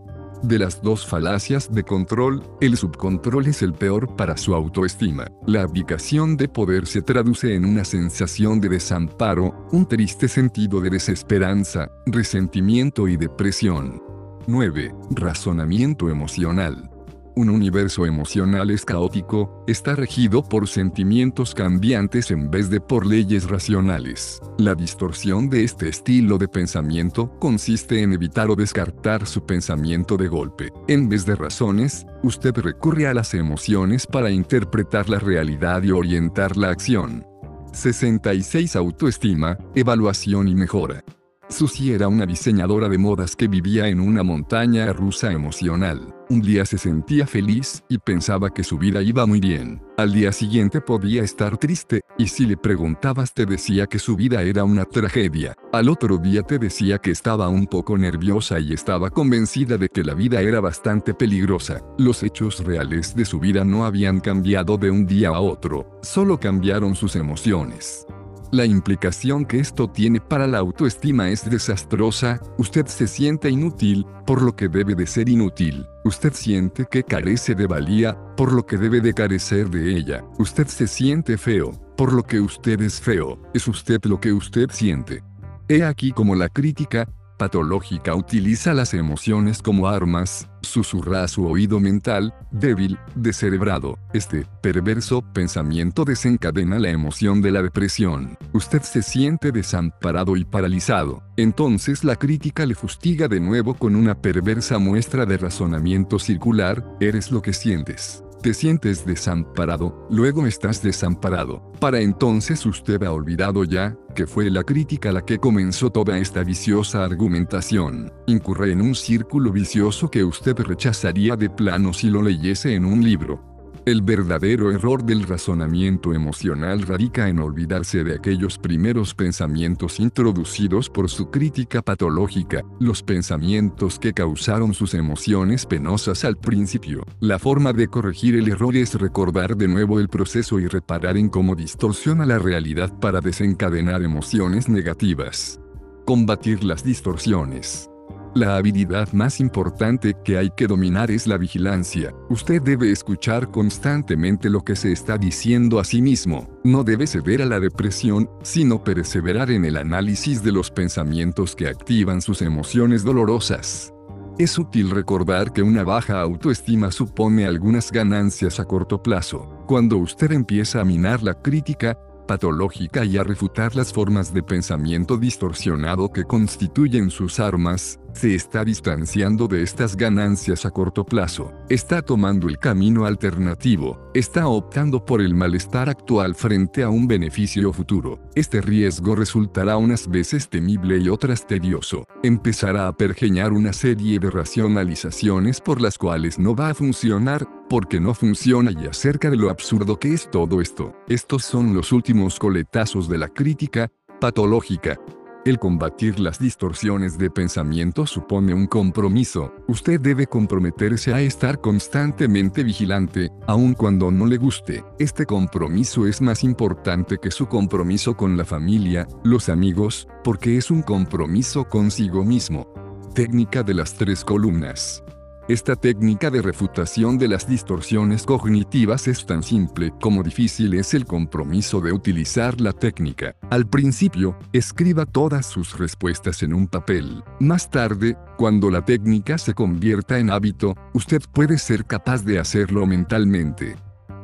De 0.45 0.59
las 0.59 0.83
dos 0.83 1.07
falacias 1.07 1.73
de 1.73 1.85
control, 1.85 2.43
el 2.61 2.77
subcontrol 2.77 3.47
es 3.47 3.63
el 3.63 3.73
peor 3.73 4.15
para 4.15 4.37
su 4.37 4.55
autoestima. 4.55 5.27
La 5.47 5.63
abdicación 5.63 6.37
de 6.37 6.49
poder 6.49 6.87
se 6.87 7.01
traduce 7.01 7.55
en 7.55 7.65
una 7.65 7.83
sensación 7.83 8.61
de 8.61 8.69
desamparo, 8.69 9.67
un 9.73 9.89
triste 9.89 10.29
sentido 10.29 10.83
de 10.83 10.91
desesperanza, 10.91 11.89
resentimiento 12.05 13.09
y 13.09 13.17
depresión. 13.17 14.03
9. 14.47 14.95
Razonamiento 15.11 16.11
emocional. 16.11 16.91
Un 17.37 17.49
universo 17.49 18.07
emocional 18.07 18.71
es 18.71 18.85
caótico, 18.85 19.65
está 19.67 19.97
regido 19.97 20.45
por 20.45 20.69
sentimientos 20.69 21.55
cambiantes 21.55 22.31
en 22.31 22.51
vez 22.51 22.71
de 22.71 22.81
por 22.81 23.07
leyes 23.07 23.49
racionales. 23.49 24.41
La 24.59 24.75
distorsión 24.75 25.49
de 25.49 25.65
este 25.65 25.89
estilo 25.89 26.39
de 26.39 26.47
pensamiento 26.47 27.37
consiste 27.41 28.03
en 28.03 28.13
evitar 28.13 28.51
o 28.51 28.55
descartar 28.55 29.27
su 29.27 29.45
pensamiento 29.45 30.17
de 30.17 30.29
golpe. 30.29 30.73
En 30.87 31.09
vez 31.09 31.27
de 31.27 31.35
razones, 31.35 32.07
usted 32.23 32.55
recurre 32.57 33.09
a 33.09 33.15
las 33.15 33.35
emociones 33.35 34.07
para 34.07 34.31
interpretar 34.31 35.09
la 35.09 35.19
realidad 35.19 35.83
y 35.83 35.91
orientar 35.91 36.57
la 36.57 36.69
acción. 36.69 37.27
66 37.73 38.77
Autoestima, 38.77 39.59
evaluación 39.75 40.47
y 40.47 40.55
mejora. 40.55 41.03
Susie 41.49 41.95
era 41.95 42.09
una 42.09 42.27
diseñadora 42.27 42.89
de 42.89 42.99
modas 42.99 43.37
que 43.37 43.49
vivía 43.49 43.89
en 43.89 44.01
una 44.01 44.23
montaña 44.23 44.93
rusa 44.93 45.31
emocional. 45.31 46.15
Un 46.31 46.41
día 46.41 46.65
se 46.65 46.79
sentía 46.79 47.27
feliz 47.27 47.85
y 47.89 47.99
pensaba 47.99 48.53
que 48.53 48.65
su 48.65 48.79
vida 48.79 49.03
iba 49.03 49.27
muy 49.27 49.41
bien. 49.41 49.83
Al 49.99 50.13
día 50.13 50.33
siguiente 50.33 50.81
podía 50.81 51.23
estar 51.23 51.59
triste, 51.59 52.01
y 52.17 52.29
si 52.29 52.47
le 52.47 52.57
preguntabas 52.57 53.35
te 53.35 53.45
decía 53.45 53.87
que 53.87 53.99
su 53.99 54.17
vida 54.17 54.43
era 54.43 54.65
una 54.65 54.87
tragedia. 54.87 55.55
Al 55.73 55.91
otro 55.91 56.17
día 56.17 56.43
te 56.43 56.59
decía 56.59 56.99
que 56.99 57.11
estaba 57.11 57.49
un 57.49 57.67
poco 57.67 57.99
nerviosa 57.99 58.59
y 58.59 58.73
estaba 58.73 59.11
convencida 59.11 59.77
de 59.77 59.91
que 59.91 60.03
la 60.03 60.15
vida 60.15 60.41
era 60.41 60.61
bastante 60.61 61.13
peligrosa. 61.13 61.83
Los 61.99 62.23
hechos 62.23 62.65
reales 62.65 63.15
de 63.15 63.27
su 63.27 63.39
vida 63.39 63.65
no 63.65 63.85
habían 63.85 64.21
cambiado 64.21 64.79
de 64.79 64.91
un 64.91 65.07
día 65.07 65.29
a 65.29 65.41
otro, 65.41 66.01
solo 66.03 66.41
cambiaron 66.41 66.95
sus 66.95 67.17
emociones. 67.17 68.07
La 68.55 68.65
implicación 68.65 69.47
que 69.47 69.59
esto 69.59 69.91
tiene 69.91 70.21
para 70.21 70.47
la 70.47 70.59
autoestima 70.59 71.29
es 71.29 71.51
desastrosa, 71.51 72.41
usted 72.57 72.87
se 72.87 73.09
siente 73.09 73.51
inútil, 73.51 74.07
por 74.25 74.43
lo 74.43 74.55
que 74.55 74.69
debe 74.69 74.95
de 74.95 75.09
ser 75.09 75.29
inútil. 75.29 75.85
Usted 76.05 76.33
siente 76.35 76.87
que 76.89 77.03
carece 77.03 77.57
de 77.57 77.67
valía, 77.67 78.17
por 78.37 78.53
lo 78.53 78.65
que 78.65 78.77
debe 78.79 79.01
de 79.01 79.13
carecer 79.13 79.71
de 79.71 79.97
ella. 79.97 80.25
Usted 80.39 80.69
se 80.69 80.87
siente 80.87 81.37
feo, 81.37 81.73
por 81.97 82.13
lo 82.13 82.23
que 82.23 82.39
usted 82.39 82.81
es 82.81 83.01
feo. 83.01 83.43
Es 83.55 83.67
usted 83.67 84.01
lo 84.05 84.21
que 84.21 84.33
usted 84.33 84.71
siente. 84.71 85.25
He 85.69 85.83
aquí 85.83 86.13
como 86.13 86.37
la 86.37 86.49
crítica, 86.49 87.09
patológica 87.45 88.15
utiliza 88.15 88.73
las 88.73 88.95
emociones 88.95 89.61
como 89.61 89.87
armas, 89.87 90.49
susurra 90.63 91.29
su 91.29 91.47
oído 91.47 91.79
mental, 91.79 92.33
débil, 92.51 92.99
descerebrado. 93.15 93.99
Este, 94.15 94.47
perverso 94.63 95.21
pensamiento 95.21 96.07
desencadena 96.07 96.79
la 96.79 96.89
emoción 96.89 97.43
de 97.43 97.51
la 97.51 97.61
depresión. 97.61 98.39
Usted 98.55 98.81
se 98.81 99.03
siente 99.03 99.53
desamparado 99.53 100.39
y 100.39 100.47
paralizado. 100.47 101.23
Entonces 101.37 102.03
la 102.03 102.17
crítica 102.17 102.65
le 102.65 102.75
fustiga 102.75 103.29
de 103.29 103.41
nuevo 103.41 103.75
con 103.75 103.95
una 103.95 104.15
perversa 104.15 104.79
muestra 104.79 105.27
de 105.27 105.37
razonamiento 105.37 106.19
circular, 106.19 106.83
eres 106.99 107.31
lo 107.31 107.43
que 107.43 107.53
sientes 107.53 108.24
te 108.45 108.53
sientes 108.53 109.07
desamparado, 109.07 110.07
luego 110.11 110.47
estás 110.47 110.83
desamparado. 110.83 111.63
Para 111.81 112.01
entonces 112.01 112.67
usted 112.67 113.03
ha 113.03 113.11
olvidado 113.11 113.65
ya, 113.65 113.97
que 114.15 114.27
fue 114.27 114.51
la 114.51 114.63
crítica 114.65 115.13
la 115.13 115.23
que 115.23 115.39
comenzó 115.39 115.89
toda 115.89 116.19
esta 116.19 116.45
viciosa 116.45 117.05
argumentación. 117.05 118.13
Incurre 118.27 118.73
en 118.73 118.83
un 118.83 118.95
círculo 118.95 119.51
vicioso 119.51 120.11
que 120.11 120.25
usted 120.25 120.59
rechazaría 120.59 121.37
de 121.37 121.49
plano 121.49 121.95
si 121.95 122.11
lo 122.11 122.21
leyese 122.21 122.75
en 122.75 122.85
un 122.85 123.03
libro. 123.03 123.54
El 123.87 124.01
verdadero 124.01 124.73
error 124.73 125.05
del 125.05 125.25
razonamiento 125.25 126.15
emocional 126.15 126.81
radica 126.83 127.29
en 127.29 127.39
olvidarse 127.39 128.03
de 128.03 128.15
aquellos 128.15 128.57
primeros 128.57 129.15
pensamientos 129.15 130.01
introducidos 130.01 130.89
por 130.89 131.11
su 131.11 131.31
crítica 131.31 131.83
patológica, 131.83 132.65
los 132.81 133.03
pensamientos 133.03 133.99
que 133.99 134.15
causaron 134.15 134.73
sus 134.73 134.95
emociones 134.95 135.67
penosas 135.67 136.25
al 136.25 136.39
principio. 136.39 137.05
La 137.21 137.39
forma 137.39 137.75
de 137.75 137.89
corregir 137.89 138.37
el 138.37 138.49
error 138.49 138.75
es 138.75 138.95
recordar 138.95 139.55
de 139.55 139.69
nuevo 139.69 140.01
el 140.01 140.09
proceso 140.09 140.59
y 140.59 140.67
reparar 140.67 141.19
en 141.19 141.29
cómo 141.29 141.55
distorsiona 141.55 142.25
la 142.25 142.39
realidad 142.39 142.91
para 143.01 143.21
desencadenar 143.21 144.03
emociones 144.03 144.67
negativas. 144.67 145.61
Combatir 146.07 146.65
las 146.65 146.85
distorsiones. 146.85 147.91
La 148.35 148.57
habilidad 148.57 149.13
más 149.13 149.39
importante 149.39 150.17
que 150.25 150.37
hay 150.37 150.51
que 150.51 150.67
dominar 150.67 151.09
es 151.13 151.29
la 151.29 151.39
vigilancia. 151.39 152.13
Usted 152.29 152.61
debe 152.61 152.91
escuchar 152.91 153.53
constantemente 153.53 154.51
lo 154.51 154.63
que 154.63 154.75
se 154.75 154.91
está 154.91 155.17
diciendo 155.19 155.79
a 155.79 155.85
sí 155.85 156.03
mismo. 156.03 156.49
No 156.65 156.83
debe 156.83 157.07
ceder 157.07 157.43
a 157.43 157.47
la 157.47 157.61
depresión, 157.61 158.29
sino 158.43 158.83
perseverar 158.83 159.53
en 159.53 159.65
el 159.65 159.77
análisis 159.77 160.43
de 160.43 160.51
los 160.51 160.73
pensamientos 160.73 161.55
que 161.55 161.69
activan 161.69 162.21
sus 162.21 162.43
emociones 162.43 163.05
dolorosas. 163.05 163.95
Es 164.37 164.59
útil 164.59 164.91
recordar 164.91 165.53
que 165.53 165.63
una 165.63 165.85
baja 165.85 166.21
autoestima 166.21 166.91
supone 166.91 167.47
algunas 167.47 167.93
ganancias 167.93 168.59
a 168.59 168.65
corto 168.65 169.01
plazo. 169.01 169.49
Cuando 169.69 169.97
usted 169.99 170.33
empieza 170.33 170.81
a 170.81 170.85
minar 170.85 171.23
la 171.23 171.35
crítica, 171.35 171.97
patológica 172.27 173.05
y 173.05 173.17
a 173.17 173.23
refutar 173.23 173.77
las 173.77 173.93
formas 173.93 174.35
de 174.35 174.43
pensamiento 174.43 175.19
distorsionado 175.19 176.11
que 176.11 176.25
constituyen 176.25 177.11
sus 177.11 177.39
armas, 177.39 178.01
se 178.15 178.35
está 178.35 178.65
distanciando 178.65 179.49
de 179.49 179.63
estas 179.63 179.97
ganancias 179.97 180.65
a 180.65 180.71
corto 180.71 181.05
plazo, 181.05 181.53
está 181.69 182.01
tomando 182.01 182.49
el 182.49 182.59
camino 182.59 183.05
alternativo, 183.05 184.11
está 184.15 184.47
optando 184.47 185.05
por 185.05 185.21
el 185.21 185.35
malestar 185.35 185.89
actual 185.89 186.35
frente 186.35 186.83
a 186.83 186.89
un 186.89 187.07
beneficio 187.07 187.73
futuro. 187.73 188.21
Este 188.35 188.61
riesgo 188.61 189.17
resultará 189.17 189.77
unas 189.77 190.09
veces 190.09 190.49
temible 190.49 190.99
y 190.99 191.09
otras 191.09 191.47
tedioso. 191.47 192.07
Empezará 192.23 192.89
a 192.89 192.97
pergeñar 192.97 193.53
una 193.53 193.73
serie 193.73 194.19
de 194.19 194.31
racionalizaciones 194.31 195.61
por 195.61 195.81
las 195.81 195.99
cuales 195.99 196.39
no 196.39 196.55
va 196.55 196.71
a 196.71 196.75
funcionar, 196.75 197.47
porque 197.69 197.99
no 197.99 198.15
funciona 198.15 198.71
y 198.71 198.87
acerca 198.87 199.31
de 199.31 199.37
lo 199.37 199.51
absurdo 199.51 199.99
que 199.99 200.15
es 200.15 200.31
todo 200.31 200.61
esto. 200.61 200.95
Estos 201.09 201.45
son 201.45 201.75
los 201.75 201.93
últimos 201.93 202.39
coletazos 202.39 203.09
de 203.09 203.19
la 203.19 203.29
crítica 203.29 203.91
patológica. 204.21 204.99
El 205.45 205.59
combatir 205.59 206.21
las 206.21 206.39
distorsiones 206.39 207.19
de 207.19 207.29
pensamiento 207.29 208.07
supone 208.07 208.55
un 208.55 208.67
compromiso. 208.67 209.53
Usted 209.69 210.01
debe 210.01 210.27
comprometerse 210.27 211.13
a 211.13 211.21
estar 211.21 211.61
constantemente 211.61 212.65
vigilante, 212.65 213.31
aun 213.47 213.75
cuando 213.75 214.11
no 214.11 214.25
le 214.25 214.39
guste. 214.39 214.83
Este 214.99 215.27
compromiso 215.27 216.07
es 216.07 216.23
más 216.23 216.45
importante 216.45 217.19
que 217.19 217.31
su 217.31 217.47
compromiso 217.47 218.17
con 218.17 218.39
la 218.39 218.47
familia, 218.47 219.07
los 219.23 219.51
amigos, 219.51 220.09
porque 220.23 220.57
es 220.57 220.71
un 220.71 220.81
compromiso 220.81 221.69
consigo 221.69 222.25
mismo. 222.25 222.67
Técnica 223.15 223.63
de 223.63 223.75
las 223.75 223.93
tres 223.93 224.25
columnas. 224.25 225.05
Esta 225.47 225.77
técnica 225.77 226.31
de 226.31 226.41
refutación 226.41 227.19
de 227.19 227.29
las 227.29 227.47
distorsiones 227.47 228.23
cognitivas 228.23 229.07
es 229.09 229.27
tan 229.27 229.43
simple 229.43 229.93
como 230.01 230.23
difícil 230.23 230.73
es 230.73 230.95
el 230.95 231.05
compromiso 231.05 231.83
de 231.83 231.93
utilizar 231.93 232.63
la 232.63 232.73
técnica. 232.73 233.37
Al 233.51 233.67
principio, 233.67 234.39
escriba 234.55 235.05
todas 235.05 235.45
sus 235.45 235.79
respuestas 235.79 236.43
en 236.43 236.55
un 236.55 236.67
papel. 236.67 237.23
Más 237.41 237.71
tarde, 237.71 238.17
cuando 238.39 238.71
la 238.71 238.87
técnica 238.87 239.37
se 239.37 239.53
convierta 239.53 240.19
en 240.19 240.31
hábito, 240.31 240.75
usted 240.95 241.21
puede 241.31 241.59
ser 241.59 241.85
capaz 241.85 242.25
de 242.25 242.39
hacerlo 242.39 242.87
mentalmente. 242.87 243.77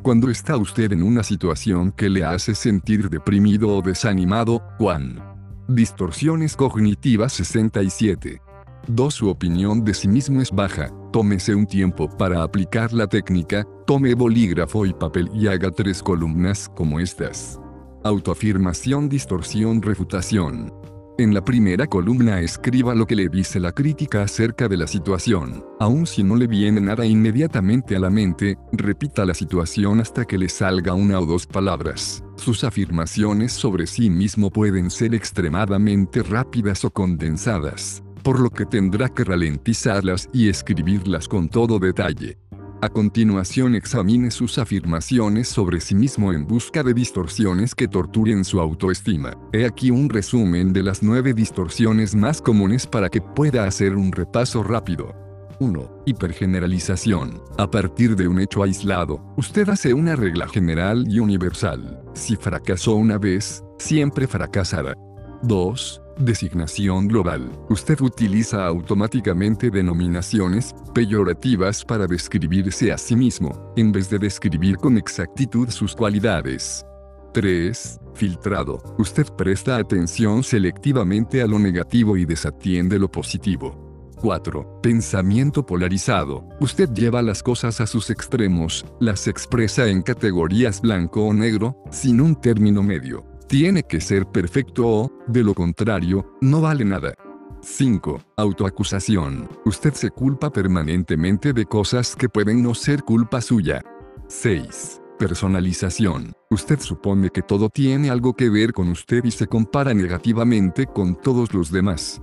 Cuando 0.03 0.31
está 0.31 0.57
usted 0.57 0.91
en 0.93 1.03
una 1.03 1.23
situación 1.23 1.93
que 1.93 2.09
le 2.09 2.25
hace 2.25 2.55
sentir 2.55 3.11
deprimido 3.11 3.77
o 3.77 3.83
desanimado, 3.83 4.63
Juan. 4.79 5.23
Distorsiones 5.69 6.57
cognitivas 6.57 7.35
67. 7.35 8.41
2. 8.89 9.15
Su 9.15 9.29
opinión 9.29 9.85
de 9.85 9.93
sí 9.93 10.09
mismo 10.09 10.41
es 10.41 10.51
baja. 10.51 10.91
Tómese 11.13 11.57
un 11.57 11.67
tiempo 11.67 12.09
para 12.09 12.45
aplicar 12.45 12.93
la 12.93 13.09
técnica, 13.09 13.67
tome 13.85 14.15
bolígrafo 14.15 14.87
y 14.87 14.93
papel 14.93 15.29
y 15.35 15.49
haga 15.49 15.73
tres 15.73 16.05
columnas 16.05 16.69
como 16.77 17.01
estas. 17.01 17.61
Autoafirmación, 18.05 19.09
distorsión, 19.09 19.83
refutación. 19.83 20.73
En 21.19 21.35
la 21.35 21.45
primera 21.45 21.89
columna 21.89 22.41
escriba 22.41 22.95
lo 22.95 23.07
que 23.07 23.17
le 23.17 23.29
dice 23.29 23.59
la 23.59 23.73
crítica 23.73 24.23
acerca 24.23 24.69
de 24.69 24.77
la 24.77 24.87
situación. 24.87 25.65
Aun 25.81 26.07
si 26.07 26.23
no 26.23 26.37
le 26.37 26.47
viene 26.47 26.81
nada 26.81 27.05
inmediatamente 27.05 27.97
a 27.97 27.99
la 27.99 28.09
mente, 28.09 28.57
repita 28.71 29.27
la 29.27 29.35
situación 29.35 29.99
hasta 30.01 30.25
que 30.25 30.39
le 30.39 30.49
salga 30.49 30.95
una 30.95 31.19
o 31.19 31.27
dos 31.27 31.45
palabras. 31.45 32.23
Sus 32.37 32.63
afirmaciones 32.63 33.53
sobre 33.53 33.89
sí 33.89 34.11
mismo 34.11 34.49
pueden 34.51 34.91
ser 34.91 35.13
extremadamente 35.17 36.23
rápidas 36.23 36.85
o 36.85 36.91
condensadas 36.91 38.05
por 38.23 38.41
lo 38.41 38.51
que 38.51 38.67
tendrá 38.67 39.09
que 39.09 39.25
ralentizarlas 39.25 40.29
y 40.33 40.49
escribirlas 40.49 41.29
con 41.29 41.49
todo 41.49 41.79
detalle. 41.79 42.39
A 42.83 42.89
continuación 42.89 43.75
examine 43.75 44.31
sus 44.31 44.57
afirmaciones 44.57 45.49
sobre 45.49 45.81
sí 45.81 45.95
mismo 45.95 46.33
en 46.33 46.47
busca 46.47 46.83
de 46.83 46.95
distorsiones 46.95 47.75
que 47.75 47.89
torturen 47.89 48.43
su 48.43 48.59
autoestima. 48.59 49.37
He 49.53 49.67
aquí 49.67 49.91
un 49.91 50.09
resumen 50.09 50.73
de 50.73 50.83
las 50.83 51.03
nueve 51.03 51.35
distorsiones 51.35 52.15
más 52.15 52.41
comunes 52.41 52.87
para 52.87 53.11
que 53.11 53.21
pueda 53.21 53.65
hacer 53.65 53.97
un 53.97 54.13
repaso 54.13 54.63
rápido. 54.63 55.15
1. 55.59 56.05
Hipergeneralización. 56.07 57.43
A 57.59 57.71
partir 57.71 58.17
de 58.17 58.27
un 58.27 58.41
hecho 58.41 58.63
aislado, 58.63 59.23
usted 59.37 59.69
hace 59.69 59.93
una 59.93 60.17
regla 60.17 60.49
general 60.49 61.05
y 61.07 61.19
universal. 61.19 62.03
Si 62.15 62.35
fracasó 62.35 62.95
una 62.95 63.19
vez, 63.19 63.63
siempre 63.79 64.27
fracasará. 64.27 64.95
2 65.43 66.01
Designación 66.21 67.09
global. 67.09 67.51
Usted 67.71 67.99
utiliza 68.03 68.67
automáticamente 68.67 69.71
denominaciones 69.71 70.75
peyorativas 70.95 71.83
para 71.83 72.07
describirse 72.07 72.93
a 72.93 72.99
sí 72.99 73.17
mismo, 73.17 73.73
en 73.75 73.91
vez 73.91 74.11
de 74.11 74.19
describir 74.19 74.77
con 74.77 74.99
exactitud 74.99 75.71
sus 75.71 75.97
cualidades. 75.97 76.85
3. 77.33 78.01
Filtrado. 78.13 78.83
Usted 78.99 79.29
presta 79.35 79.79
atención 79.79 80.43
selectivamente 80.43 81.41
a 81.41 81.47
lo 81.47 81.59
negativo 81.59 82.19
y 82.19 82.27
desatiende 82.27 82.99
lo 82.99 83.11
positivo. 83.11 84.11
4. 84.21 84.81
Pensamiento 84.83 85.65
polarizado. 85.65 86.47
Usted 86.61 86.91
lleva 86.93 87.23
las 87.23 87.43
cosas 87.43 87.81
a 87.81 87.87
sus 87.87 88.11
extremos, 88.11 88.85
las 89.01 89.27
expresa 89.27 89.89
en 89.89 90.03
categorías 90.03 90.83
blanco 90.83 91.25
o 91.25 91.33
negro, 91.33 91.83
sin 91.91 92.21
un 92.21 92.39
término 92.39 92.83
medio 92.83 93.30
tiene 93.51 93.83
que 93.83 94.01
ser 94.01 94.27
perfecto 94.27 94.87
o, 94.87 95.13
de 95.27 95.43
lo 95.43 95.55
contrario, 95.55 96.37
no 96.41 96.61
vale 96.61 96.85
nada. 96.85 97.15
5. 97.63 98.23
Autoacusación. 98.37 99.49
Usted 99.65 99.93
se 99.95 100.11
culpa 100.11 100.53
permanentemente 100.53 101.53
de 101.53 101.67
cosas 101.67 102.15
que 102.15 102.29
pueden 102.29 102.63
no 102.63 102.75
ser 102.75 103.03
culpa 103.03 103.41
suya. 103.41 103.83
6. 104.29 105.03
Personalización. 105.19 106.33
Usted 106.49 106.79
supone 106.79 107.31
que 107.31 107.43
todo 107.43 107.71
tiene 107.71 108.09
algo 108.09 108.35
que 108.35 108.49
ver 108.49 108.73
con 108.73 108.89
usted 108.89 109.25
y 109.25 109.33
se 109.33 109.49
compara 109.49 109.95
negativamente 109.95 110.87
con 110.87 111.17
todos 111.17 111.53
los 111.53 111.73
demás. 111.73 112.23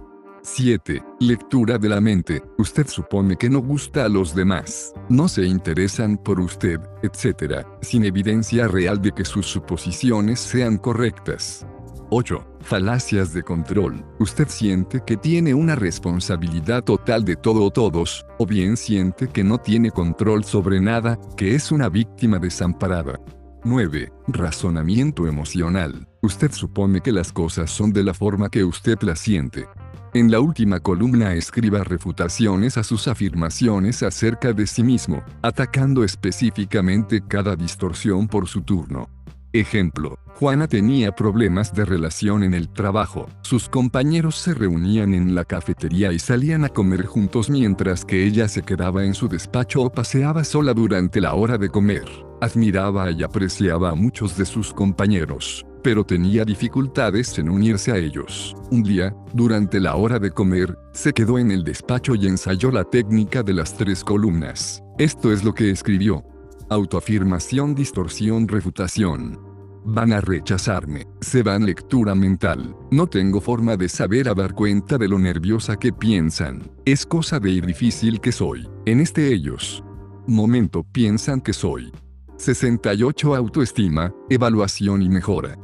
7. 0.49 1.03
Lectura 1.19 1.77
de 1.77 1.89
la 1.89 1.99
mente. 1.99 2.41
Usted 2.57 2.87
supone 2.87 3.35
que 3.35 3.49
no 3.49 3.59
gusta 3.59 4.05
a 4.05 4.09
los 4.09 4.33
demás, 4.33 4.93
no 5.09 5.27
se 5.27 5.45
interesan 5.45 6.17
por 6.17 6.39
usted, 6.39 6.79
etc., 7.03 7.65
sin 7.81 8.05
evidencia 8.05 8.67
real 8.69 9.01
de 9.01 9.11
que 9.11 9.25
sus 9.25 9.45
suposiciones 9.45 10.39
sean 10.39 10.77
correctas. 10.77 11.67
8. 12.11 12.47
Falacias 12.61 13.33
de 13.33 13.43
control. 13.43 14.05
Usted 14.19 14.47
siente 14.47 15.03
que 15.05 15.17
tiene 15.17 15.53
una 15.53 15.75
responsabilidad 15.75 16.81
total 16.81 17.25
de 17.25 17.35
todo 17.35 17.65
o 17.65 17.69
todos, 17.69 18.25
o 18.39 18.45
bien 18.45 18.77
siente 18.77 19.27
que 19.27 19.43
no 19.43 19.57
tiene 19.57 19.91
control 19.91 20.45
sobre 20.45 20.79
nada, 20.79 21.19
que 21.35 21.55
es 21.55 21.73
una 21.73 21.89
víctima 21.89 22.39
desamparada. 22.39 23.19
9. 23.65 24.13
Razonamiento 24.29 25.27
emocional. 25.27 26.07
Usted 26.21 26.51
supone 26.51 27.01
que 27.01 27.11
las 27.11 27.33
cosas 27.33 27.69
son 27.69 27.91
de 27.91 28.03
la 28.03 28.13
forma 28.13 28.49
que 28.49 28.63
usted 28.63 28.97
las 29.01 29.19
siente. 29.19 29.67
En 30.17 30.31
la 30.31 30.39
última 30.39 30.79
columna 30.79 31.35
escriba 31.35 31.83
refutaciones 31.83 32.79
a 32.79 32.83
sus 32.83 33.07
afirmaciones 33.07 34.01
acerca 34.01 34.51
de 34.51 34.65
sí 34.65 34.81
mismo, 34.81 35.23
atacando 35.43 36.03
específicamente 36.03 37.21
cada 37.21 37.55
distorsión 37.55 38.27
por 38.27 38.47
su 38.47 38.63
turno. 38.63 39.11
Ejemplo, 39.53 40.17
Juana 40.39 40.67
tenía 40.67 41.11
problemas 41.11 41.71
de 41.71 41.85
relación 41.85 42.43
en 42.43 42.55
el 42.55 42.67
trabajo. 42.67 43.29
Sus 43.43 43.69
compañeros 43.69 44.37
se 44.37 44.55
reunían 44.55 45.13
en 45.13 45.35
la 45.35 45.45
cafetería 45.45 46.11
y 46.11 46.17
salían 46.17 46.65
a 46.65 46.69
comer 46.69 47.05
juntos 47.05 47.51
mientras 47.51 48.03
que 48.03 48.25
ella 48.25 48.47
se 48.47 48.63
quedaba 48.63 49.05
en 49.05 49.13
su 49.13 49.27
despacho 49.27 49.83
o 49.83 49.91
paseaba 49.91 50.43
sola 50.43 50.73
durante 50.73 51.21
la 51.21 51.35
hora 51.35 51.59
de 51.59 51.69
comer. 51.69 52.05
Admiraba 52.41 53.11
y 53.11 53.21
apreciaba 53.21 53.91
a 53.91 53.95
muchos 53.95 54.35
de 54.35 54.45
sus 54.45 54.73
compañeros, 54.73 55.63
pero 55.83 56.03
tenía 56.03 56.45
dificultades 56.45 57.37
en 57.39 57.49
unirse 57.49 57.91
a 57.91 57.97
ellos. 57.97 58.55
Un 58.71 58.83
día, 58.83 59.15
durante 59.33 59.79
la 59.79 59.95
hora 59.95 60.19
de 60.19 60.31
comer, 60.31 60.77
se 60.93 61.13
quedó 61.13 61.39
en 61.39 61.51
el 61.51 61.63
despacho 61.63 62.15
y 62.15 62.27
ensayó 62.27 62.71
la 62.71 62.83
técnica 62.83 63.43
de 63.43 63.53
las 63.53 63.75
tres 63.75 64.03
columnas. 64.03 64.83
Esto 64.97 65.31
es 65.31 65.43
lo 65.43 65.53
que 65.53 65.69
escribió. 65.69 66.23
Autoafirmación, 66.69 67.75
distorsión, 67.75 68.47
refutación. 68.47 69.39
Van 69.85 70.11
a 70.11 70.19
rechazarme. 70.19 71.07
Se 71.21 71.43
van 71.43 71.65
lectura 71.65 72.13
mental. 72.13 72.75
No 72.91 73.07
tengo 73.07 73.39
forma 73.39 73.77
de 73.77 73.87
saber 73.87 74.27
a 74.27 74.33
dar 74.33 74.53
cuenta 74.53 74.97
de 74.97 75.07
lo 75.07 75.17
nerviosa 75.17 75.77
que 75.77 75.93
piensan. 75.93 76.69
Es 76.83 77.05
cosa 77.05 77.39
de 77.39 77.51
ir 77.51 77.65
difícil 77.65 78.19
que 78.19 78.33
soy. 78.33 78.67
En 78.85 78.99
este 78.99 79.33
ellos. 79.33 79.83
Momento 80.27 80.83
piensan 80.83 81.39
que 81.39 81.53
soy. 81.53 81.91
68 82.37 83.35
Autoestima, 83.35 84.13
evaluación 84.29 85.01
y 85.01 85.09
mejora. 85.09 85.57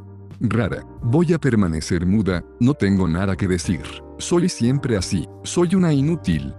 Rara. 0.50 0.84
Voy 1.02 1.32
a 1.32 1.38
permanecer 1.38 2.06
muda, 2.06 2.44
no 2.60 2.74
tengo 2.74 3.08
nada 3.08 3.36
que 3.36 3.48
decir. 3.48 3.82
Soy 4.18 4.48
siempre 4.48 4.96
así. 4.96 5.26
Soy 5.42 5.74
una 5.74 5.92
inútil. 5.92 6.54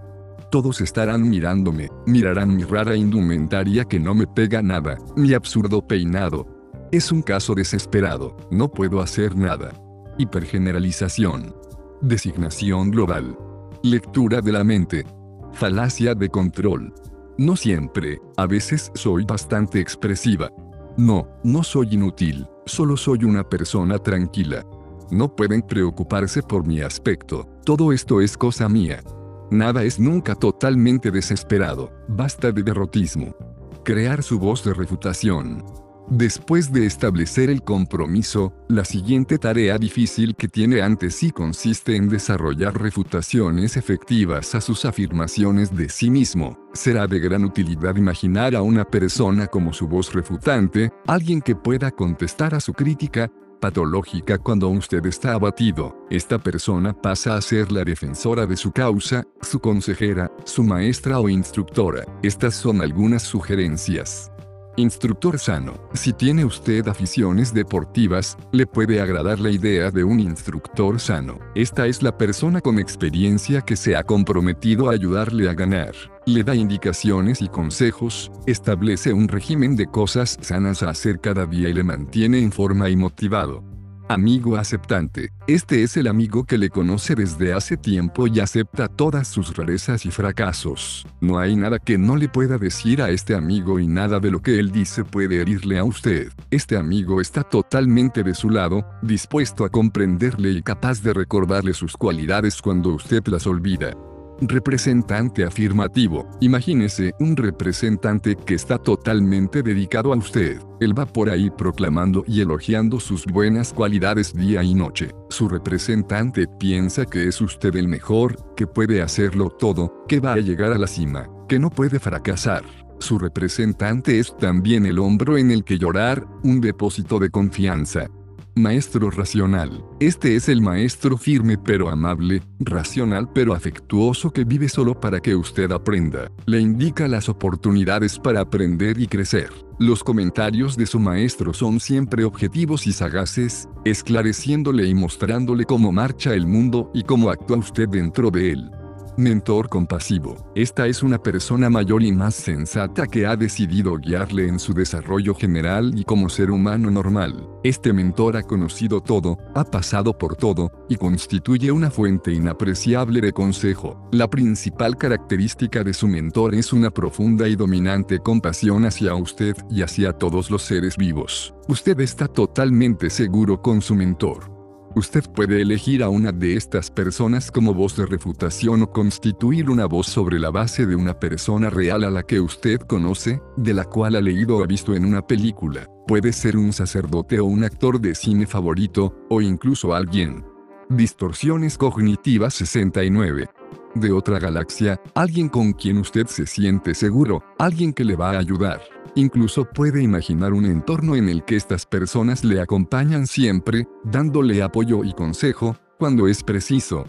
Todos 0.51 0.81
estarán 0.81 1.27
mirándome, 1.27 1.89
mirarán 2.05 2.55
mi 2.55 2.63
rara 2.63 2.95
indumentaria 2.95 3.83
que 3.83 3.99
no 3.99 4.13
me 4.13 4.25
pega 4.27 4.61
nada, 4.61 4.97
mi 5.15 5.33
absurdo 5.33 5.85
peinado. 5.85 6.47
Es 6.91 7.11
un 7.11 7.21
caso 7.21 7.55
desesperado, 7.55 8.37
no 8.51 8.69
puedo 8.69 9.01
hacer 9.01 9.35
nada. 9.35 9.73
Hipergeneralización. 10.17 11.53
Designación 12.01 12.91
global. 12.91 13.37
Lectura 13.83 14.41
de 14.41 14.51
la 14.51 14.63
mente. 14.63 15.05
Falacia 15.53 16.15
de 16.15 16.29
control. 16.29 16.93
No 17.37 17.57
siempre, 17.57 18.21
a 18.37 18.45
veces 18.45 18.91
soy 18.95 19.25
bastante 19.25 19.81
expresiva. 19.81 20.49
No, 20.97 21.27
no 21.43 21.61
soy 21.61 21.89
inútil, 21.91 22.47
solo 22.65 22.95
soy 22.95 23.25
una 23.25 23.43
persona 23.43 23.99
tranquila. 23.99 24.65
No 25.11 25.35
pueden 25.35 25.61
preocuparse 25.61 26.41
por 26.41 26.65
mi 26.65 26.79
aspecto, 26.79 27.45
todo 27.65 27.91
esto 27.91 28.21
es 28.21 28.37
cosa 28.37 28.69
mía. 28.69 29.03
Nada 29.51 29.83
es 29.83 29.99
nunca 29.99 30.35
totalmente 30.35 31.11
desesperado, 31.11 31.91
basta 32.07 32.51
de 32.51 32.63
derrotismo. 32.63 33.35
Crear 33.83 34.23
su 34.23 34.39
voz 34.39 34.63
de 34.63 34.73
refutación. 34.73 35.63
Después 36.09 36.71
de 36.71 36.85
establecer 36.85 37.49
el 37.49 37.63
compromiso, 37.63 38.53
la 38.69 38.85
siguiente 38.85 39.39
tarea 39.39 39.79
difícil 39.79 40.35
que 40.35 40.47
tiene 40.47 40.83
ante 40.83 41.09
sí 41.09 41.31
consiste 41.31 41.95
en 41.95 42.09
desarrollar 42.09 42.79
refutaciones 42.79 43.75
efectivas 43.75 44.53
a 44.53 44.61
sus 44.61 44.85
afirmaciones 44.85 45.75
de 45.75 45.89
sí 45.89 46.11
mismo. 46.11 46.59
Será 46.73 47.07
de 47.07 47.19
gran 47.19 47.43
utilidad 47.43 47.95
imaginar 47.95 48.55
a 48.55 48.61
una 48.61 48.85
persona 48.85 49.47
como 49.47 49.73
su 49.73 49.87
voz 49.87 50.13
refutante, 50.13 50.91
alguien 51.07 51.41
que 51.41 51.55
pueda 51.55 51.89
contestar 51.89 52.53
a 52.53 52.59
su 52.59 52.73
crítica, 52.73 53.31
patológica 53.59 54.37
cuando 54.37 54.69
usted 54.69 55.03
está 55.07 55.33
abatido. 55.33 56.05
Esta 56.11 56.37
persona 56.37 56.93
pasa 56.93 57.35
a 57.35 57.41
ser 57.41 57.71
la 57.71 57.83
defensora 57.83 58.45
de 58.45 58.57
su 58.57 58.71
causa, 58.71 59.23
su 59.41 59.59
consejera, 59.59 60.31
su 60.43 60.63
maestra 60.63 61.19
o 61.19 61.29
instructora. 61.29 62.05
Estas 62.21 62.53
son 62.53 62.81
algunas 62.81 63.23
sugerencias. 63.23 64.31
Instructor 64.77 65.39
sano. 65.39 65.79
Si 65.93 66.11
tiene 66.11 66.43
usted 66.43 66.85
aficiones 66.89 67.53
deportivas, 67.53 68.37
le 68.51 68.67
puede 68.67 68.99
agradar 68.99 69.39
la 69.39 69.49
idea 69.49 69.89
de 69.89 70.03
un 70.03 70.19
instructor 70.19 70.99
sano. 70.99 71.39
Esta 71.55 71.87
es 71.87 72.03
la 72.03 72.17
persona 72.17 72.59
con 72.59 72.77
experiencia 72.77 73.61
que 73.61 73.77
se 73.77 73.95
ha 73.95 74.03
comprometido 74.03 74.89
a 74.89 74.93
ayudarle 74.93 75.49
a 75.49 75.53
ganar. 75.53 75.93
Le 76.25 76.43
da 76.43 76.55
indicaciones 76.55 77.41
y 77.41 77.47
consejos, 77.47 78.31
establece 78.47 79.13
un 79.13 79.29
régimen 79.29 79.77
de 79.77 79.85
cosas 79.85 80.37
sanas 80.41 80.83
a 80.83 80.89
hacer 80.89 81.21
cada 81.21 81.45
día 81.45 81.69
y 81.69 81.73
le 81.73 81.83
mantiene 81.83 82.39
en 82.39 82.51
forma 82.51 82.89
y 82.89 82.97
motivado. 82.97 83.74
Amigo 84.07 84.55
aceptante. 84.55 85.31
Este 85.47 85.81
es 85.81 85.97
el 85.97 86.05
amigo 86.05 86.43
que 86.43 86.59
le 86.59 86.69
conoce 86.69 87.15
desde 87.15 87.53
hace 87.53 87.75
tiempo 87.75 88.27
y 88.27 88.39
acepta 88.39 88.87
todas 88.87 89.27
sus 89.27 89.57
rarezas 89.57 90.05
y 90.05 90.11
fracasos. 90.11 91.07
No 91.21 91.39
hay 91.39 91.55
nada 91.55 91.79
que 91.79 91.97
no 91.97 92.15
le 92.15 92.29
pueda 92.29 92.59
decir 92.59 93.01
a 93.01 93.09
este 93.09 93.33
amigo 93.33 93.79
y 93.79 93.87
nada 93.87 94.19
de 94.19 94.29
lo 94.29 94.43
que 94.43 94.59
él 94.59 94.71
dice 94.71 95.03
puede 95.03 95.41
herirle 95.41 95.79
a 95.79 95.83
usted. 95.83 96.31
Este 96.51 96.77
amigo 96.77 97.19
está 97.19 97.41
totalmente 97.41 98.21
de 98.21 98.35
su 98.35 98.51
lado, 98.51 98.85
dispuesto 99.01 99.65
a 99.65 99.69
comprenderle 99.69 100.51
y 100.51 100.61
capaz 100.61 101.01
de 101.01 101.11
recordarle 101.11 101.73
sus 101.73 101.97
cualidades 101.97 102.61
cuando 102.61 102.89
usted 102.89 103.25
las 103.25 103.47
olvida. 103.47 103.95
Representante 104.41 105.45
afirmativo. 105.45 106.27
Imagínese 106.41 107.13
un 107.19 107.37
representante 107.37 108.35
que 108.35 108.55
está 108.55 108.77
totalmente 108.77 109.63
dedicado 109.63 110.11
a 110.11 110.17
usted. 110.17 110.59
Él 110.81 110.97
va 110.97 111.05
por 111.05 111.29
ahí 111.29 111.49
proclamando 111.49 112.25
y 112.27 112.41
elogiando 112.41 112.99
sus 112.99 113.25
buenas 113.25 113.71
cualidades 113.71 114.33
día 114.33 114.61
y 114.61 114.73
noche. 114.73 115.11
Su 115.29 115.47
representante 115.47 116.47
piensa 116.59 117.05
que 117.05 117.29
es 117.29 117.39
usted 117.39 117.77
el 117.77 117.87
mejor, 117.87 118.53
que 118.55 118.67
puede 118.67 119.01
hacerlo 119.01 119.49
todo, 119.49 120.03
que 120.05 120.19
va 120.19 120.33
a 120.33 120.37
llegar 120.37 120.73
a 120.73 120.77
la 120.77 120.87
cima, 120.87 121.29
que 121.47 121.57
no 121.57 121.69
puede 121.69 121.99
fracasar. 121.99 122.63
Su 122.99 123.17
representante 123.17 124.19
es 124.19 124.35
también 124.37 124.85
el 124.85 124.99
hombro 124.99 125.37
en 125.37 125.51
el 125.51 125.63
que 125.63 125.77
llorar, 125.77 126.27
un 126.43 126.59
depósito 126.59 127.19
de 127.19 127.29
confianza. 127.29 128.09
Maestro 128.57 129.11
racional. 129.11 129.83
Este 129.99 130.37
es 130.37 130.47
el 130.47 130.61
maestro 130.61 131.17
firme 131.17 131.57
pero 131.57 131.89
amable, 131.89 132.41
racional 132.57 133.29
pero 133.33 133.53
afectuoso 133.53 134.31
que 134.31 134.45
vive 134.45 134.69
solo 134.69 134.97
para 134.97 135.19
que 135.19 135.35
usted 135.35 135.73
aprenda. 135.73 136.31
Le 136.45 136.61
indica 136.61 137.09
las 137.09 137.27
oportunidades 137.27 138.17
para 138.17 138.39
aprender 138.39 138.97
y 138.97 139.07
crecer. 139.07 139.49
Los 139.77 140.05
comentarios 140.05 140.77
de 140.77 140.85
su 140.85 141.01
maestro 141.01 141.53
son 141.53 141.81
siempre 141.81 142.23
objetivos 142.23 142.87
y 142.87 142.93
sagaces, 142.93 143.67
esclareciéndole 143.83 144.87
y 144.87 144.93
mostrándole 144.93 145.65
cómo 145.65 145.91
marcha 145.91 146.33
el 146.33 146.47
mundo 146.47 146.91
y 146.93 147.03
cómo 147.03 147.31
actúa 147.31 147.57
usted 147.57 147.89
dentro 147.89 148.31
de 148.31 148.51
él. 148.53 148.71
Mentor 149.17 149.69
compasivo. 149.69 150.51
Esta 150.55 150.87
es 150.87 151.01
una 151.01 151.17
persona 151.17 151.69
mayor 151.69 152.03
y 152.03 152.11
más 152.11 152.35
sensata 152.35 153.07
que 153.07 153.25
ha 153.25 153.37
decidido 153.37 153.95
guiarle 153.97 154.47
en 154.49 154.59
su 154.59 154.73
desarrollo 154.73 155.33
general 155.33 155.93
y 155.95 156.03
como 156.03 156.27
ser 156.27 156.51
humano 156.51 156.91
normal. 156.91 157.47
Este 157.63 157.93
mentor 157.93 158.35
ha 158.35 158.43
conocido 158.43 158.99
todo, 158.99 159.37
ha 159.55 159.63
pasado 159.63 160.17
por 160.17 160.35
todo, 160.35 160.69
y 160.89 160.97
constituye 160.97 161.71
una 161.71 161.89
fuente 161.89 162.33
inapreciable 162.33 163.21
de 163.21 163.31
consejo. 163.31 164.05
La 164.11 164.29
principal 164.29 164.97
característica 164.97 165.81
de 165.83 165.93
su 165.93 166.09
mentor 166.09 166.53
es 166.53 166.73
una 166.73 166.91
profunda 166.91 167.47
y 167.47 167.55
dominante 167.55 168.19
compasión 168.19 168.83
hacia 168.83 169.15
usted 169.15 169.55
y 169.69 169.81
hacia 169.81 170.11
todos 170.11 170.51
los 170.51 170.63
seres 170.63 170.97
vivos. 170.97 171.55
Usted 171.69 171.97
está 172.01 172.27
totalmente 172.27 173.09
seguro 173.09 173.61
con 173.61 173.81
su 173.81 173.95
mentor. 173.95 174.54
Usted 174.95 175.25
puede 175.29 175.61
elegir 175.61 176.03
a 176.03 176.09
una 176.09 176.31
de 176.31 176.55
estas 176.55 176.89
personas 176.89 177.51
como 177.51 177.73
voz 177.73 177.97
de 177.97 178.05
refutación 178.05 178.81
o 178.81 178.91
constituir 178.91 179.69
una 179.69 179.87
voz 179.87 180.07
sobre 180.07 180.39
la 180.39 180.51
base 180.51 180.85
de 180.85 180.95
una 180.95 181.19
persona 181.19 181.69
real 181.69 182.05
a 182.05 182.09
la 182.09 182.23
que 182.23 182.39
usted 182.39 182.79
conoce, 182.79 183.41
de 183.57 183.73
la 183.73 183.83
cual 183.83 184.15
ha 184.15 184.21
leído 184.21 184.55
o 184.55 184.63
ha 184.63 184.67
visto 184.67 184.95
en 184.95 185.03
una 185.03 185.21
película. 185.21 185.85
Puede 186.07 186.31
ser 186.31 186.55
un 186.55 186.71
sacerdote 186.71 187.41
o 187.41 187.45
un 187.45 187.65
actor 187.65 187.99
de 187.99 188.15
cine 188.15 188.47
favorito, 188.47 189.13
o 189.29 189.41
incluso 189.41 189.93
alguien. 189.93 190.45
Distorsiones 190.87 191.77
cognitivas 191.77 192.53
69 192.53 193.49
de 193.95 194.11
otra 194.11 194.39
galaxia, 194.39 195.01
alguien 195.15 195.49
con 195.49 195.73
quien 195.73 195.97
usted 195.97 196.27
se 196.27 196.45
siente 196.45 196.93
seguro, 196.93 197.43
alguien 197.57 197.93
que 197.93 198.05
le 198.05 198.15
va 198.15 198.31
a 198.31 198.39
ayudar. 198.39 198.81
Incluso 199.15 199.65
puede 199.65 200.03
imaginar 200.03 200.53
un 200.53 200.65
entorno 200.65 201.15
en 201.15 201.29
el 201.29 201.43
que 201.45 201.55
estas 201.55 201.85
personas 201.85 202.43
le 202.43 202.59
acompañan 202.61 203.27
siempre, 203.27 203.87
dándole 204.03 204.61
apoyo 204.61 205.03
y 205.03 205.13
consejo, 205.13 205.77
cuando 205.97 206.27
es 206.27 206.43
preciso. 206.43 207.05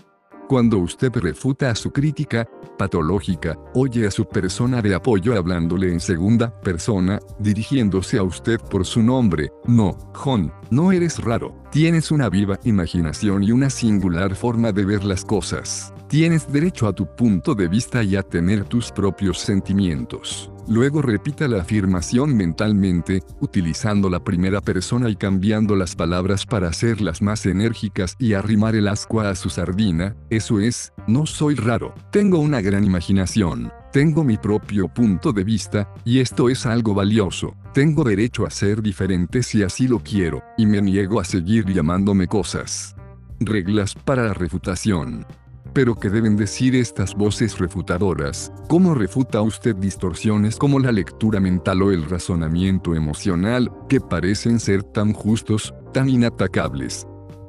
Cuando 0.48 0.78
usted 0.78 1.12
refuta 1.16 1.70
a 1.70 1.74
su 1.74 1.90
crítica 1.90 2.48
patológica, 2.78 3.58
oye 3.74 4.06
a 4.06 4.12
su 4.12 4.28
persona 4.28 4.80
de 4.80 4.94
apoyo 4.94 5.36
hablándole 5.36 5.92
en 5.92 5.98
segunda 5.98 6.60
persona, 6.60 7.18
dirigiéndose 7.40 8.18
a 8.18 8.22
usted 8.22 8.60
por 8.60 8.86
su 8.86 9.02
nombre. 9.02 9.50
No, 9.66 9.98
John, 10.14 10.52
no 10.70 10.92
eres 10.92 11.18
raro, 11.18 11.52
Tienes 11.76 12.10
una 12.10 12.30
viva 12.30 12.58
imaginación 12.64 13.42
y 13.42 13.52
una 13.52 13.68
singular 13.68 14.34
forma 14.34 14.72
de 14.72 14.86
ver 14.86 15.04
las 15.04 15.26
cosas. 15.26 15.92
Tienes 16.08 16.50
derecho 16.50 16.88
a 16.88 16.94
tu 16.94 17.04
punto 17.04 17.54
de 17.54 17.68
vista 17.68 18.02
y 18.02 18.16
a 18.16 18.22
tener 18.22 18.64
tus 18.64 18.90
propios 18.90 19.40
sentimientos. 19.40 20.50
Luego 20.66 21.02
repita 21.02 21.46
la 21.48 21.60
afirmación 21.60 22.34
mentalmente, 22.34 23.22
utilizando 23.40 24.08
la 24.08 24.24
primera 24.24 24.62
persona 24.62 25.10
y 25.10 25.16
cambiando 25.16 25.76
las 25.76 25.94
palabras 25.94 26.46
para 26.46 26.68
hacerlas 26.68 27.20
más 27.20 27.44
enérgicas 27.44 28.16
y 28.18 28.32
arrimar 28.32 28.74
el 28.74 28.88
ascua 28.88 29.28
a 29.28 29.34
su 29.34 29.50
sardina, 29.50 30.16
eso 30.30 30.60
es, 30.60 30.94
no 31.06 31.26
soy 31.26 31.56
raro, 31.56 31.94
tengo 32.10 32.38
una 32.38 32.62
gran 32.62 32.84
imaginación, 32.84 33.70
tengo 33.96 34.24
mi 34.24 34.36
propio 34.36 34.88
punto 34.88 35.32
de 35.32 35.42
vista, 35.42 35.90
y 36.04 36.20
esto 36.20 36.50
es 36.50 36.66
algo 36.66 36.92
valioso, 36.92 37.54
tengo 37.72 38.04
derecho 38.04 38.44
a 38.44 38.50
ser 38.50 38.82
diferente 38.82 39.42
si 39.42 39.62
así 39.62 39.88
lo 39.88 40.00
quiero, 40.00 40.42
y 40.58 40.66
me 40.66 40.82
niego 40.82 41.18
a 41.18 41.24
seguir 41.24 41.64
llamándome 41.64 42.26
cosas. 42.26 42.94
Reglas 43.40 43.94
para 43.94 44.24
la 44.24 44.34
refutación. 44.34 45.24
Pero 45.72 45.94
¿qué 45.94 46.10
deben 46.10 46.36
decir 46.36 46.76
estas 46.76 47.14
voces 47.14 47.58
refutadoras? 47.58 48.52
¿Cómo 48.68 48.94
refuta 48.94 49.40
usted 49.40 49.74
distorsiones 49.74 50.56
como 50.56 50.78
la 50.78 50.92
lectura 50.92 51.40
mental 51.40 51.80
o 51.80 51.90
el 51.90 52.04
razonamiento 52.04 52.94
emocional, 52.94 53.72
que 53.88 54.02
parecen 54.02 54.60
ser 54.60 54.82
tan 54.82 55.14
justos, 55.14 55.72
tan 55.94 56.10
inatacables? 56.10 57.06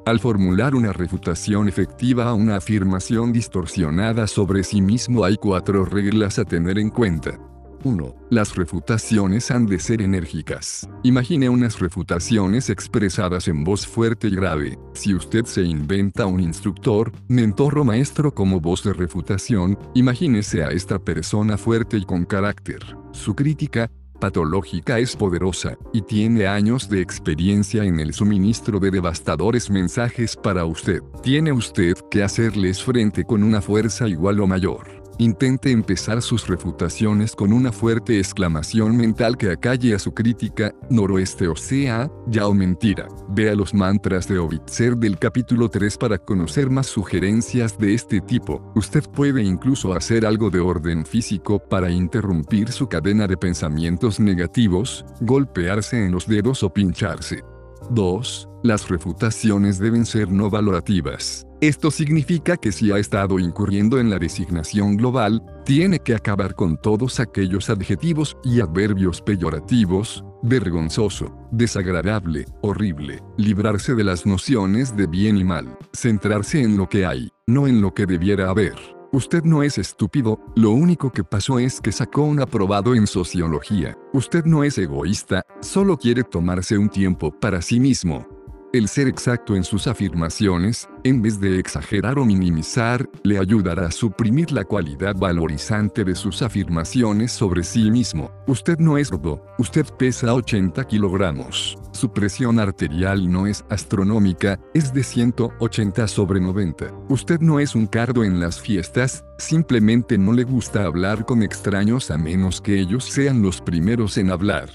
Al 0.08 0.22
formular 0.22 0.74
una 0.74 0.94
refutación 0.94 1.68
efectiva 1.68 2.30
a 2.30 2.34
una 2.34 2.56
afirmación 2.56 3.34
distorsionada 3.34 4.26
sobre 4.28 4.64
sí 4.64 4.80
mismo 4.80 5.26
hay 5.26 5.36
cuatro 5.36 5.84
reglas 5.84 6.40
a 6.40 6.46
tener 6.46 6.80
en 6.80 6.92
cuenta. 6.92 7.38
1. 7.84 8.16
Las 8.30 8.56
refutaciones 8.56 9.52
han 9.52 9.66
de 9.66 9.80
ser 9.80 10.02
enérgicas. 10.02 10.88
Imagine 11.04 11.50
unas 11.50 11.80
refutaciones 11.80 12.70
expresadas 12.70 13.50
en 13.50 13.66
voz 13.66 13.86
fuerte 13.86 14.30
y 14.30 14.36
grave. 14.38 14.80
Si 14.94 15.14
usted 15.14 15.44
se 15.44 15.64
inventa 15.64 16.26
un 16.26 16.40
instructor, 16.40 17.12
mentor 17.28 17.78
o 17.78 17.84
maestro 17.84 18.34
como 18.34 18.62
voz 18.62 18.86
de 18.86 18.94
refutación, 18.94 19.78
imagínese 19.94 20.64
a 20.64 20.70
esta 20.70 21.00
persona 21.00 21.58
fuerte 21.58 21.98
y 21.98 22.06
con 22.06 22.24
carácter. 22.24 22.80
Su 23.12 23.36
crítica, 23.36 23.92
patológica 24.20 25.00
es 25.00 25.16
poderosa, 25.16 25.78
y 25.94 26.02
tiene 26.02 26.48
años 26.48 26.90
de 26.90 27.02
experiencia 27.02 27.84
en 27.84 28.00
el 28.00 28.14
suministro 28.14 28.80
de 28.80 28.92
devastadores 28.92 29.70
mensajes 29.70 30.36
para 30.36 30.66
usted. 30.66 31.02
Tiene 31.22 31.52
usted 31.52 31.96
que 32.10 32.24
hacerles 32.24 32.84
frente 32.84 33.24
con 33.24 33.44
una 33.44 33.62
fuerza 33.62 34.08
igual 34.08 34.40
o 34.40 34.48
mayor. 34.48 34.97
Intente 35.20 35.72
empezar 35.72 36.22
sus 36.22 36.48
refutaciones 36.48 37.36
con 37.36 37.52
una 37.52 37.72
fuerte 37.72 38.20
exclamación 38.20 38.96
mental 38.96 39.36
que 39.36 39.50
acalle 39.50 39.96
a 39.96 40.00
su 40.00 40.14
crítica, 40.14 40.76
noroeste 40.92 41.48
o 41.48 41.56
sea, 41.56 42.12
ya 42.28 42.48
o 42.48 42.54
mentira. 42.54 43.08
Vea 43.30 43.56
los 43.56 43.74
mantras 43.74 44.28
de 44.28 44.38
Obitzer 44.38 44.96
del 44.96 45.18
capítulo 45.18 45.70
3 45.70 45.98
para 45.98 46.20
conocer 46.20 46.70
más 46.70 46.86
sugerencias 46.86 47.80
de 47.80 47.96
este 47.96 48.22
tipo. 48.22 48.72
Usted 48.76 49.04
puede 49.10 49.42
incluso 49.42 49.92
hacer 49.94 50.24
algo 50.24 50.52
de 50.52 50.60
orden 50.60 51.04
físico 51.04 51.58
para 51.58 51.90
interrumpir 51.90 52.72
su 52.72 52.88
cadena 52.88 53.26
de 53.26 53.38
pensamientos 53.38 54.20
negativos, 54.20 55.04
golpearse 55.22 56.06
en 56.06 56.12
los 56.12 56.28
dedos 56.28 56.62
o 56.62 56.72
pincharse. 56.72 57.44
2. 57.92 58.50
Las 58.64 58.90
refutaciones 58.90 59.80
deben 59.80 60.06
ser 60.06 60.30
no 60.30 60.50
valorativas. 60.50 61.48
Esto 61.62 61.90
significa 61.90 62.58
que 62.58 62.72
si 62.72 62.92
ha 62.92 62.98
estado 62.98 63.40
incurriendo 63.40 64.00
en 64.00 64.10
la 64.10 64.20
designación 64.20 64.98
global, 64.98 65.42
tiene 65.66 66.00
que 66.00 66.14
acabar 66.14 66.54
con 66.54 66.78
todos 66.78 67.20
aquellos 67.20 67.70
adjetivos 67.70 68.38
y 68.44 68.62
adverbios 68.62 69.22
peyorativos, 69.22 70.24
vergonzoso, 70.44 71.36
desagradable, 71.52 72.46
horrible, 72.62 73.24
librarse 73.38 73.96
de 73.96 74.04
las 74.04 74.26
nociones 74.26 74.96
de 74.96 75.08
bien 75.08 75.38
y 75.38 75.44
mal, 75.44 75.78
centrarse 75.94 76.62
en 76.62 76.78
lo 76.78 76.88
que 76.90 77.06
hay, 77.06 77.30
no 77.48 77.68
en 77.68 77.82
lo 77.82 77.94
que 77.94 78.06
debiera 78.06 78.50
haber. 78.50 78.97
Usted 79.14 79.44
no 79.44 79.64
es 79.64 79.78
estúpido, 79.78 80.40
lo 80.56 80.72
único 80.72 81.12
que 81.12 81.24
pasó 81.24 81.60
es 81.60 81.80
que 81.80 81.94
sacó 81.94 82.24
un 82.24 82.42
aprobado 82.42 82.94
en 82.94 83.08
sociología. 83.08 83.98
Usted 84.14 84.44
no 84.44 84.66
es 84.66 84.78
egoísta, 84.78 85.44
solo 85.62 85.98
quiere 85.98 86.24
tomarse 86.24 86.78
un 86.78 86.90
tiempo 86.90 87.32
para 87.32 87.62
sí 87.62 87.80
mismo. 87.80 88.37
El 88.74 88.90
ser 88.90 89.08
exacto 89.08 89.56
en 89.56 89.64
sus 89.64 89.88
afirmaciones, 89.88 90.90
en 91.06 91.22
vez 91.22 91.40
de 91.40 91.58
exagerar 91.58 92.20
o 92.20 92.26
minimizar, 92.26 93.10
le 93.24 93.40
ayudará 93.40 93.88
a 93.88 93.92
suprimir 93.92 94.52
la 94.52 94.66
cualidad 94.66 95.16
valorizante 95.16 96.04
de 96.04 96.16
sus 96.16 96.42
afirmaciones 96.42 97.32
sobre 97.32 97.64
sí 97.64 97.90
mismo. 97.90 98.30
Usted 98.46 98.78
no 98.80 98.98
es 98.98 99.10
gordo, 99.10 99.42
usted 99.58 99.86
pesa 99.98 100.34
80 100.34 100.84
kilogramos. 100.84 101.78
Su 101.94 102.12
presión 102.12 102.60
arterial 102.60 103.32
no 103.32 103.48
es 103.48 103.64
astronómica, 103.70 104.60
es 104.74 104.94
de 104.94 105.04
180 105.04 106.06
sobre 106.10 106.42
90. 106.42 106.88
Usted 107.08 107.40
no 107.40 107.62
es 107.62 107.74
un 107.74 107.88
cardo 107.88 108.26
en 108.26 108.42
las 108.42 108.60
fiestas, 108.60 109.24
simplemente 109.38 110.18
no 110.18 110.34
le 110.34 110.44
gusta 110.44 110.84
hablar 110.84 111.26
con 111.26 111.42
extraños 111.42 112.12
a 112.12 112.18
menos 112.18 112.60
que 112.60 112.78
ellos 112.78 113.06
sean 113.06 113.42
los 113.42 113.62
primeros 113.62 114.18
en 114.18 114.30
hablar. 114.30 114.70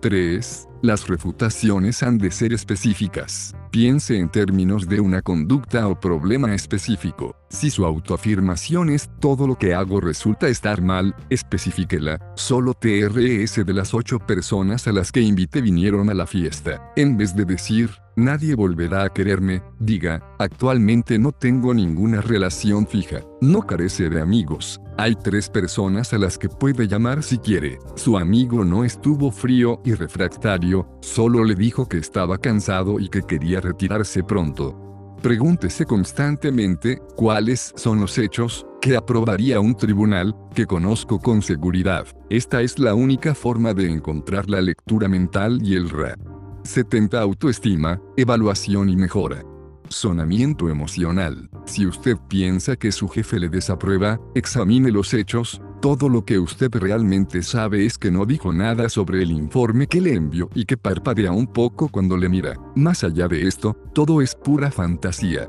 3. 0.00 0.67
Las 0.80 1.08
refutaciones 1.08 2.04
han 2.04 2.18
de 2.18 2.30
ser 2.30 2.52
específicas. 2.52 3.52
Piense 3.72 4.16
en 4.16 4.28
términos 4.28 4.88
de 4.88 5.00
una 5.00 5.22
conducta 5.22 5.88
o 5.88 5.98
problema 5.98 6.54
específico. 6.54 7.34
Si 7.50 7.70
su 7.70 7.84
autoafirmación 7.84 8.90
es 8.90 9.10
todo 9.18 9.48
lo 9.48 9.56
que 9.56 9.74
hago 9.74 10.00
resulta 10.00 10.46
estar 10.48 10.80
mal, 10.80 11.16
especifíquela. 11.30 12.20
Solo 12.36 12.74
TRS 12.74 13.66
de 13.66 13.72
las 13.74 13.92
8 13.92 14.20
personas 14.20 14.86
a 14.86 14.92
las 14.92 15.10
que 15.10 15.20
invité 15.20 15.60
vinieron 15.62 16.10
a 16.10 16.14
la 16.14 16.26
fiesta. 16.26 16.92
En 16.94 17.16
vez 17.16 17.34
de 17.34 17.44
decir, 17.44 17.90
nadie 18.16 18.54
volverá 18.54 19.04
a 19.04 19.12
quererme, 19.12 19.62
diga, 19.80 20.22
actualmente 20.38 21.18
no 21.18 21.32
tengo 21.32 21.74
ninguna 21.74 22.20
relación 22.20 22.86
fija. 22.86 23.22
No 23.40 23.66
carece 23.66 24.10
de 24.10 24.20
amigos. 24.20 24.80
Hay 25.00 25.14
tres 25.14 25.48
personas 25.48 26.12
a 26.12 26.18
las 26.18 26.36
que 26.36 26.48
puede 26.48 26.88
llamar 26.88 27.22
si 27.22 27.38
quiere. 27.38 27.78
Su 27.94 28.18
amigo 28.18 28.64
no 28.64 28.84
estuvo 28.84 29.30
frío 29.30 29.80
y 29.84 29.94
refractario, 29.94 30.67
solo 31.00 31.44
le 31.44 31.54
dijo 31.54 31.88
que 31.88 31.98
estaba 31.98 32.38
cansado 32.38 32.98
y 33.00 33.08
que 33.08 33.22
quería 33.22 33.60
retirarse 33.60 34.22
pronto. 34.22 35.16
Pregúntese 35.22 35.84
constantemente 35.84 37.00
cuáles 37.16 37.72
son 37.76 38.00
los 38.00 38.18
hechos 38.18 38.66
que 38.80 38.96
aprobaría 38.96 39.58
un 39.58 39.76
tribunal 39.76 40.34
que 40.54 40.66
conozco 40.66 41.18
con 41.18 41.42
seguridad. 41.42 42.06
Esta 42.30 42.62
es 42.62 42.78
la 42.78 42.94
única 42.94 43.34
forma 43.34 43.74
de 43.74 43.90
encontrar 43.90 44.48
la 44.48 44.60
lectura 44.60 45.08
mental 45.08 45.60
y 45.62 45.74
el 45.74 45.90
RA. 45.90 46.14
70 46.62 47.20
Autoestima, 47.20 48.00
evaluación 48.16 48.88
y 48.88 48.96
mejora. 48.96 49.42
Sonamiento 49.88 50.68
emocional. 50.68 51.48
Si 51.64 51.86
usted 51.86 52.16
piensa 52.28 52.76
que 52.76 52.92
su 52.92 53.08
jefe 53.08 53.38
le 53.38 53.48
desaprueba, 53.48 54.20
examine 54.34 54.90
los 54.90 55.14
hechos. 55.14 55.62
Todo 55.80 56.08
lo 56.08 56.24
que 56.24 56.38
usted 56.38 56.70
realmente 56.72 57.42
sabe 57.42 57.86
es 57.86 57.96
que 57.96 58.10
no 58.10 58.26
dijo 58.26 58.52
nada 58.52 58.88
sobre 58.88 59.22
el 59.22 59.30
informe 59.30 59.86
que 59.86 60.00
le 60.00 60.14
envió 60.14 60.50
y 60.54 60.64
que 60.64 60.76
parpadea 60.76 61.32
un 61.32 61.46
poco 61.46 61.88
cuando 61.88 62.16
le 62.16 62.28
mira. 62.28 62.54
Más 62.74 63.04
allá 63.04 63.28
de 63.28 63.46
esto, 63.46 63.76
todo 63.94 64.20
es 64.20 64.34
pura 64.34 64.70
fantasía. 64.70 65.48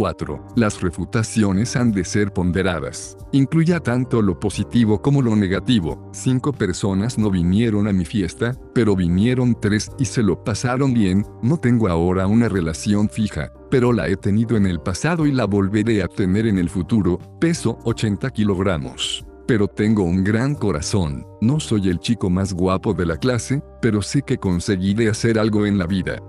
4. 0.00 0.42
Las 0.56 0.80
refutaciones 0.80 1.76
han 1.76 1.92
de 1.92 2.06
ser 2.06 2.32
ponderadas. 2.32 3.18
Incluya 3.32 3.80
tanto 3.80 4.22
lo 4.22 4.40
positivo 4.40 5.02
como 5.02 5.20
lo 5.20 5.36
negativo. 5.36 6.08
Cinco 6.14 6.54
personas 6.54 7.18
no 7.18 7.30
vinieron 7.30 7.86
a 7.86 7.92
mi 7.92 8.06
fiesta, 8.06 8.56
pero 8.74 8.96
vinieron 8.96 9.60
tres 9.60 9.90
y 9.98 10.06
se 10.06 10.22
lo 10.22 10.42
pasaron 10.42 10.94
bien. 10.94 11.26
No 11.42 11.58
tengo 11.58 11.86
ahora 11.88 12.26
una 12.26 12.48
relación 12.48 13.10
fija, 13.10 13.52
pero 13.70 13.92
la 13.92 14.08
he 14.08 14.16
tenido 14.16 14.56
en 14.56 14.64
el 14.64 14.80
pasado 14.80 15.26
y 15.26 15.32
la 15.32 15.44
volveré 15.44 16.02
a 16.02 16.08
tener 16.08 16.46
en 16.46 16.56
el 16.56 16.70
futuro. 16.70 17.18
Peso 17.38 17.78
80 17.84 18.30
kilogramos 18.30 19.26
pero 19.46 19.66
tengo 19.66 20.04
un 20.04 20.22
gran 20.22 20.54
corazón. 20.54 21.26
No 21.40 21.58
soy 21.58 21.88
el 21.88 21.98
chico 21.98 22.30
más 22.30 22.52
guapo 22.52 22.94
de 22.94 23.04
la 23.04 23.16
clase, 23.16 23.60
pero 23.82 24.00
sé 24.00 24.22
que 24.22 24.38
conseguiré 24.38 25.08
hacer 25.08 25.40
algo 25.40 25.66
en 25.66 25.76
la 25.76 25.88
vida. 25.88 26.20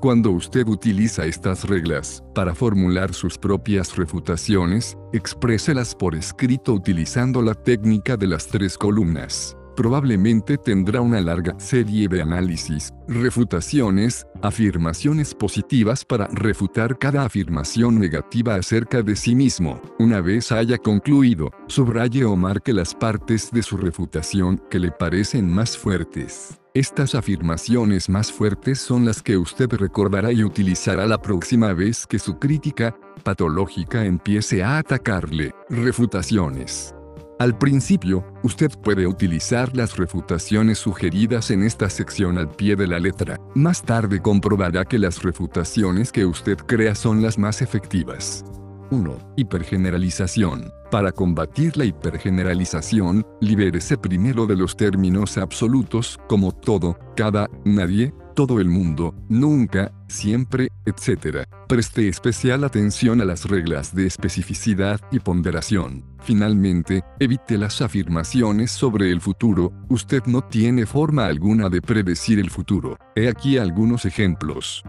Cuando 0.00 0.30
usted 0.30 0.66
utiliza 0.66 1.26
estas 1.26 1.68
reglas 1.68 2.24
para 2.34 2.54
formular 2.54 3.12
sus 3.12 3.36
propias 3.36 3.96
refutaciones, 3.96 4.96
expréselas 5.12 5.94
por 5.94 6.14
escrito 6.14 6.72
utilizando 6.72 7.42
la 7.42 7.52
técnica 7.54 8.16
de 8.16 8.26
las 8.26 8.46
tres 8.46 8.78
columnas. 8.78 9.58
Probablemente 9.76 10.56
tendrá 10.56 11.02
una 11.02 11.20
larga 11.20 11.54
serie 11.58 12.08
de 12.08 12.22
análisis, 12.22 12.94
refutaciones, 13.08 14.26
afirmaciones 14.40 15.34
positivas 15.34 16.02
para 16.06 16.28
refutar 16.28 16.98
cada 16.98 17.26
afirmación 17.26 17.98
negativa 17.98 18.54
acerca 18.54 19.02
de 19.02 19.16
sí 19.16 19.34
mismo. 19.34 19.82
Una 19.98 20.22
vez 20.22 20.50
haya 20.50 20.78
concluido, 20.78 21.50
subraye 21.66 22.24
o 22.24 22.36
marque 22.36 22.72
las 22.72 22.94
partes 22.94 23.50
de 23.52 23.62
su 23.62 23.76
refutación 23.76 24.62
que 24.70 24.78
le 24.78 24.90
parecen 24.90 25.50
más 25.50 25.76
fuertes. 25.76 26.59
Estas 26.72 27.16
afirmaciones 27.16 28.08
más 28.08 28.30
fuertes 28.30 28.78
son 28.78 29.04
las 29.04 29.22
que 29.22 29.36
usted 29.36 29.68
recordará 29.72 30.30
y 30.30 30.44
utilizará 30.44 31.04
la 31.04 31.20
próxima 31.20 31.72
vez 31.72 32.06
que 32.06 32.20
su 32.20 32.38
crítica 32.38 32.96
patológica 33.24 34.04
empiece 34.04 34.62
a 34.62 34.78
atacarle. 34.78 35.52
Refutaciones. 35.68 36.94
Al 37.40 37.58
principio, 37.58 38.24
usted 38.44 38.70
puede 38.84 39.08
utilizar 39.08 39.76
las 39.76 39.96
refutaciones 39.96 40.78
sugeridas 40.78 41.50
en 41.50 41.64
esta 41.64 41.90
sección 41.90 42.38
al 42.38 42.48
pie 42.48 42.76
de 42.76 42.86
la 42.86 43.00
letra. 43.00 43.36
Más 43.56 43.82
tarde 43.82 44.20
comprobará 44.20 44.84
que 44.84 45.00
las 45.00 45.24
refutaciones 45.24 46.12
que 46.12 46.24
usted 46.24 46.56
crea 46.56 46.94
son 46.94 47.20
las 47.20 47.36
más 47.36 47.62
efectivas. 47.62 48.44
1. 48.90 49.34
Hipergeneralización. 49.36 50.72
Para 50.90 51.12
combatir 51.12 51.76
la 51.76 51.84
hipergeneralización, 51.84 53.24
libérese 53.40 53.96
primero 53.96 54.46
de 54.46 54.56
los 54.56 54.76
términos 54.76 55.38
absolutos 55.38 56.18
como 56.28 56.52
todo, 56.52 56.98
cada, 57.16 57.48
nadie, 57.64 58.12
todo 58.34 58.60
el 58.60 58.68
mundo, 58.68 59.14
nunca, 59.28 59.92
siempre, 60.08 60.68
etc. 60.86 61.46
Preste 61.68 62.08
especial 62.08 62.64
atención 62.64 63.20
a 63.20 63.24
las 63.24 63.48
reglas 63.48 63.94
de 63.94 64.06
especificidad 64.06 65.00
y 65.12 65.20
ponderación. 65.20 66.04
Finalmente, 66.22 67.02
evite 67.18 67.58
las 67.58 67.80
afirmaciones 67.82 68.70
sobre 68.70 69.10
el 69.10 69.20
futuro, 69.20 69.72
usted 69.88 70.24
no 70.26 70.42
tiene 70.42 70.86
forma 70.86 71.26
alguna 71.26 71.68
de 71.68 71.82
predecir 71.82 72.38
el 72.38 72.50
futuro. 72.50 72.96
He 73.14 73.28
aquí 73.28 73.58
algunos 73.58 74.04
ejemplos. 74.04 74.82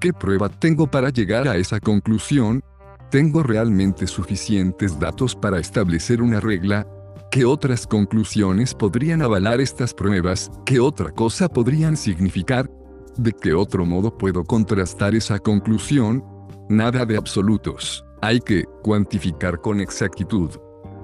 ¿Qué 0.00 0.12
prueba 0.12 0.48
tengo 0.48 0.90
para 0.90 1.10
llegar 1.10 1.48
a 1.48 1.56
esa 1.56 1.80
conclusión? 1.80 2.62
¿Tengo 3.10 3.44
realmente 3.44 4.08
suficientes 4.08 4.98
datos 4.98 5.36
para 5.36 5.60
establecer 5.60 6.20
una 6.20 6.40
regla? 6.40 6.88
¿Qué 7.30 7.44
otras 7.44 7.86
conclusiones 7.86 8.74
podrían 8.74 9.22
avalar 9.22 9.60
estas 9.60 9.94
pruebas? 9.94 10.50
¿Qué 10.64 10.80
otra 10.80 11.12
cosa 11.12 11.48
podrían 11.48 11.96
significar? 11.96 12.68
¿De 13.16 13.32
qué 13.32 13.54
otro 13.54 13.86
modo 13.86 14.16
puedo 14.18 14.42
contrastar 14.42 15.14
esa 15.14 15.38
conclusión? 15.38 16.24
Nada 16.68 17.06
de 17.06 17.16
absolutos. 17.16 18.04
Hay 18.22 18.40
que 18.40 18.64
cuantificar 18.82 19.60
con 19.60 19.80
exactitud. 19.80 20.50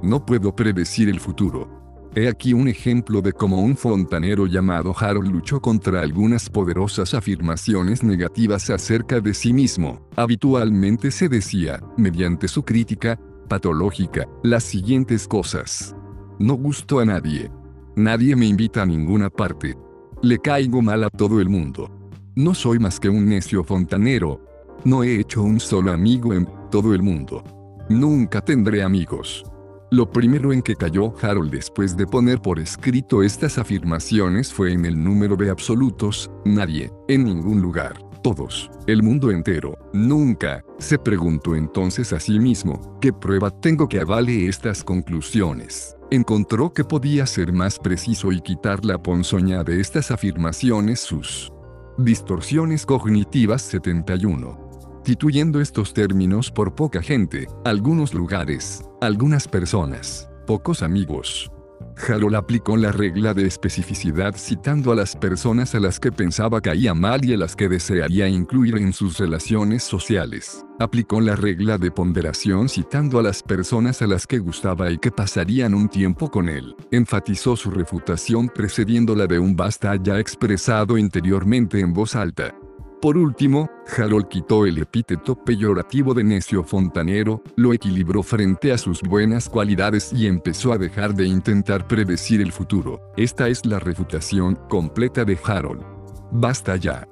No 0.02 0.26
puedo 0.26 0.56
predecir 0.56 1.08
el 1.08 1.20
futuro. 1.20 1.81
He 2.14 2.28
aquí 2.28 2.52
un 2.52 2.68
ejemplo 2.68 3.22
de 3.22 3.32
cómo 3.32 3.62
un 3.62 3.74
fontanero 3.74 4.46
llamado 4.46 4.94
Harold 4.94 5.32
luchó 5.32 5.62
contra 5.62 6.02
algunas 6.02 6.50
poderosas 6.50 7.14
afirmaciones 7.14 8.02
negativas 8.02 8.68
acerca 8.68 9.18
de 9.20 9.32
sí 9.32 9.54
mismo. 9.54 10.06
Habitualmente 10.16 11.10
se 11.10 11.30
decía, 11.30 11.80
mediante 11.96 12.48
su 12.48 12.64
crítica, 12.64 13.18
patológica, 13.48 14.28
las 14.42 14.62
siguientes 14.62 15.26
cosas. 15.26 15.96
No 16.38 16.54
gusto 16.54 17.00
a 17.00 17.06
nadie. 17.06 17.50
Nadie 17.96 18.36
me 18.36 18.44
invita 18.44 18.82
a 18.82 18.86
ninguna 18.86 19.30
parte. 19.30 19.74
Le 20.20 20.38
caigo 20.38 20.82
mal 20.82 21.04
a 21.04 21.10
todo 21.10 21.40
el 21.40 21.48
mundo. 21.48 21.90
No 22.36 22.52
soy 22.54 22.78
más 22.78 23.00
que 23.00 23.08
un 23.08 23.26
necio 23.26 23.64
fontanero. 23.64 24.38
No 24.84 25.02
he 25.02 25.18
hecho 25.18 25.42
un 25.42 25.60
solo 25.60 25.92
amigo 25.92 26.34
en 26.34 26.46
todo 26.70 26.92
el 26.92 27.02
mundo. 27.02 27.42
Nunca 27.88 28.42
tendré 28.42 28.82
amigos. 28.82 29.44
Lo 29.92 30.10
primero 30.10 30.54
en 30.54 30.62
que 30.62 30.74
cayó 30.74 31.12
Harold 31.20 31.50
después 31.50 31.98
de 31.98 32.06
poner 32.06 32.40
por 32.40 32.58
escrito 32.58 33.22
estas 33.22 33.58
afirmaciones 33.58 34.50
fue 34.50 34.72
en 34.72 34.86
el 34.86 35.04
número 35.04 35.36
de 35.36 35.50
absolutos, 35.50 36.30
nadie, 36.46 36.90
en 37.08 37.24
ningún 37.24 37.60
lugar, 37.60 38.02
todos, 38.22 38.70
el 38.86 39.02
mundo 39.02 39.30
entero, 39.30 39.76
nunca, 39.92 40.64
se 40.78 40.98
preguntó 40.98 41.54
entonces 41.54 42.14
a 42.14 42.20
sí 42.20 42.40
mismo, 42.40 42.98
¿qué 43.02 43.12
prueba 43.12 43.50
tengo 43.50 43.86
que 43.86 44.00
avale 44.00 44.48
estas 44.48 44.82
conclusiones? 44.82 45.94
Encontró 46.10 46.72
que 46.72 46.84
podía 46.84 47.26
ser 47.26 47.52
más 47.52 47.78
preciso 47.78 48.32
y 48.32 48.40
quitar 48.40 48.86
la 48.86 48.96
ponzoña 48.96 49.62
de 49.62 49.78
estas 49.78 50.10
afirmaciones 50.10 51.00
sus 51.00 51.52
distorsiones 51.98 52.86
cognitivas 52.86 53.60
71 53.60 54.61
tituyendo 55.02 55.60
estos 55.60 55.92
términos 55.92 56.50
por 56.50 56.74
poca 56.74 57.02
gente, 57.02 57.46
algunos 57.64 58.14
lugares, 58.14 58.82
algunas 59.00 59.48
personas, 59.48 60.28
pocos 60.46 60.82
amigos. 60.82 61.50
Harold 61.96 62.34
aplicó 62.34 62.76
la 62.76 62.92
regla 62.92 63.34
de 63.34 63.46
especificidad 63.46 64.34
citando 64.36 64.92
a 64.92 64.96
las 64.96 65.14
personas 65.14 65.74
a 65.74 65.80
las 65.80 66.00
que 66.00 66.10
pensaba 66.10 66.60
caía 66.60 66.94
mal 66.94 67.24
y 67.24 67.34
a 67.34 67.36
las 67.36 67.54
que 67.54 67.68
desearía 67.68 68.28
incluir 68.28 68.76
en 68.76 68.92
sus 68.92 69.18
relaciones 69.18 69.82
sociales. 69.82 70.64
Aplicó 70.78 71.20
la 71.20 71.36
regla 71.36 71.78
de 71.78 71.90
ponderación 71.90 72.68
citando 72.68 73.18
a 73.18 73.22
las 73.22 73.42
personas 73.42 74.02
a 74.02 74.06
las 74.06 74.26
que 74.26 74.38
gustaba 74.38 74.90
y 74.90 74.98
que 74.98 75.10
pasarían 75.10 75.74
un 75.74 75.88
tiempo 75.88 76.30
con 76.30 76.48
él. 76.48 76.74
Enfatizó 76.90 77.56
su 77.56 77.70
refutación 77.70 78.48
precediendo 78.48 79.14
la 79.14 79.26
de 79.26 79.38
un 79.38 79.54
basta 79.54 79.94
ya 79.96 80.18
expresado 80.18 80.98
interiormente 80.98 81.80
en 81.80 81.92
voz 81.92 82.16
alta. 82.16 82.54
Por 83.02 83.18
último, 83.18 83.68
Harold 83.98 84.28
quitó 84.28 84.64
el 84.64 84.78
epíteto 84.78 85.34
peyorativo 85.34 86.14
de 86.14 86.22
necio 86.22 86.62
fontanero, 86.62 87.42
lo 87.56 87.72
equilibró 87.72 88.22
frente 88.22 88.72
a 88.72 88.78
sus 88.78 89.02
buenas 89.02 89.48
cualidades 89.48 90.12
y 90.12 90.28
empezó 90.28 90.72
a 90.72 90.78
dejar 90.78 91.12
de 91.12 91.26
intentar 91.26 91.88
predecir 91.88 92.40
el 92.40 92.52
futuro. 92.52 93.00
Esta 93.16 93.48
es 93.48 93.66
la 93.66 93.80
refutación 93.80 94.56
completa 94.68 95.24
de 95.24 95.36
Harold. 95.44 95.82
Basta 96.30 96.76
ya. 96.76 97.08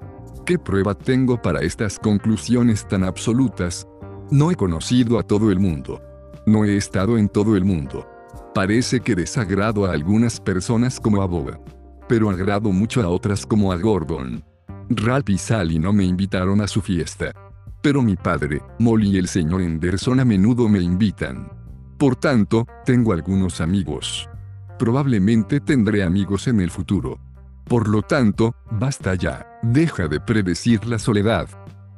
¿Qué 0.47 0.61
prueba 0.61 0.95
tengo 0.95 1.43
para 1.43 1.63
estas 1.63 1.99
conclusiones 1.99 2.87
tan 2.87 3.03
absolutas? 3.03 3.85
No 4.31 4.53
he 4.53 4.55
conocido 4.55 5.19
a 5.19 5.25
todo 5.25 5.51
el 5.51 5.59
mundo. 5.59 6.01
No 6.47 6.65
he 6.65 6.77
estado 6.77 7.19
en 7.19 7.29
todo 7.29 7.57
el 7.57 7.65
mundo. 7.65 8.07
Parece 8.55 9.01
que 9.01 9.17
desagrado 9.17 9.87
a 9.87 9.93
algunas 9.93 10.39
personas 10.39 11.01
como 11.01 11.21
a 11.21 11.27
Boga. 11.27 11.61
Pero 12.09 12.31
agrado 12.31 12.71
mucho 12.71 13.03
a 13.03 13.09
otras 13.09 13.45
como 13.45 13.73
a 13.73 13.77
Gordon. 13.77 14.45
Ralph 14.93 15.31
y 15.31 15.39
Sally 15.39 15.79
no 15.79 15.93
me 15.93 16.05
invitaron 16.05 16.61
a 16.61 16.67
su 16.67 16.83
fiesta. 16.83 17.33
Pero 17.81 18.03
mi 18.03 18.17
padre, 18.17 18.61
Molly 18.81 19.11
y 19.11 19.19
el 19.19 19.29
señor 19.29 19.63
Anderson 19.63 20.19
a 20.19 20.25
menudo 20.25 20.69
me 20.69 20.81
invitan. 20.81 21.49
Por 21.97 22.17
tanto, 22.17 22.67
tengo 22.85 23.13
algunos 23.13 23.61
amigos. 23.61 24.29
Probablemente 24.81 25.61
tendré 25.61 26.03
amigos 26.03 26.49
en 26.49 26.61
el 26.61 26.71
futuro. 26.71 27.21
Por 27.65 27.89
lo 27.89 28.03
tanto, 28.03 28.57
basta 28.73 29.15
ya, 29.15 29.47
deja 29.63 30.09
de 30.09 30.19
predecir 30.19 30.85
la 30.87 30.99
soledad. 30.99 31.49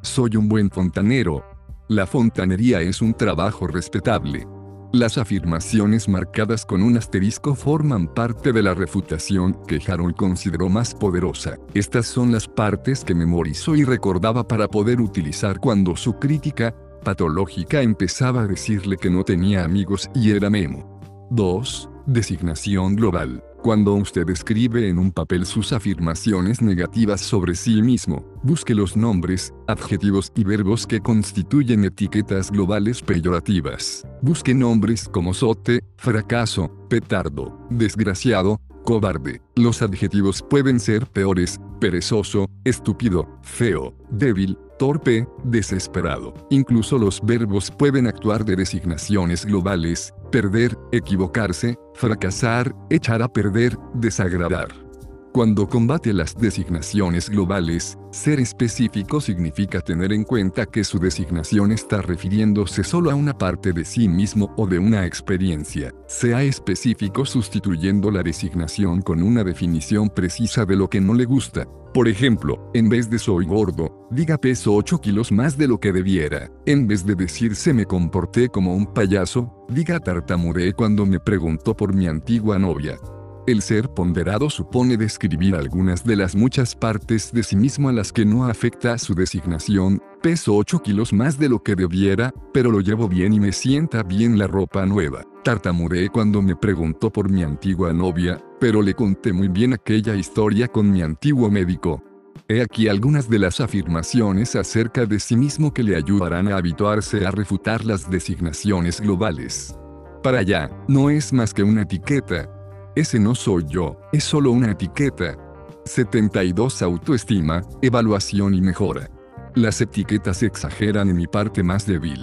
Soy 0.03 0.37
un 0.37 0.49
buen 0.49 0.71
fontanero. 0.71 1.45
La 1.89 2.07
fontanería 2.07 2.83
es 2.83 3.01
un 3.01 3.15
trabajo 3.15 3.67
respetable. 3.67 4.47
Las 4.93 5.17
afirmaciones 5.17 6.07
marcadas 6.07 6.67
con 6.67 6.83
un 6.83 6.99
asterisco 6.99 7.55
forman 7.55 8.09
parte 8.09 8.53
de 8.53 8.63
la 8.63 8.75
refutación 8.75 9.57
que 9.67 9.81
Harold 9.87 10.15
consideró 10.17 10.69
más 10.69 10.95
poderosa. 10.95 11.57
Estas 11.73 12.05
son 12.05 12.31
las 12.31 12.47
partes 12.47 13.03
que 13.03 13.15
memorizó 13.15 13.75
y 13.75 13.85
recordaba 13.85 14.47
para 14.47 14.69
poder 14.69 15.01
utilizar 15.01 15.61
cuando 15.61 15.97
su 15.97 16.19
crítica 16.19 16.75
patológica 17.03 17.81
empezaba 17.81 18.43
a 18.43 18.47
decirle 18.47 18.99
que 18.99 19.09
no 19.09 19.25
tenía 19.25 19.65
amigos 19.65 20.11
y 20.15 20.33
era 20.33 20.51
Memo. 20.51 21.01
2. 21.31 21.89
Designación 22.05 22.95
global. 22.95 23.43
Cuando 23.63 23.95
usted 23.95 24.29
escribe 24.29 24.89
en 24.89 24.99
un 24.99 25.13
papel 25.13 25.47
sus 25.47 25.73
afirmaciones 25.73 26.61
negativas 26.61 27.21
sobre 27.21 27.55
sí 27.55 27.81
mismo, 27.81 28.25
busque 28.43 28.75
los 28.75 28.97
nombres, 28.97 29.55
adjetivos 29.69 30.33
y 30.35 30.43
verbos 30.43 30.85
que 30.85 30.99
constituyen 30.99 31.85
etiquetas 31.85 32.51
globales 32.51 33.01
peyorativas. 33.01 34.05
Busque 34.21 34.53
nombres 34.53 35.09
como 35.09 35.33
sote, 35.33 35.85
fracaso, 35.97 36.73
petardo, 36.89 37.57
desgraciado, 37.71 38.61
cobarde. 38.85 39.41
Los 39.57 39.83
adjetivos 39.83 40.43
pueden 40.43 40.81
ser 40.81 41.07
peores, 41.07 41.61
perezoso, 41.81 42.49
estúpido, 42.65 43.29
feo, 43.43 43.95
débil, 44.11 44.59
torpe, 44.79 45.27
desesperado. 45.45 46.35
Incluso 46.51 46.99
los 46.99 47.21
verbos 47.25 47.71
pueden 47.71 48.07
actuar 48.07 48.45
de 48.45 48.57
designaciones 48.57 49.45
globales, 49.45 50.13
perder, 50.31 50.77
equivocarse, 50.93 51.79
fracasar, 51.95 52.75
echar 52.91 53.23
a 53.23 53.29
perder, 53.29 53.77
desagradar. 53.95 54.92
Cuando 55.33 55.67
combate 55.67 56.13
las 56.13 56.37
designaciones 56.37 57.31
globales, 57.31 57.97
ser 58.11 58.39
específico 58.39 59.19
significa 59.19 59.81
tener 59.81 60.13
en 60.13 60.25
cuenta 60.25 60.67
que 60.67 60.85
su 60.85 60.99
designación 60.99 61.73
está 61.73 62.03
refiriéndose 62.03 62.85
solo 62.85 63.11
a 63.11 63.15
una 63.15 63.33
parte 63.39 63.73
de 63.73 63.87
sí 63.87 64.09
mismo 64.09 64.53
o 64.59 64.67
de 64.67 64.79
una 64.79 65.07
experiencia. 65.07 65.95
Sea 66.07 66.43
específico 66.43 67.25
sustituyendo 67.25 68.11
la 68.11 68.23
designación 68.23 69.01
con 69.01 69.23
una 69.23 69.43
definición 69.43 70.11
precisa 70.11 70.67
de 70.67 70.77
lo 70.77 70.91
que 70.91 71.01
no 71.01 71.15
le 71.15 71.25
gusta. 71.25 71.67
Por 71.95 72.09
ejemplo, 72.09 72.71
en 72.75 72.91
vez 72.91 73.09
de 73.09 73.19
soy 73.19 73.47
gordo, 73.47 74.07
diga 74.11 74.37
peso 74.37 74.75
8 74.75 75.01
kilos 75.01 75.33
más 75.33 75.57
de 75.57 75.67
lo 75.67 75.81
que 75.81 75.93
debiera. 75.93 76.51
En 76.67 76.87
vez 76.87 77.07
de 77.07 77.15
decir 77.15 77.57
se 77.57 77.73
me 77.73 77.87
comporté 77.87 78.51
como 78.51 78.75
un 78.75 78.85
payaso, 78.85 79.65
diga 79.71 79.99
tartamudeé 79.99 80.75
cuando 80.75 81.07
me 81.07 81.21
preguntó 81.21 81.75
por 81.75 81.95
mi 81.95 82.07
antigua 82.07 82.59
novia. 82.59 82.99
El 83.45 83.61
ser 83.61 83.89
ponderado 83.89 84.49
supone 84.51 84.97
describir 84.97 85.57
algunas 85.57 86.05
de 86.05 86.15
las 86.15 86.37
muchas 86.37 86.77
partes 86.77 87.33
de 87.33 87.43
sí 87.43 87.57
mismo 87.57 87.89
a 87.89 87.93
las 87.93 88.13
que 88.13 88.25
no 88.25 88.47
afecta 88.47 88.97
su 88.99 89.17
designación. 89.17 90.01
Peso 90.23 90.55
8 90.55 90.81
kilos 90.81 91.13
más 91.13 91.41
de 91.41 91.49
lo 91.49 91.61
que 91.61 91.75
debiera, 91.75 92.33
pero 92.53 92.71
lo 92.71 92.81
llevo 92.81 93.09
bien 93.09 93.33
y 93.33 93.41
me 93.41 93.51
sienta 93.51 94.05
bien 94.05 94.39
la 94.39 94.47
ropa 94.47 94.87
nueva. 94.87 95.25
Tartamudeé 95.43 96.09
cuando 96.09 96.41
me 96.41 96.55
preguntó 96.55 97.11
por 97.11 97.29
mi 97.29 97.43
antigua 97.43 97.93
novia, 97.93 98.41
pero 98.61 98.81
le 98.81 98.95
conté 98.95 99.33
muy 99.33 99.49
bien 99.49 99.73
aquella 99.73 100.15
historia 100.15 100.69
con 100.69 100.93
mi 100.93 101.03
antiguo 101.03 101.51
médico. 101.51 102.01
He 102.47 102.63
aquí 102.63 102.87
algunas 102.87 103.29
de 103.29 103.41
las 103.41 103.61
afirmaciones 103.61 104.55
acerca 104.55 105.05
de 105.05 105.19
sí 105.19 105.37
mismo 105.37 105.75
que 105.75 105.83
le 105.83 105.97
ayudarán 105.97 106.47
a 106.47 106.59
habituarse 106.59 107.27
a 107.27 107.33
refutar 107.33 107.85
las 107.85 108.09
designaciones 108.09 109.01
globales. 109.01 109.77
Para 110.23 110.39
allá, 110.39 110.71
no 110.87 111.11
es 111.11 111.33
más 111.33 111.53
que 111.53 111.65
una 111.65 111.83
etiqueta. 111.83 112.49
Ese 112.95 113.19
no 113.19 113.35
soy 113.35 113.65
yo, 113.67 113.97
es 114.13 114.23
solo 114.25 114.53
una 114.53 114.73
etiqueta. 114.73 115.39
72 115.87 116.83
Autoestima, 116.83 117.63
evaluación 117.81 118.55
y 118.55 118.61
mejora. 118.61 119.09
Las 119.55 119.81
etiquetas 119.81 120.43
exageran 120.43 121.09
en 121.09 121.17
mi 121.17 121.27
parte 121.27 121.63
más 121.63 121.87
débil. 121.87 122.23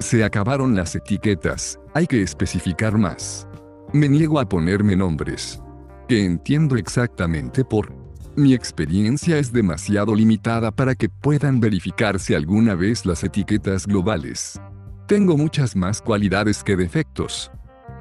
Se 0.00 0.24
acabaron 0.24 0.74
las 0.74 0.96
etiquetas, 0.96 1.78
hay 1.94 2.08
que 2.08 2.22
especificar 2.22 2.98
más. 2.98 3.46
Me 3.92 4.08
niego 4.08 4.40
a 4.40 4.48
ponerme 4.48 4.96
nombres. 4.96 5.62
Que 6.08 6.24
entiendo 6.24 6.76
exactamente 6.76 7.64
por 7.64 7.92
mi 8.36 8.54
experiencia 8.54 9.38
es 9.38 9.52
demasiado 9.52 10.14
limitada 10.14 10.70
para 10.70 10.94
que 10.94 11.08
puedan 11.08 11.60
verificarse 11.60 12.34
alguna 12.34 12.74
vez 12.74 13.06
las 13.06 13.22
etiquetas 13.22 13.86
globales. 13.86 14.60
Tengo 15.06 15.36
muchas 15.36 15.76
más 15.76 16.00
cualidades 16.00 16.64
que 16.64 16.76
defectos. 16.76 17.50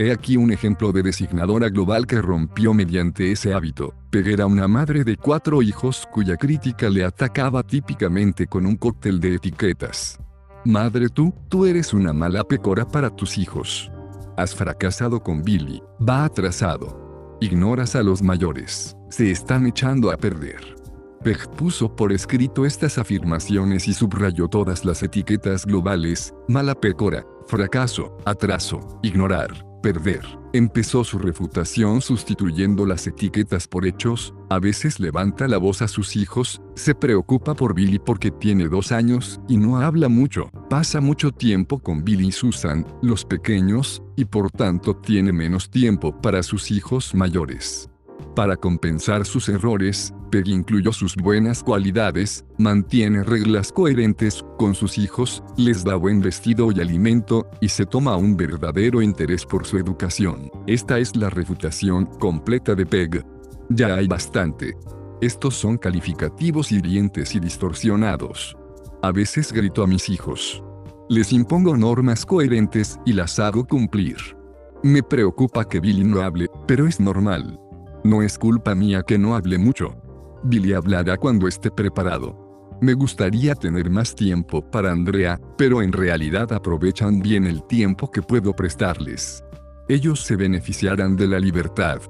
He 0.02 0.14
aquí 0.14 0.38
un 0.38 0.50
ejemplo 0.54 0.94
de 0.94 1.04
designadora 1.04 1.68
global 1.68 2.08
que 2.08 2.22
rompió 2.22 2.74
mediante 2.74 3.34
ese 3.34 3.54
hábito. 3.54 3.94
Peguer 4.10 4.42
a 4.42 4.46
una 4.46 4.66
madre 4.66 5.04
de 5.04 5.18
cuatro 5.18 5.62
hijos 5.62 6.08
cuya 6.14 6.38
crítica 6.38 6.90
le 6.90 7.04
atacaba 7.04 7.64
típicamente 7.64 8.48
con 8.48 8.66
un 8.66 8.78
cóctel 8.78 9.20
de 9.20 9.36
etiquetas. 9.36 10.18
Madre 10.64 11.10
tú, 11.10 11.34
tú 11.50 11.66
eres 11.66 11.94
una 11.94 12.14
mala 12.14 12.46
pecora 12.46 12.88
para 12.88 13.14
tus 13.14 13.38
hijos. 13.38 13.92
Has 14.38 14.56
fracasado 14.56 15.22
con 15.22 15.44
Billy, 15.44 15.84
va 16.02 16.24
atrasado. 16.24 17.38
Ignoras 17.42 17.96
a 17.98 18.02
los 18.02 18.22
mayores 18.22 18.96
se 19.10 19.32
están 19.32 19.66
echando 19.66 20.12
a 20.12 20.18
perder. 20.18 20.76
Peg 21.24 21.50
puso 21.58 21.94
por 21.94 22.14
escrito 22.14 22.66
estas 22.66 22.98
afirmaciones 22.98 23.88
y 23.90 23.94
subrayó 23.94 24.48
todas 24.48 24.86
las 24.86 25.04
etiquetas 25.04 25.66
globales, 25.66 26.34
mala 26.48 26.74
pecora, 26.74 27.26
fracaso, 27.48 28.16
atraso, 28.26 28.80
ignorar, 29.04 29.69
perder. 29.82 30.22
Empezó 30.54 31.04
su 31.04 31.20
refutación 31.20 32.02
sustituyendo 32.02 32.86
las 32.86 33.06
etiquetas 33.06 33.68
por 33.68 33.86
hechos, 33.86 34.34
a 34.50 34.60
veces 34.60 35.00
levanta 35.00 35.48
la 35.48 35.58
voz 35.58 35.82
a 35.82 35.88
sus 35.88 36.16
hijos, 36.16 36.62
se 36.76 36.96
preocupa 36.96 37.54
por 37.54 37.76
Billy 37.76 38.00
porque 38.00 38.32
tiene 38.32 38.68
dos 38.68 38.92
años 38.92 39.40
y 39.48 39.58
no 39.58 39.78
habla 39.78 40.10
mucho, 40.10 40.50
pasa 40.70 41.02
mucho 41.02 41.32
tiempo 41.32 41.80
con 41.80 42.04
Billy 42.04 42.28
y 42.28 42.32
Susan, 42.32 42.86
los 43.02 43.26
pequeños, 43.26 44.02
y 44.16 44.26
por 44.26 44.52
tanto 44.52 44.96
tiene 44.96 45.32
menos 45.32 45.70
tiempo 45.70 46.20
para 46.20 46.44
sus 46.44 46.72
hijos 46.72 47.14
mayores. 47.14 47.89
Para 48.40 48.56
compensar 48.56 49.26
sus 49.26 49.50
errores, 49.50 50.14
Peg 50.32 50.48
incluyó 50.48 50.94
sus 50.94 51.18
buenas 51.18 51.62
cualidades, 51.62 52.46
mantiene 52.58 53.22
reglas 53.22 53.70
coherentes 53.70 54.46
con 54.58 54.76
sus 54.76 54.98
hijos, 54.98 55.44
les 55.58 55.84
da 55.84 55.96
buen 55.96 56.22
vestido 56.22 56.72
y 56.72 56.80
alimento, 56.80 57.50
y 57.60 57.68
se 57.68 57.86
toma 57.86 58.16
un 58.16 58.38
verdadero 58.38 59.02
interés 59.02 59.46
por 59.46 59.66
su 59.66 59.78
educación. 59.78 60.50
Esta 60.68 61.00
es 61.00 61.18
la 61.18 61.30
refutación 61.30 62.06
completa 62.06 62.76
de 62.76 62.86
Peg. 62.86 63.26
Ya 63.72 63.96
hay 63.96 64.08
bastante. 64.08 64.78
Estos 65.20 65.56
son 65.56 65.78
calificativos 65.78 66.72
hirientes 66.72 67.36
y 67.36 67.42
distorsionados. 67.42 68.56
A 69.02 69.12
veces 69.12 69.52
grito 69.52 69.84
a 69.84 69.88
mis 69.88 70.08
hijos. 70.08 70.64
Les 71.10 71.34
impongo 71.34 71.76
normas 71.76 72.26
coherentes 72.26 73.02
y 73.06 73.12
las 73.12 73.38
hago 73.38 73.68
cumplir. 73.68 74.16
Me 74.82 75.04
preocupa 75.04 75.68
que 75.68 75.82
Billy 75.82 76.06
no 76.06 76.22
hable, 76.22 76.48
pero 76.66 76.88
es 76.88 77.02
normal. 77.02 77.60
No 78.04 78.22
es 78.22 78.38
culpa 78.38 78.76
mía 78.76 79.04
que 79.04 79.18
no 79.18 79.36
hable 79.36 79.58
mucho. 79.58 79.96
Billy 80.44 80.74
hablará 80.74 81.18
cuando 81.18 81.48
esté 81.48 81.70
preparado. 81.70 82.50
Me 82.82 82.94
gustaría 82.94 83.56
tener 83.56 83.90
más 83.90 84.16
tiempo 84.16 84.62
para 84.62 84.92
Andrea, 84.92 85.40
pero 85.58 85.82
en 85.82 85.92
realidad 85.92 86.54
aprovechan 86.54 87.20
bien 87.20 87.46
el 87.46 87.64
tiempo 87.64 88.10
que 88.10 88.22
puedo 88.22 88.56
prestarles. 88.56 89.44
Ellos 89.90 90.22
se 90.22 90.38
beneficiarán 90.38 91.18
de 91.18 91.28
la 91.28 91.40
libertad. 91.40 92.02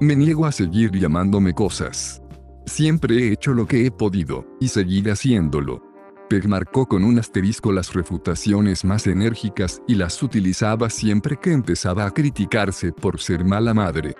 Me 0.00 0.16
niego 0.16 0.46
a 0.46 0.52
seguir 0.52 0.92
llamándome 0.92 1.52
cosas. 1.52 2.22
Siempre 2.64 3.16
he 3.16 3.32
hecho 3.32 3.52
lo 3.52 3.66
que 3.66 3.84
he 3.84 3.90
podido, 3.90 4.46
y 4.60 4.68
seguiré 4.68 5.12
haciéndolo. 5.12 5.82
Peg 6.30 6.48
marcó 6.48 6.86
con 6.86 7.04
un 7.04 7.18
asterisco 7.18 7.70
las 7.70 7.92
refutaciones 7.92 8.82
más 8.82 9.06
enérgicas 9.06 9.82
y 9.86 9.94
las 9.94 10.22
utilizaba 10.22 10.88
siempre 10.88 11.36
que 11.36 11.52
empezaba 11.52 12.06
a 12.06 12.10
criticarse 12.10 12.92
por 12.92 13.20
ser 13.20 13.44
mala 13.44 13.74
madre. 13.74 14.14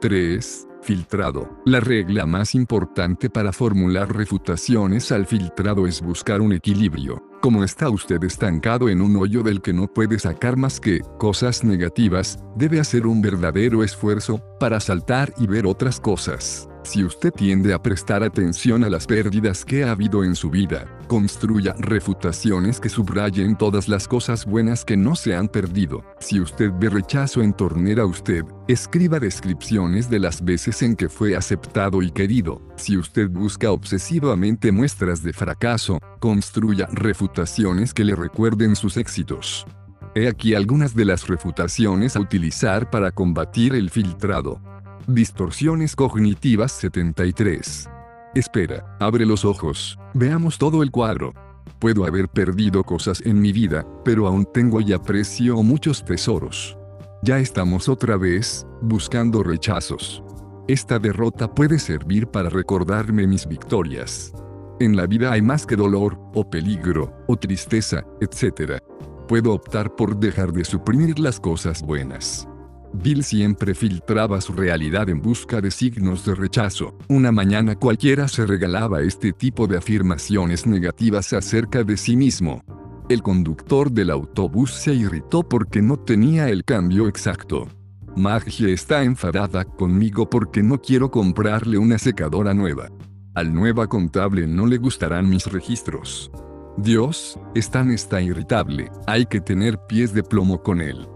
3. 0.00 0.66
Filtrado. 0.82 1.48
La 1.66 1.80
regla 1.80 2.26
más 2.26 2.54
importante 2.54 3.28
para 3.28 3.52
formular 3.52 4.14
refutaciones 4.14 5.12
al 5.12 5.26
filtrado 5.26 5.86
es 5.86 6.00
buscar 6.00 6.40
un 6.40 6.52
equilibrio. 6.52 7.22
Como 7.42 7.64
está 7.64 7.90
usted 7.90 8.22
estancado 8.24 8.88
en 8.88 9.00
un 9.00 9.16
hoyo 9.16 9.42
del 9.42 9.60
que 9.60 9.72
no 9.72 9.86
puede 9.86 10.18
sacar 10.18 10.56
más 10.56 10.80
que 10.80 11.00
cosas 11.18 11.64
negativas, 11.64 12.38
debe 12.56 12.80
hacer 12.80 13.06
un 13.06 13.20
verdadero 13.22 13.82
esfuerzo 13.82 14.42
para 14.58 14.80
saltar 14.80 15.32
y 15.38 15.46
ver 15.46 15.66
otras 15.66 16.00
cosas. 16.00 16.69
Si 16.82 17.04
usted 17.04 17.32
tiende 17.32 17.74
a 17.74 17.82
prestar 17.82 18.22
atención 18.22 18.84
a 18.84 18.88
las 18.88 19.06
pérdidas 19.06 19.64
que 19.64 19.84
ha 19.84 19.90
habido 19.92 20.24
en 20.24 20.34
su 20.34 20.50
vida, 20.50 20.86
construya 21.08 21.74
refutaciones 21.78 22.80
que 22.80 22.88
subrayen 22.88 23.56
todas 23.56 23.86
las 23.86 24.08
cosas 24.08 24.46
buenas 24.46 24.84
que 24.84 24.96
no 24.96 25.14
se 25.14 25.36
han 25.36 25.48
perdido. 25.48 26.02
Si 26.20 26.40
usted 26.40 26.70
ve 26.80 26.88
rechazo 26.88 27.42
en 27.42 27.52
torner 27.52 28.00
a 28.00 28.06
usted, 28.06 28.44
escriba 28.66 29.20
descripciones 29.20 30.08
de 30.08 30.20
las 30.20 30.42
veces 30.42 30.82
en 30.82 30.96
que 30.96 31.08
fue 31.08 31.36
aceptado 31.36 32.02
y 32.02 32.10
querido. 32.10 32.62
Si 32.76 32.96
usted 32.96 33.28
busca 33.28 33.70
obsesivamente 33.70 34.72
muestras 34.72 35.22
de 35.22 35.34
fracaso, 35.34 35.98
construya 36.18 36.86
refutaciones 36.92 37.92
que 37.92 38.04
le 38.04 38.16
recuerden 38.16 38.74
sus 38.74 38.96
éxitos. 38.96 39.66
He 40.14 40.28
aquí 40.28 40.54
algunas 40.54 40.94
de 40.94 41.04
las 41.04 41.28
refutaciones 41.28 42.16
a 42.16 42.20
utilizar 42.20 42.90
para 42.90 43.12
combatir 43.12 43.74
el 43.74 43.90
filtrado. 43.90 44.60
Distorsiones 45.06 45.96
cognitivas 45.96 46.72
73. 46.72 47.88
Espera, 48.34 48.96
abre 49.00 49.26
los 49.26 49.44
ojos, 49.44 49.98
veamos 50.14 50.58
todo 50.58 50.82
el 50.82 50.90
cuadro. 50.90 51.32
Puedo 51.78 52.04
haber 52.04 52.28
perdido 52.28 52.84
cosas 52.84 53.22
en 53.24 53.40
mi 53.40 53.52
vida, 53.52 53.86
pero 54.04 54.26
aún 54.26 54.46
tengo 54.52 54.80
y 54.80 54.92
aprecio 54.92 55.62
muchos 55.62 56.04
tesoros. 56.04 56.76
Ya 57.22 57.38
estamos 57.38 57.88
otra 57.88 58.16
vez, 58.16 58.66
buscando 58.82 59.42
rechazos. 59.42 60.22
Esta 60.68 60.98
derrota 60.98 61.52
puede 61.52 61.78
servir 61.78 62.26
para 62.28 62.50
recordarme 62.50 63.26
mis 63.26 63.48
victorias. 63.48 64.32
En 64.78 64.96
la 64.96 65.06
vida 65.06 65.32
hay 65.32 65.42
más 65.42 65.66
que 65.66 65.76
dolor, 65.76 66.18
o 66.34 66.48
peligro, 66.48 67.12
o 67.26 67.36
tristeza, 67.36 68.04
etc. 68.20 68.78
Puedo 69.26 69.52
optar 69.52 69.96
por 69.96 70.18
dejar 70.18 70.52
de 70.52 70.64
suprimir 70.64 71.18
las 71.18 71.40
cosas 71.40 71.82
buenas. 71.82 72.46
Bill 72.92 73.22
siempre 73.22 73.74
filtraba 73.74 74.40
su 74.40 74.52
realidad 74.52 75.08
en 75.08 75.22
busca 75.22 75.60
de 75.60 75.70
signos 75.70 76.24
de 76.24 76.34
rechazo. 76.34 76.96
Una 77.08 77.30
mañana 77.30 77.76
cualquiera 77.76 78.26
se 78.28 78.46
regalaba 78.46 79.00
este 79.02 79.32
tipo 79.32 79.66
de 79.66 79.78
afirmaciones 79.78 80.66
negativas 80.66 81.32
acerca 81.32 81.84
de 81.84 81.96
sí 81.96 82.16
mismo. 82.16 82.62
El 83.08 83.22
conductor 83.22 83.90
del 83.90 84.10
autobús 84.10 84.72
se 84.72 84.94
irritó 84.94 85.42
porque 85.42 85.82
no 85.82 85.96
tenía 85.98 86.48
el 86.48 86.64
cambio 86.64 87.08
exacto. 87.08 87.68
Maggie 88.16 88.72
está 88.72 89.04
enfadada 89.04 89.64
conmigo 89.64 90.28
porque 90.28 90.62
no 90.62 90.80
quiero 90.80 91.10
comprarle 91.10 91.78
una 91.78 91.98
secadora 91.98 92.54
nueva. 92.54 92.88
Al 93.34 93.54
nueva 93.54 93.86
contable 93.86 94.46
no 94.46 94.66
le 94.66 94.78
gustarán 94.78 95.28
mis 95.28 95.46
registros. 95.46 96.30
Dios, 96.76 97.38
Stan 97.54 97.90
está 97.90 98.20
irritable, 98.20 98.90
hay 99.06 99.26
que 99.26 99.40
tener 99.40 99.78
pies 99.86 100.12
de 100.12 100.22
plomo 100.22 100.62
con 100.62 100.80
él. 100.80 101.06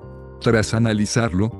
Tras 0.41 0.75
analizarlo, 0.75 1.51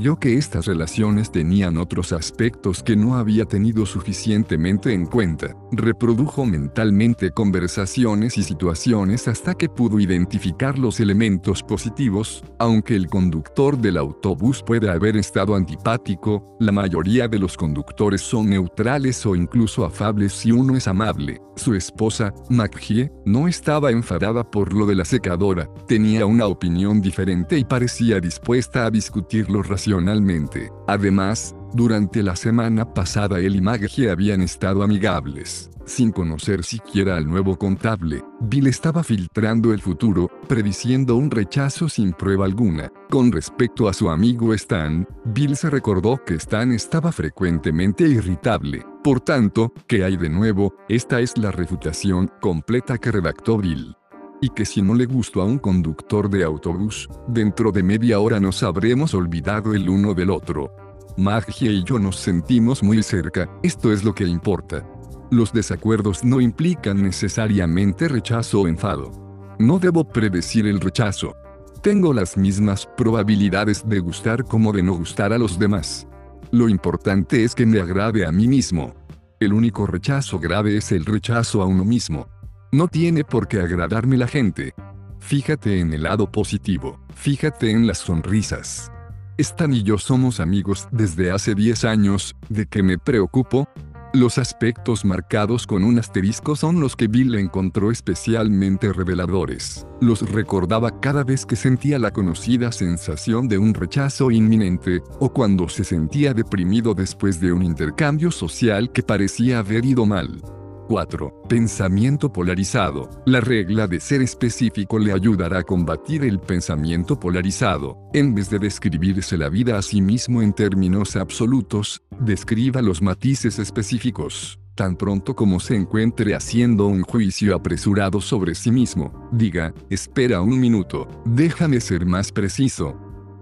yo 0.00 0.16
que 0.16 0.36
estas 0.36 0.66
relaciones 0.66 1.30
tenían 1.30 1.76
otros 1.76 2.12
aspectos 2.12 2.82
que 2.82 2.96
no 2.96 3.16
había 3.16 3.44
tenido 3.44 3.86
suficientemente 3.86 4.92
en 4.92 5.06
cuenta. 5.06 5.56
Reprodujo 5.72 6.44
mentalmente 6.44 7.30
conversaciones 7.30 8.36
y 8.38 8.42
situaciones 8.42 9.28
hasta 9.28 9.54
que 9.54 9.68
pudo 9.68 10.00
identificar 10.00 10.78
los 10.78 11.00
elementos 11.00 11.62
positivos, 11.62 12.44
aunque 12.58 12.94
el 12.94 13.08
conductor 13.08 13.78
del 13.78 13.96
autobús 13.96 14.62
pueda 14.62 14.92
haber 14.92 15.16
estado 15.16 15.54
antipático, 15.54 16.56
la 16.60 16.72
mayoría 16.72 17.28
de 17.28 17.38
los 17.38 17.56
conductores 17.56 18.20
son 18.20 18.50
neutrales 18.50 19.24
o 19.26 19.34
incluso 19.34 19.84
afables 19.84 20.32
si 20.32 20.52
uno 20.52 20.76
es 20.76 20.88
amable. 20.88 21.40
Su 21.56 21.74
esposa, 21.74 22.34
Maggie, 22.50 23.10
no 23.24 23.48
estaba 23.48 23.90
enfadada 23.90 24.44
por 24.50 24.74
lo 24.74 24.84
de 24.84 24.94
la 24.94 25.06
secadora, 25.06 25.68
tenía 25.88 26.26
una 26.26 26.46
opinión 26.46 27.00
diferente 27.00 27.58
y 27.58 27.64
parecía 27.64 28.20
dispuesta 28.26 28.86
a 28.86 28.90
discutirlo 28.90 29.62
racionalmente. 29.62 30.72
Además, 30.88 31.54
durante 31.72 32.24
la 32.24 32.34
semana 32.34 32.92
pasada 32.92 33.38
él 33.38 33.54
y 33.54 33.60
Maggie 33.60 34.10
habían 34.10 34.42
estado 34.42 34.82
amigables. 34.82 35.70
Sin 35.84 36.10
conocer 36.10 36.64
siquiera 36.64 37.16
al 37.16 37.28
nuevo 37.28 37.56
contable, 37.56 38.24
Bill 38.40 38.66
estaba 38.66 39.04
filtrando 39.04 39.72
el 39.72 39.80
futuro, 39.80 40.28
prediciendo 40.48 41.14
un 41.14 41.30
rechazo 41.30 41.88
sin 41.88 42.12
prueba 42.12 42.44
alguna. 42.46 42.90
Con 43.08 43.30
respecto 43.30 43.88
a 43.88 43.92
su 43.92 44.10
amigo 44.10 44.52
Stan, 44.54 45.06
Bill 45.26 45.56
se 45.56 45.70
recordó 45.70 46.20
que 46.26 46.34
Stan 46.34 46.72
estaba 46.72 47.12
frecuentemente 47.12 48.02
irritable. 48.08 48.84
Por 49.04 49.20
tanto, 49.20 49.72
¿qué 49.86 50.02
hay 50.02 50.16
de 50.16 50.28
nuevo? 50.28 50.74
Esta 50.88 51.20
es 51.20 51.38
la 51.38 51.52
refutación 51.52 52.28
completa 52.40 52.98
que 52.98 53.12
redactó 53.12 53.56
Bill. 53.58 53.94
Y 54.40 54.50
que 54.50 54.64
si 54.64 54.82
no 54.82 54.94
le 54.94 55.06
gustó 55.06 55.42
a 55.42 55.44
un 55.44 55.58
conductor 55.58 56.28
de 56.28 56.44
autobús, 56.44 57.08
dentro 57.28 57.72
de 57.72 57.82
media 57.82 58.20
hora 58.20 58.40
nos 58.40 58.62
habremos 58.62 59.14
olvidado 59.14 59.74
el 59.74 59.88
uno 59.88 60.14
del 60.14 60.30
otro. 60.30 60.74
Magia 61.16 61.70
y 61.70 61.82
yo 61.84 61.98
nos 61.98 62.16
sentimos 62.16 62.82
muy 62.82 63.02
cerca, 63.02 63.48
esto 63.62 63.92
es 63.92 64.04
lo 64.04 64.14
que 64.14 64.24
importa. 64.24 64.86
Los 65.30 65.52
desacuerdos 65.52 66.24
no 66.24 66.40
implican 66.40 67.02
necesariamente 67.02 68.06
rechazo 68.06 68.60
o 68.60 68.68
enfado. 68.68 69.10
No 69.58 69.78
debo 69.78 70.04
predecir 70.04 70.66
el 70.66 70.80
rechazo. 70.80 71.34
Tengo 71.82 72.12
las 72.12 72.36
mismas 72.36 72.86
probabilidades 72.96 73.88
de 73.88 74.00
gustar 74.00 74.44
como 74.44 74.72
de 74.72 74.82
no 74.82 74.94
gustar 74.94 75.32
a 75.32 75.38
los 75.38 75.58
demás. 75.58 76.06
Lo 76.52 76.68
importante 76.68 77.42
es 77.42 77.54
que 77.54 77.66
me 77.66 77.80
agrade 77.80 78.26
a 78.26 78.32
mí 78.32 78.46
mismo. 78.46 78.94
El 79.40 79.52
único 79.52 79.86
rechazo 79.86 80.38
grave 80.38 80.76
es 80.76 80.92
el 80.92 81.04
rechazo 81.04 81.62
a 81.62 81.66
uno 81.66 81.84
mismo. 81.84 82.28
No 82.72 82.88
tiene 82.88 83.22
por 83.22 83.46
qué 83.46 83.60
agradarme 83.60 84.16
la 84.16 84.26
gente. 84.26 84.74
Fíjate 85.20 85.80
en 85.80 85.92
el 85.92 86.02
lado 86.02 86.30
positivo, 86.30 87.00
fíjate 87.14 87.70
en 87.70 87.86
las 87.86 87.98
sonrisas. 87.98 88.90
Stan 89.38 89.72
y 89.72 89.82
yo 89.82 89.98
somos 89.98 90.40
amigos 90.40 90.88
desde 90.90 91.30
hace 91.30 91.54
10 91.54 91.84
años, 91.84 92.34
¿de 92.48 92.66
qué 92.66 92.82
me 92.82 92.98
preocupo? 92.98 93.68
Los 94.12 94.38
aspectos 94.38 95.04
marcados 95.04 95.66
con 95.66 95.84
un 95.84 95.98
asterisco 95.98 96.56
son 96.56 96.80
los 96.80 96.96
que 96.96 97.06
Bill 97.06 97.34
encontró 97.34 97.90
especialmente 97.90 98.92
reveladores. 98.92 99.86
Los 100.00 100.22
recordaba 100.32 101.00
cada 101.00 101.22
vez 101.22 101.44
que 101.44 101.54
sentía 101.54 101.98
la 101.98 102.12
conocida 102.12 102.72
sensación 102.72 103.46
de 103.46 103.58
un 103.58 103.74
rechazo 103.74 104.30
inminente, 104.30 105.02
o 105.20 105.32
cuando 105.32 105.68
se 105.68 105.84
sentía 105.84 106.32
deprimido 106.32 106.94
después 106.94 107.40
de 107.40 107.52
un 107.52 107.62
intercambio 107.62 108.30
social 108.30 108.90
que 108.90 109.02
parecía 109.02 109.58
haber 109.58 109.84
ido 109.84 110.06
mal. 110.06 110.40
4. 110.86 111.42
Pensamiento 111.48 112.32
polarizado. 112.32 113.10
La 113.26 113.40
regla 113.40 113.86
de 113.86 114.00
ser 114.00 114.22
específico 114.22 114.98
le 114.98 115.12
ayudará 115.12 115.60
a 115.60 115.62
combatir 115.62 116.24
el 116.24 116.38
pensamiento 116.38 117.18
polarizado. 117.18 117.98
En 118.12 118.34
vez 118.34 118.50
de 118.50 118.58
describirse 118.58 119.36
la 119.36 119.48
vida 119.48 119.78
a 119.78 119.82
sí 119.82 120.00
mismo 120.00 120.42
en 120.42 120.52
términos 120.52 121.16
absolutos, 121.16 122.02
describa 122.20 122.82
los 122.82 123.02
matices 123.02 123.58
específicos. 123.58 124.58
Tan 124.76 124.94
pronto 124.94 125.34
como 125.34 125.58
se 125.58 125.74
encuentre 125.74 126.34
haciendo 126.34 126.86
un 126.86 127.00
juicio 127.00 127.56
apresurado 127.56 128.20
sobre 128.20 128.54
sí 128.54 128.70
mismo, 128.70 129.26
diga, 129.32 129.72
espera 129.88 130.42
un 130.42 130.60
minuto, 130.60 131.08
déjame 131.24 131.80
ser 131.80 132.04
más 132.04 132.30
preciso, 132.30 132.94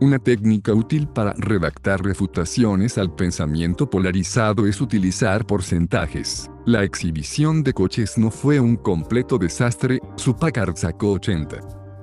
una 0.04 0.18
técnica 0.18 0.74
útil 0.74 1.08
para 1.08 1.32
redactar 1.32 2.04
refutaciones 2.04 2.98
al 2.98 3.14
pensamiento 3.14 3.88
polarizado 3.88 4.66
es 4.66 4.80
utilizar 4.82 5.46
porcentajes. 5.46 6.50
La 6.66 6.84
exhibición 6.84 7.62
de 7.62 7.72
coches 7.72 8.18
no 8.18 8.30
fue 8.30 8.60
un 8.60 8.76
completo 8.76 9.38
desastre, 9.38 10.00
su 10.16 10.36
Packard 10.36 10.76
sacó 10.76 11.12
80. 11.12 11.56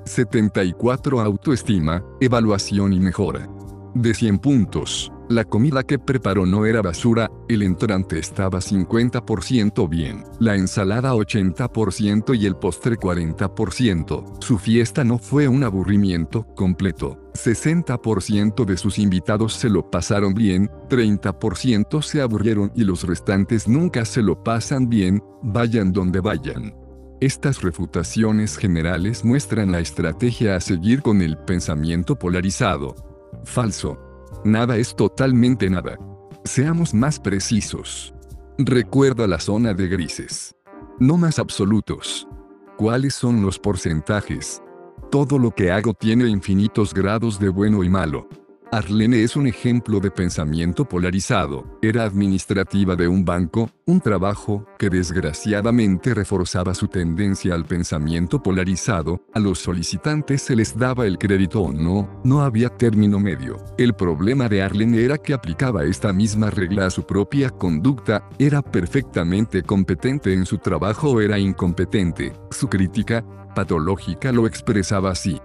74 0.06 1.22
autoestima, 1.22 2.04
evaluación 2.20 2.92
y 2.92 3.00
mejora. 3.00 3.48
De 3.94 4.16
100 4.16 4.40
puntos, 4.40 5.12
la 5.32 5.46
comida 5.46 5.84
que 5.84 5.98
preparó 5.98 6.46
no 6.46 6.66
era 6.66 6.82
basura, 6.82 7.32
el 7.48 7.64
entrante 7.64 8.20
estaba 8.20 8.60
50% 8.60 9.90
bien, 9.90 10.24
la 10.40 10.56
ensalada 10.56 11.14
80% 11.14 12.38
y 12.38 12.46
el 12.46 12.56
postre 12.56 12.98
40%. 12.98 14.44
Su 14.44 14.58
fiesta 14.58 15.04
no 15.04 15.18
fue 15.18 15.48
un 15.48 15.64
aburrimiento 15.64 16.46
completo. 16.56 17.18
60% 17.34 18.66
de 18.66 18.78
sus 18.78 19.00
invitados 19.00 19.54
se 19.54 19.70
lo 19.70 19.90
pasaron 19.90 20.34
bien, 20.34 20.70
30% 20.90 22.02
se 22.02 22.22
aburrieron 22.22 22.72
y 22.76 22.84
los 22.84 23.04
restantes 23.04 23.68
nunca 23.68 24.06
se 24.06 24.22
lo 24.22 24.44
pasan 24.44 24.90
bien, 24.90 25.24
vayan 25.42 25.92
donde 25.92 26.20
vayan. 26.20 26.76
Estas 27.22 27.62
refutaciones 27.62 28.58
generales 28.58 29.24
muestran 29.24 29.72
la 29.72 29.80
estrategia 29.80 30.56
a 30.56 30.60
seguir 30.60 31.02
con 31.02 31.22
el 31.22 31.38
pensamiento 31.38 32.18
polarizado. 32.18 32.96
Falso. 33.44 34.11
Nada 34.44 34.78
es 34.78 34.96
totalmente 34.96 35.70
nada. 35.70 36.00
Seamos 36.46 36.96
más 36.96 37.20
precisos. 37.20 38.12
Recuerda 38.58 39.28
la 39.28 39.40
zona 39.40 39.76
de 39.76 39.88
grises. 39.88 40.56
No 41.00 41.16
más 41.16 41.38
absolutos. 41.38 42.28
¿Cuáles 42.76 43.14
son 43.14 43.44
los 43.44 43.60
porcentajes? 43.60 44.64
Todo 45.12 45.38
lo 45.38 45.52
que 45.52 45.72
hago 45.72 45.94
tiene 45.94 46.28
infinitos 46.28 46.92
grados 46.92 47.40
de 47.40 47.50
bueno 47.50 47.84
y 47.84 47.90
malo. 47.90 48.28
Arlene 48.74 49.22
es 49.22 49.36
un 49.36 49.48
ejemplo 49.48 50.00
de 50.00 50.10
pensamiento 50.12 50.86
polarizado. 50.86 51.78
Era 51.82 52.06
administrativa 52.06 52.96
de 52.96 53.06
un 53.06 53.26
banco, 53.26 53.70
un 53.86 54.00
trabajo 54.00 54.66
que 54.80 54.90
desgraciadamente 54.90 56.14
reforzaba 56.14 56.74
su 56.74 56.88
tendencia 56.88 57.54
al 57.54 57.66
pensamiento 57.66 58.42
polarizado. 58.42 59.26
A 59.34 59.40
los 59.40 59.60
solicitantes 59.60 60.44
se 60.44 60.56
les 60.56 60.78
daba 60.78 61.06
el 61.06 61.18
crédito 61.18 61.60
o 61.60 61.74
no, 61.74 62.22
no 62.24 62.44
había 62.44 62.70
término 62.70 63.20
medio. 63.20 63.58
El 63.78 63.94
problema 63.94 64.48
de 64.48 64.62
Arlene 64.62 65.04
era 65.04 65.18
que 65.18 65.34
aplicaba 65.34 65.84
esta 65.84 66.14
misma 66.14 66.50
regla 66.50 66.86
a 66.86 66.92
su 66.92 67.04
propia 67.04 67.50
conducta, 67.50 68.30
era 68.40 68.62
perfectamente 68.62 69.64
competente 69.64 70.34
en 70.34 70.46
su 70.46 70.60
trabajo 70.60 71.10
o 71.12 71.20
era 71.20 71.38
incompetente. 71.38 72.32
Su 72.52 72.70
crítica, 72.70 73.26
patológica 73.54 74.32
lo 74.32 74.48
expresaba 74.48 75.12
así. 75.12 75.42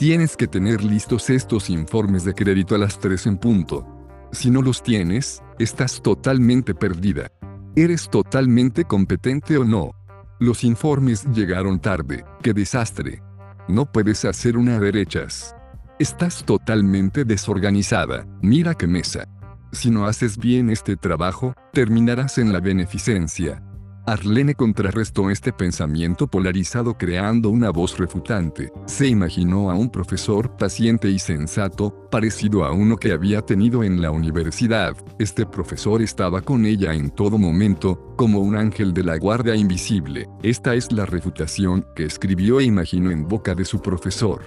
Tienes 0.00 0.34
que 0.34 0.46
tener 0.46 0.82
listos 0.82 1.28
estos 1.28 1.68
informes 1.68 2.24
de 2.24 2.32
crédito 2.32 2.74
a 2.74 2.78
las 2.78 2.98
3 2.98 3.26
en 3.26 3.36
punto. 3.36 3.86
Si 4.32 4.50
no 4.50 4.62
los 4.62 4.82
tienes, 4.82 5.42
estás 5.58 6.00
totalmente 6.00 6.74
perdida. 6.74 7.30
¿Eres 7.76 8.08
totalmente 8.08 8.86
competente 8.86 9.58
o 9.58 9.64
no? 9.66 9.90
Los 10.38 10.64
informes 10.64 11.26
llegaron 11.34 11.80
tarde. 11.80 12.24
¡Qué 12.42 12.54
desastre! 12.54 13.22
No 13.68 13.84
puedes 13.84 14.24
hacer 14.24 14.56
una 14.56 14.80
derechas. 14.80 15.54
Estás 15.98 16.46
totalmente 16.46 17.26
desorganizada. 17.26 18.26
Mira 18.40 18.74
qué 18.76 18.86
mesa. 18.86 19.28
Si 19.70 19.90
no 19.90 20.06
haces 20.06 20.38
bien 20.38 20.70
este 20.70 20.96
trabajo, 20.96 21.52
terminarás 21.74 22.38
en 22.38 22.54
la 22.54 22.60
beneficencia. 22.60 23.62
Arlene 24.10 24.56
contrarrestó 24.56 25.30
este 25.30 25.52
pensamiento 25.52 26.26
polarizado 26.26 26.98
creando 26.98 27.48
una 27.48 27.70
voz 27.70 27.96
refutante. 27.96 28.72
Se 28.86 29.06
imaginó 29.06 29.70
a 29.70 29.74
un 29.76 29.88
profesor 29.88 30.56
paciente 30.56 31.08
y 31.08 31.20
sensato, 31.20 32.08
parecido 32.10 32.64
a 32.64 32.72
uno 32.72 32.96
que 32.96 33.12
había 33.12 33.40
tenido 33.42 33.84
en 33.84 34.02
la 34.02 34.10
universidad. 34.10 34.96
Este 35.20 35.46
profesor 35.46 36.02
estaba 36.02 36.40
con 36.40 36.66
ella 36.66 36.92
en 36.92 37.10
todo 37.10 37.38
momento, 37.38 38.12
como 38.16 38.40
un 38.40 38.56
ángel 38.56 38.92
de 38.92 39.04
la 39.04 39.16
guardia 39.16 39.54
invisible. 39.54 40.28
Esta 40.42 40.74
es 40.74 40.90
la 40.90 41.06
refutación 41.06 41.86
que 41.94 42.02
escribió 42.02 42.58
e 42.58 42.64
imaginó 42.64 43.12
en 43.12 43.28
boca 43.28 43.54
de 43.54 43.64
su 43.64 43.80
profesor. 43.80 44.42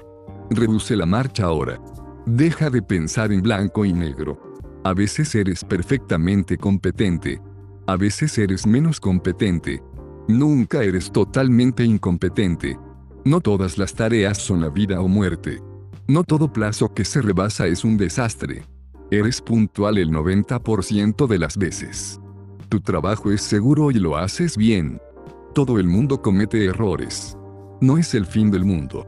Reduce 0.49 0.97
la 0.97 1.05
marcha 1.05 1.45
ahora. 1.45 1.79
Deja 2.25 2.69
de 2.69 2.81
pensar 2.81 3.31
en 3.31 3.41
blanco 3.41 3.85
y 3.85 3.93
negro. 3.93 4.37
A 4.83 4.93
veces 4.93 5.33
eres 5.35 5.63
perfectamente 5.63 6.57
competente, 6.57 7.39
a 7.85 7.97
veces 7.97 8.37
eres 8.37 8.65
menos 8.65 8.99
competente. 8.99 9.83
Nunca 10.27 10.83
eres 10.83 11.11
totalmente 11.11 11.83
incompetente. 11.83 12.79
No 13.25 13.41
todas 13.41 13.77
las 13.77 13.93
tareas 13.93 14.37
son 14.37 14.61
la 14.61 14.69
vida 14.69 15.01
o 15.01 15.07
muerte. 15.07 15.61
No 16.07 16.23
todo 16.23 16.51
plazo 16.51 16.93
que 16.93 17.03
se 17.03 17.21
rebasa 17.21 17.67
es 17.67 17.83
un 17.83 17.97
desastre. 17.97 18.63
Eres 19.11 19.41
puntual 19.41 19.97
el 19.97 20.11
90% 20.11 21.27
de 21.27 21.39
las 21.39 21.57
veces. 21.57 22.19
Tu 22.69 22.79
trabajo 22.79 23.31
es 23.31 23.41
seguro 23.41 23.91
y 23.91 23.95
lo 23.95 24.17
haces 24.17 24.57
bien. 24.57 24.99
Todo 25.53 25.77
el 25.77 25.87
mundo 25.87 26.21
comete 26.21 26.65
errores. 26.65 27.37
No 27.81 27.97
es 27.97 28.13
el 28.15 28.25
fin 28.25 28.49
del 28.49 28.65
mundo. 28.65 29.05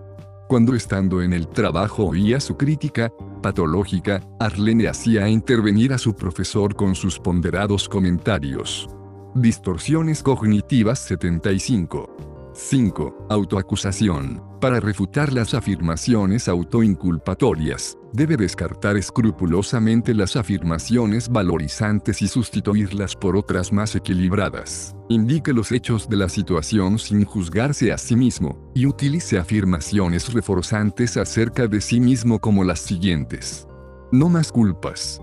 Cuando 0.48 0.76
estando 0.76 1.24
en 1.24 1.34
el 1.34 1.48
trabajo 1.48 2.06
oía 2.06 2.40
su 2.40 2.56
crítica, 2.56 3.12
patológica, 3.42 4.22
Arlene 4.40 4.88
hacía 4.88 5.28
intervenir 5.28 5.92
a 5.92 5.98
su 5.98 6.16
profesor 6.16 6.76
con 6.76 6.94
sus 6.94 7.20
ponderados 7.20 7.90
comentarios. 7.90 8.88
Distorsiones 9.34 10.22
cognitivas 10.22 11.00
75. 11.00 12.16
5. 12.54 13.26
Autoacusación. 13.28 14.44
Para 14.62 14.80
refutar 14.80 15.34
las 15.34 15.56
afirmaciones 15.56 16.48
autoinculpatorias, 16.48 17.98
debe 18.16 18.38
descartar 18.38 18.98
escrupulosamente 18.98 20.14
las 20.14 20.36
afirmaciones 20.36 21.30
valorizantes 21.30 22.22
y 22.22 22.28
sustituirlas 22.28 23.16
por 23.16 23.36
otras 23.36 23.74
más 23.74 23.96
equilibradas. 23.96 24.96
Indique 25.10 25.54
los 25.54 25.72
hechos 25.72 26.10
de 26.10 26.18
la 26.18 26.30
situación 26.30 26.98
sin 26.98 27.26
juzgarse 27.26 27.92
a 27.92 27.98
sí 27.98 28.16
mismo, 28.16 28.72
y 28.74 28.86
utilice 28.86 29.38
afirmaciones 29.38 30.34
reforzantes 30.34 31.18
acerca 31.18 31.68
de 31.68 31.82
sí 31.82 32.00
mismo 32.00 32.40
como 32.40 32.64
las 32.64 32.80
siguientes. 32.80 33.68
No 34.12 34.30
más 34.30 34.52
culpas. 34.52 35.22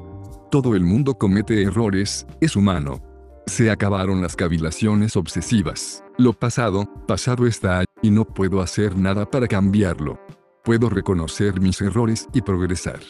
Todo 0.50 0.74
el 0.74 0.84
mundo 0.84 1.14
comete 1.14 1.62
errores, 1.62 2.26
es 2.40 2.56
humano, 2.56 3.00
se 3.46 3.70
acabaron 3.70 4.22
las 4.22 4.36
cavilaciones 4.36 5.16
obsesivas. 5.16 6.04
Lo 6.18 6.32
pasado, 6.32 6.88
pasado 7.06 7.46
está, 7.46 7.84
y 8.02 8.10
no 8.10 8.24
puedo 8.24 8.60
hacer 8.60 8.96
nada 8.96 9.28
para 9.28 9.48
cambiarlo. 9.48 10.20
Puedo 10.64 10.88
reconocer 10.88 11.60
mis 11.60 11.80
errores 11.80 12.28
y 12.32 12.40
progresar. 12.40 13.00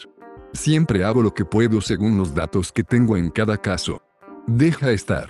Siempre 0.53 1.03
hago 1.03 1.21
lo 1.21 1.35
que 1.35 1.45
puedo 1.45 1.81
según 1.81 2.17
los 2.17 2.33
datos 2.33 2.71
que 2.71 2.83
tengo 2.83 3.15
en 3.15 3.29
cada 3.29 3.57
caso. 3.57 4.01
Deja 4.47 4.91
estar. 4.91 5.29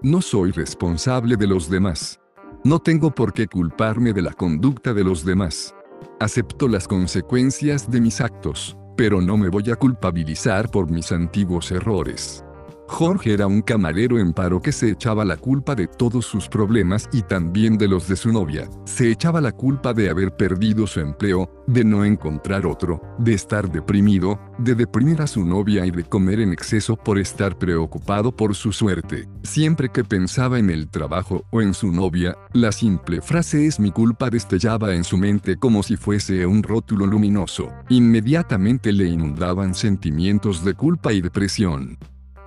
No 0.00 0.22
soy 0.22 0.50
responsable 0.52 1.36
de 1.36 1.46
los 1.46 1.68
demás. 1.68 2.20
No 2.64 2.78
tengo 2.78 3.14
por 3.14 3.34
qué 3.34 3.48
culparme 3.48 4.14
de 4.14 4.22
la 4.22 4.32
conducta 4.32 4.94
de 4.94 5.04
los 5.04 5.26
demás. 5.26 5.74
Acepto 6.20 6.68
las 6.68 6.88
consecuencias 6.88 7.90
de 7.90 8.00
mis 8.00 8.22
actos, 8.22 8.78
pero 8.96 9.20
no 9.20 9.36
me 9.36 9.50
voy 9.50 9.70
a 9.70 9.76
culpabilizar 9.76 10.70
por 10.70 10.90
mis 10.90 11.12
antiguos 11.12 11.70
errores. 11.70 12.44
Jorge 12.88 13.34
era 13.34 13.46
un 13.46 13.60
camarero 13.60 14.18
en 14.18 14.32
paro 14.32 14.62
que 14.62 14.72
se 14.72 14.90
echaba 14.90 15.24
la 15.24 15.36
culpa 15.36 15.74
de 15.74 15.86
todos 15.86 16.24
sus 16.24 16.48
problemas 16.48 17.08
y 17.12 17.22
también 17.22 17.76
de 17.76 17.86
los 17.86 18.08
de 18.08 18.16
su 18.16 18.32
novia. 18.32 18.68
Se 18.86 19.10
echaba 19.10 19.42
la 19.42 19.52
culpa 19.52 19.92
de 19.92 20.08
haber 20.08 20.34
perdido 20.34 20.86
su 20.86 21.00
empleo, 21.00 21.62
de 21.66 21.84
no 21.84 22.04
encontrar 22.04 22.66
otro, 22.66 23.00
de 23.18 23.34
estar 23.34 23.70
deprimido, 23.70 24.40
de 24.58 24.74
deprimir 24.74 25.20
a 25.20 25.26
su 25.26 25.44
novia 25.44 25.84
y 25.84 25.90
de 25.90 26.02
comer 26.02 26.40
en 26.40 26.52
exceso 26.52 26.96
por 26.96 27.18
estar 27.18 27.58
preocupado 27.58 28.34
por 28.34 28.54
su 28.54 28.72
suerte. 28.72 29.28
Siempre 29.42 29.90
que 29.90 30.02
pensaba 30.02 30.58
en 30.58 30.70
el 30.70 30.88
trabajo 30.88 31.44
o 31.50 31.60
en 31.60 31.74
su 31.74 31.92
novia, 31.92 32.36
la 32.54 32.72
simple 32.72 33.20
frase 33.20 33.66
es 33.66 33.78
mi 33.78 33.92
culpa 33.92 34.30
destellaba 34.30 34.94
en 34.94 35.04
su 35.04 35.18
mente 35.18 35.56
como 35.56 35.82
si 35.82 35.96
fuese 35.96 36.46
un 36.46 36.62
rótulo 36.62 37.06
luminoso. 37.06 37.70
Inmediatamente 37.90 38.92
le 38.92 39.08
inundaban 39.08 39.74
sentimientos 39.74 40.64
de 40.64 40.72
culpa 40.72 41.12
y 41.12 41.20
depresión. 41.20 41.98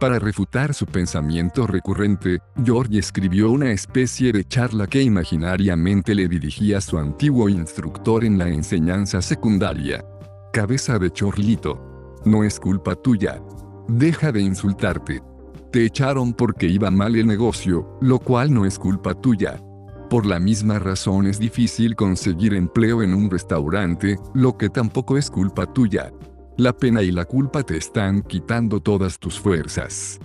Para 0.02 0.18
refutar 0.18 0.74
su 0.74 0.88
pensamiento 0.88 1.68
recurrente, 1.68 2.40
George 2.66 2.98
escribió 2.98 3.52
una 3.52 3.70
especie 3.70 4.32
de 4.32 4.44
charla 4.44 4.88
que 4.88 5.04
imaginariamente 5.04 6.16
le 6.16 6.28
dirigía 6.28 6.80
a 6.80 6.82
su 6.82 6.98
antiguo 6.98 7.48
instructor 7.50 8.26
en 8.26 8.40
la 8.40 8.50
enseñanza 8.50 9.22
secundaria. 9.22 10.04
Cabeza 10.54 10.98
de 10.98 11.12
chorlito. 11.12 12.18
No 12.26 12.44
es 12.44 12.60
culpa 12.60 12.96
tuya. 12.96 13.44
Deja 13.88 14.32
de 14.32 14.42
insultarte. 14.42 15.22
Te 15.72 15.86
echaron 15.86 16.34
porque 16.34 16.66
iba 16.66 16.90
mal 16.90 17.16
el 17.16 17.28
negocio, 17.28 18.00
lo 18.02 18.18
cual 18.18 18.52
no 18.52 18.66
es 18.66 18.80
culpa 18.80 19.14
tuya. 19.14 19.62
Por 20.10 20.26
la 20.26 20.40
misma 20.40 20.80
razón 20.80 21.28
es 21.28 21.38
difícil 21.38 21.96
conseguir 21.96 22.56
empleo 22.56 23.04
en 23.04 23.14
un 23.14 23.30
restaurante, 23.30 24.18
lo 24.34 24.58
que 24.58 24.68
tampoco 24.70 25.20
es 25.20 25.30
culpa 25.30 25.72
tuya. 25.72 26.12
La 26.62 26.78
pena 26.78 27.02
y 27.02 27.12
la 27.12 27.26
culpa 27.26 27.64
te 27.64 27.76
están 27.76 28.22
quitando 28.22 28.82
todas 28.82 29.18
tus 29.18 29.40
fuerzas. 29.40 30.20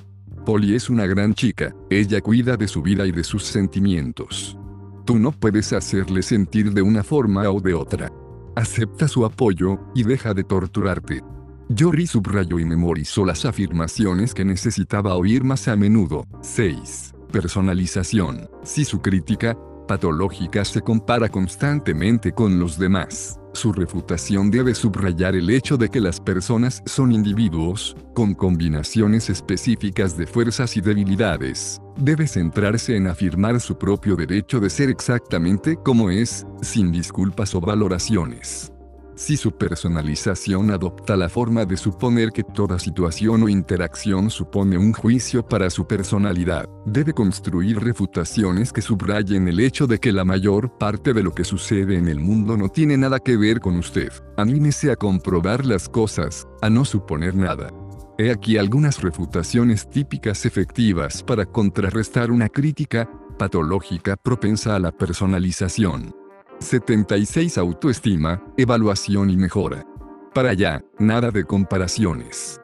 Polly 0.44 0.74
es 0.74 0.90
una 0.90 1.06
gran 1.06 1.32
chica, 1.32 1.74
ella 1.88 2.20
cuida 2.20 2.58
de 2.58 2.68
su 2.68 2.82
vida 2.82 3.06
y 3.06 3.10
de 3.10 3.24
sus 3.24 3.42
sentimientos. 3.42 4.58
Tú 5.06 5.18
no 5.18 5.32
puedes 5.32 5.72
hacerle 5.72 6.20
sentir 6.20 6.74
de 6.74 6.82
una 6.82 7.02
forma 7.02 7.48
o 7.48 7.58
de 7.62 7.72
otra. 7.72 8.12
Acepta 8.54 9.08
su 9.08 9.24
apoyo, 9.24 9.78
y 9.94 10.02
deja 10.02 10.34
de 10.34 10.44
torturarte. 10.44 11.22
Yori 11.70 12.06
subrayó 12.06 12.58
y 12.58 12.66
memorizó 12.66 13.24
las 13.24 13.46
afirmaciones 13.46 14.34
que 14.34 14.44
necesitaba 14.44 15.14
oír 15.14 15.42
más 15.42 15.68
a 15.68 15.74
menudo. 15.74 16.26
6. 16.42 17.14
Personalización. 17.32 18.46
Si 18.62 18.84
su 18.84 19.00
crítica, 19.00 19.56
patológica 19.86 20.64
se 20.64 20.82
compara 20.82 21.28
constantemente 21.28 22.32
con 22.32 22.58
los 22.58 22.78
demás, 22.78 23.38
su 23.56 23.72
refutación 23.72 24.50
debe 24.50 24.74
subrayar 24.74 25.34
el 25.34 25.48
hecho 25.48 25.78
de 25.78 25.88
que 25.88 25.98
las 25.98 26.20
personas 26.20 26.82
son 26.84 27.10
individuos, 27.10 27.96
con 28.14 28.34
combinaciones 28.34 29.30
específicas 29.30 30.14
de 30.18 30.26
fuerzas 30.26 30.76
y 30.76 30.82
debilidades. 30.82 31.80
Debe 31.96 32.28
centrarse 32.28 32.96
en 32.96 33.06
afirmar 33.06 33.58
su 33.60 33.78
propio 33.78 34.14
derecho 34.14 34.60
de 34.60 34.68
ser 34.68 34.90
exactamente 34.90 35.76
como 35.76 36.10
es, 36.10 36.46
sin 36.60 36.92
disculpas 36.92 37.54
o 37.54 37.62
valoraciones. 37.62 38.75
Si 39.16 39.38
su 39.38 39.52
personalización 39.52 40.70
adopta 40.70 41.16
la 41.16 41.30
forma 41.30 41.64
de 41.64 41.78
suponer 41.78 42.32
que 42.32 42.44
toda 42.44 42.78
situación 42.78 43.44
o 43.44 43.48
interacción 43.48 44.28
supone 44.28 44.76
un 44.76 44.92
juicio 44.92 45.42
para 45.42 45.70
su 45.70 45.86
personalidad, 45.86 46.68
debe 46.84 47.14
construir 47.14 47.80
refutaciones 47.80 48.74
que 48.74 48.82
subrayen 48.82 49.48
el 49.48 49.60
hecho 49.60 49.86
de 49.86 49.98
que 50.00 50.12
la 50.12 50.26
mayor 50.26 50.76
parte 50.76 51.14
de 51.14 51.22
lo 51.22 51.32
que 51.32 51.44
sucede 51.44 51.96
en 51.96 52.08
el 52.08 52.20
mundo 52.20 52.58
no 52.58 52.68
tiene 52.68 52.98
nada 52.98 53.18
que 53.18 53.38
ver 53.38 53.58
con 53.60 53.78
usted. 53.78 54.12
Anímese 54.36 54.92
a 54.92 54.96
comprobar 54.96 55.64
las 55.64 55.88
cosas, 55.88 56.46
a 56.60 56.68
no 56.68 56.84
suponer 56.84 57.34
nada. 57.34 57.70
He 58.18 58.30
aquí 58.30 58.58
algunas 58.58 59.00
refutaciones 59.00 59.88
típicas 59.88 60.44
efectivas 60.44 61.22
para 61.22 61.46
contrarrestar 61.46 62.30
una 62.30 62.50
crítica 62.50 63.10
patológica 63.38 64.16
propensa 64.16 64.76
a 64.76 64.78
la 64.78 64.92
personalización. 64.92 66.25
76 66.60 67.58
Autoestima, 67.58 68.42
evaluación 68.56 69.30
y 69.30 69.36
mejora. 69.36 69.86
Para 70.34 70.50
allá, 70.50 70.82
nada 70.98 71.30
de 71.30 71.44
comparaciones. 71.44 72.60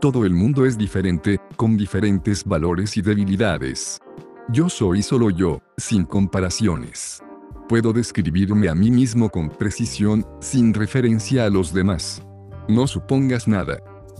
Todo 0.00 0.24
el 0.24 0.34
mundo 0.34 0.66
es 0.66 0.76
diferente, 0.76 1.40
con 1.56 1.76
diferentes 1.76 2.44
valores 2.44 2.96
y 2.96 3.02
debilidades. 3.02 3.98
Yo 4.48 4.68
soy 4.68 5.02
solo 5.02 5.30
yo, 5.30 5.60
sin 5.76 6.04
comparaciones. 6.04 7.22
Puedo 7.68 7.92
describirme 7.92 8.68
a 8.68 8.74
mí 8.74 8.90
mismo 8.90 9.30
con 9.30 9.48
precisión, 9.48 10.26
sin 10.40 10.74
referencia 10.74 11.46
a 11.46 11.50
los 11.50 11.72
demás. 11.72 12.22
No 12.68 12.86
supongas 12.86 13.48
nada. 13.48 13.78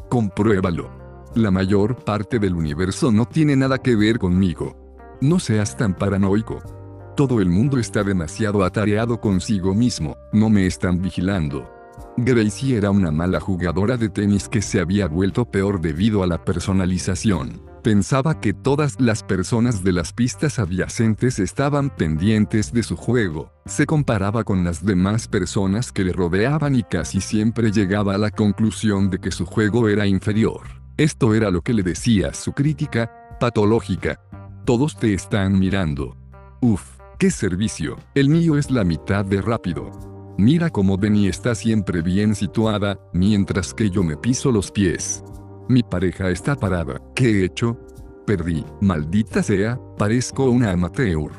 Compruébalo. 0.09 0.91
La 1.35 1.51
mayor 1.51 1.97
parte 2.05 2.39
del 2.39 2.55
universo 2.55 3.13
no 3.13 3.27
tiene 3.27 3.57
nada 3.57 3.79
que 3.79 3.97
ver 3.97 4.19
conmigo. 4.19 4.77
No 5.21 5.39
seas 5.39 5.77
tan 5.77 5.95
paranoico. 5.95 6.84
Todo 7.17 7.41
el 7.41 7.49
mundo 7.49 7.79
está 7.79 8.03
demasiado 8.03 8.65
atareado 8.65 9.21
consigo 9.21 9.73
mismo, 9.73 10.17
no 10.33 10.51
me 10.51 10.67
están 10.67 11.01
vigilando. 11.01 11.71
Gracie 12.17 12.77
era 12.77 12.91
una 12.91 13.13
mala 13.13 13.39
jugadora 13.39 13.97
de 13.97 14.09
tenis 14.09 14.49
que 14.49 14.61
se 14.61 14.81
había 14.81 15.07
vuelto 15.07 15.45
peor 15.45 15.81
debido 15.81 16.25
a 16.25 16.27
la 16.27 16.45
personalización. 16.45 17.63
Pensaba 17.85 18.41
que 18.41 18.53
todas 18.53 19.01
las 19.01 19.23
personas 19.23 19.85
de 19.85 19.93
las 19.93 20.13
pistas 20.13 20.59
adyacentes 20.59 21.39
estaban 21.39 21.91
pendientes 21.91 22.73
de 22.73 22.83
su 22.83 22.97
juego. 22.97 23.53
Se 23.65 23.87
comparaba 23.87 24.43
con 24.43 24.65
las 24.65 24.85
demás 24.85 25.29
personas 25.29 25.93
que 25.93 26.03
le 26.03 26.13
rodeaban 26.13 26.75
y 26.75 26.83
casi 26.83 27.21
siempre 27.21 27.71
llegaba 27.71 28.17
a 28.17 28.19
la 28.19 28.31
conclusión 28.31 29.09
de 29.09 29.21
que 29.21 29.31
su 29.31 29.47
juego 29.47 29.89
era 29.89 30.05
inferior. 30.07 30.63
Esto 30.97 31.33
era 31.35 31.53
lo 31.53 31.63
que 31.63 31.75
le 31.75 31.85
decía 31.85 32.35
su 32.35 32.53
crítica 32.53 33.39
patológica. 33.39 34.19
Todos 34.65 34.97
te 34.97 35.15
están 35.15 35.61
mirando. 35.61 36.17
Uf. 36.61 36.94
¿Qué 37.19 37.31
servicio? 37.31 37.97
El 38.15 38.29
mío 38.29 38.59
es 38.59 38.73
la 38.73 38.83
mitad 38.83 39.25
de 39.25 39.41
rápido. 39.41 39.91
Mira 40.37 40.69
cómo 40.71 40.97
Denny 40.97 41.29
está 41.29 41.55
siempre 41.55 42.03
bien 42.03 42.35
situada, 42.35 42.99
mientras 43.13 43.73
que 43.73 43.89
yo 43.89 44.03
me 44.03 44.17
piso 44.17 44.51
los 44.51 44.73
pies. 44.73 45.23
Mi 45.69 45.85
pareja 45.85 46.31
está 46.31 46.57
parada. 46.57 47.01
¿Qué 47.15 47.31
he 47.31 47.45
hecho? 47.45 47.79
Perdí. 48.27 48.65
Maldita 48.81 49.45
sea, 49.45 49.79
parezco 49.97 50.51
una 50.51 50.73
amateur. 50.73 51.31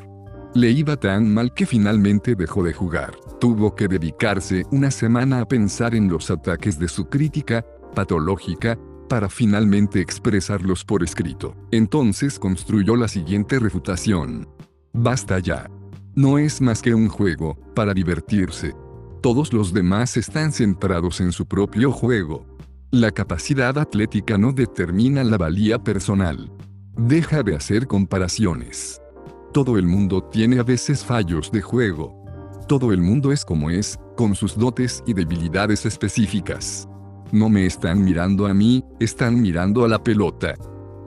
Le 0.54 0.70
iba 0.70 0.96
tan 0.96 1.32
mal 1.34 1.52
que 1.52 1.66
finalmente 1.66 2.34
dejó 2.34 2.64
de 2.64 2.72
jugar. 2.72 3.14
Tuvo 3.38 3.74
que 3.74 3.86
dedicarse 3.86 4.64
una 4.70 4.90
semana 4.90 5.40
a 5.40 5.44
pensar 5.46 5.94
en 5.94 6.08
los 6.08 6.30
ataques 6.30 6.78
de 6.78 6.88
su 6.88 7.04
crítica, 7.10 7.66
patológica, 7.94 8.78
para 9.10 9.28
finalmente 9.28 10.00
expresarlos 10.00 10.86
por 10.86 11.04
escrito. 11.04 11.54
Entonces 11.70 12.38
construyó 12.38 12.96
la 12.96 13.08
siguiente 13.08 13.58
refutación. 13.58 14.48
Basta 14.96 15.38
ya. 15.40 15.70
No 16.14 16.38
es 16.38 16.62
más 16.62 16.80
que 16.80 16.94
un 16.94 17.08
juego, 17.08 17.58
para 17.74 17.92
divertirse. 17.92 18.74
Todos 19.20 19.52
los 19.52 19.74
demás 19.74 20.16
están 20.16 20.52
centrados 20.52 21.20
en 21.20 21.32
su 21.32 21.44
propio 21.44 21.92
juego. 21.92 22.46
La 22.90 23.10
capacidad 23.10 23.76
atlética 23.76 24.38
no 24.38 24.52
determina 24.52 25.22
la 25.22 25.36
valía 25.36 25.78
personal. 25.78 26.50
Deja 26.96 27.42
de 27.42 27.54
hacer 27.54 27.86
comparaciones. 27.86 29.02
Todo 29.52 29.76
el 29.76 29.86
mundo 29.86 30.22
tiene 30.24 30.58
a 30.60 30.62
veces 30.62 31.04
fallos 31.04 31.52
de 31.52 31.60
juego. 31.60 32.24
Todo 32.66 32.90
el 32.90 33.02
mundo 33.02 33.32
es 33.32 33.44
como 33.44 33.68
es, 33.68 33.98
con 34.16 34.34
sus 34.34 34.56
dotes 34.56 35.04
y 35.06 35.12
debilidades 35.12 35.84
específicas. 35.84 36.88
No 37.32 37.50
me 37.50 37.66
están 37.66 38.02
mirando 38.02 38.46
a 38.46 38.54
mí, 38.54 38.82
están 38.98 39.42
mirando 39.42 39.84
a 39.84 39.88
la 39.88 40.02
pelota. 40.02 40.54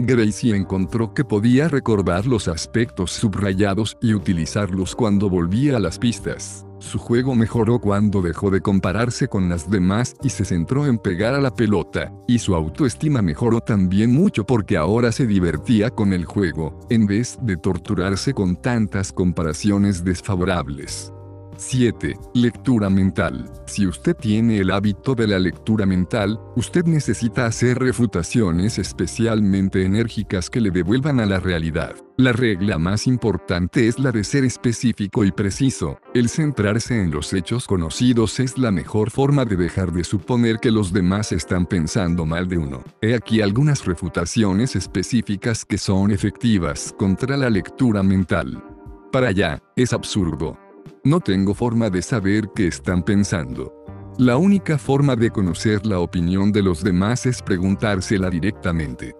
Gracie 0.02 0.56
encontró 0.56 1.14
que 1.14 1.26
podía 1.26 1.68
recordar 1.68 2.26
los 2.26 2.47
aspectos 2.47 3.12
subrayados 3.12 3.97
y 4.02 4.14
utilizarlos 4.14 4.95
cuando 4.95 5.30
volvía 5.30 5.76
a 5.76 5.80
las 5.82 6.00
pistas. 6.00 6.66
Su 6.80 7.00
juego 7.00 7.36
mejoró 7.36 7.80
cuando 7.80 8.22
dejó 8.22 8.50
de 8.50 8.62
compararse 8.62 9.28
con 9.28 9.50
las 9.50 9.70
demás 9.70 10.16
y 10.24 10.30
se 10.30 10.45
centró 10.45 10.86
en 10.86 11.00
pegar 11.00 11.36
a 11.36 11.41
la 11.41 11.54
pelota, 11.54 12.14
y 12.28 12.39
su 12.39 12.56
autoestima 12.56 13.22
mejoró 13.22 13.60
también 13.60 14.14
mucho 14.14 14.45
porque 14.45 14.78
ahora 14.78 15.12
se 15.12 15.28
divertía 15.28 15.89
con 15.89 16.14
el 16.14 16.24
juego, 16.24 16.80
en 16.89 17.06
vez 17.06 17.38
de 17.41 17.58
torturarse 17.58 18.34
con 18.34 18.56
tantas 18.56 19.12
comparaciones 19.12 20.06
desfavorables. 20.06 21.12
7. 21.60 22.18
Lectura 22.36 22.89
mental. 22.89 23.51
Si 23.68 23.86
usted 23.86 24.16
tiene 24.16 24.60
el 24.60 24.72
hábito 24.72 25.14
de 25.14 25.28
la 25.28 25.38
lectura 25.38 25.86
mental, 25.86 26.39
usted 26.55 26.86
necesita 26.86 27.45
hacer 27.45 27.78
refutaciones 27.80 28.80
especialmente 28.80 29.84
enérgicas 29.84 30.49
que 30.49 30.62
le 30.62 30.72
devuelvan 30.72 31.20
a 31.20 31.26
la 31.26 31.41
realidad. 31.41 31.97
La 32.16 32.32
regla 32.32 32.78
más 32.78 33.07
importante 33.07 33.89
es 33.89 33.99
la 33.99 34.14
de 34.14 34.24
ser 34.24 34.45
específico 34.45 35.26
y 35.26 35.34
preciso. 35.34 35.99
El 36.14 36.30
centrarse 36.30 37.01
en 37.01 37.12
los 37.12 37.34
hechos 37.34 37.68
conocidos 37.68 38.39
es 38.39 38.57
la 38.57 38.72
mejor 38.72 39.12
forma 39.12 39.43
de 39.43 39.57
dejar 39.57 39.91
de 39.91 40.05
suponer 40.05 40.60
que 40.60 40.72
los 40.72 40.93
demás 40.93 41.34
están 41.34 41.66
pensando 41.66 42.26
mal 42.26 42.47
de 42.47 42.57
uno. 42.57 42.86
He 43.01 43.16
aquí 43.16 43.41
algunas 43.41 43.84
refutaciones 43.86 44.78
específicas 44.78 45.66
que 45.66 45.78
son 45.78 46.12
efectivas 46.12 46.95
contra 46.97 47.36
la 47.36 47.49
lectura 47.49 48.01
mental. 48.01 48.64
para 49.12 49.30
allá, 49.30 49.60
es 49.76 49.91
absurdo. 49.91 50.68
No 51.04 51.20
tengo 51.20 51.54
forma 51.54 51.90
de 51.90 52.02
saber 52.02 52.50
qué 52.56 52.68
están 52.68 53.04
pensando. 53.04 53.74
La 54.18 54.38
única 54.38 54.78
forma 54.78 55.16
de 55.16 55.30
conocer 55.30 55.86
la 55.86 56.00
opinión 56.00 56.52
de 56.52 56.62
los 56.62 56.84
demás 56.84 57.26
es 57.26 57.42
preguntársela 57.42 58.30
directamente. 58.30 59.16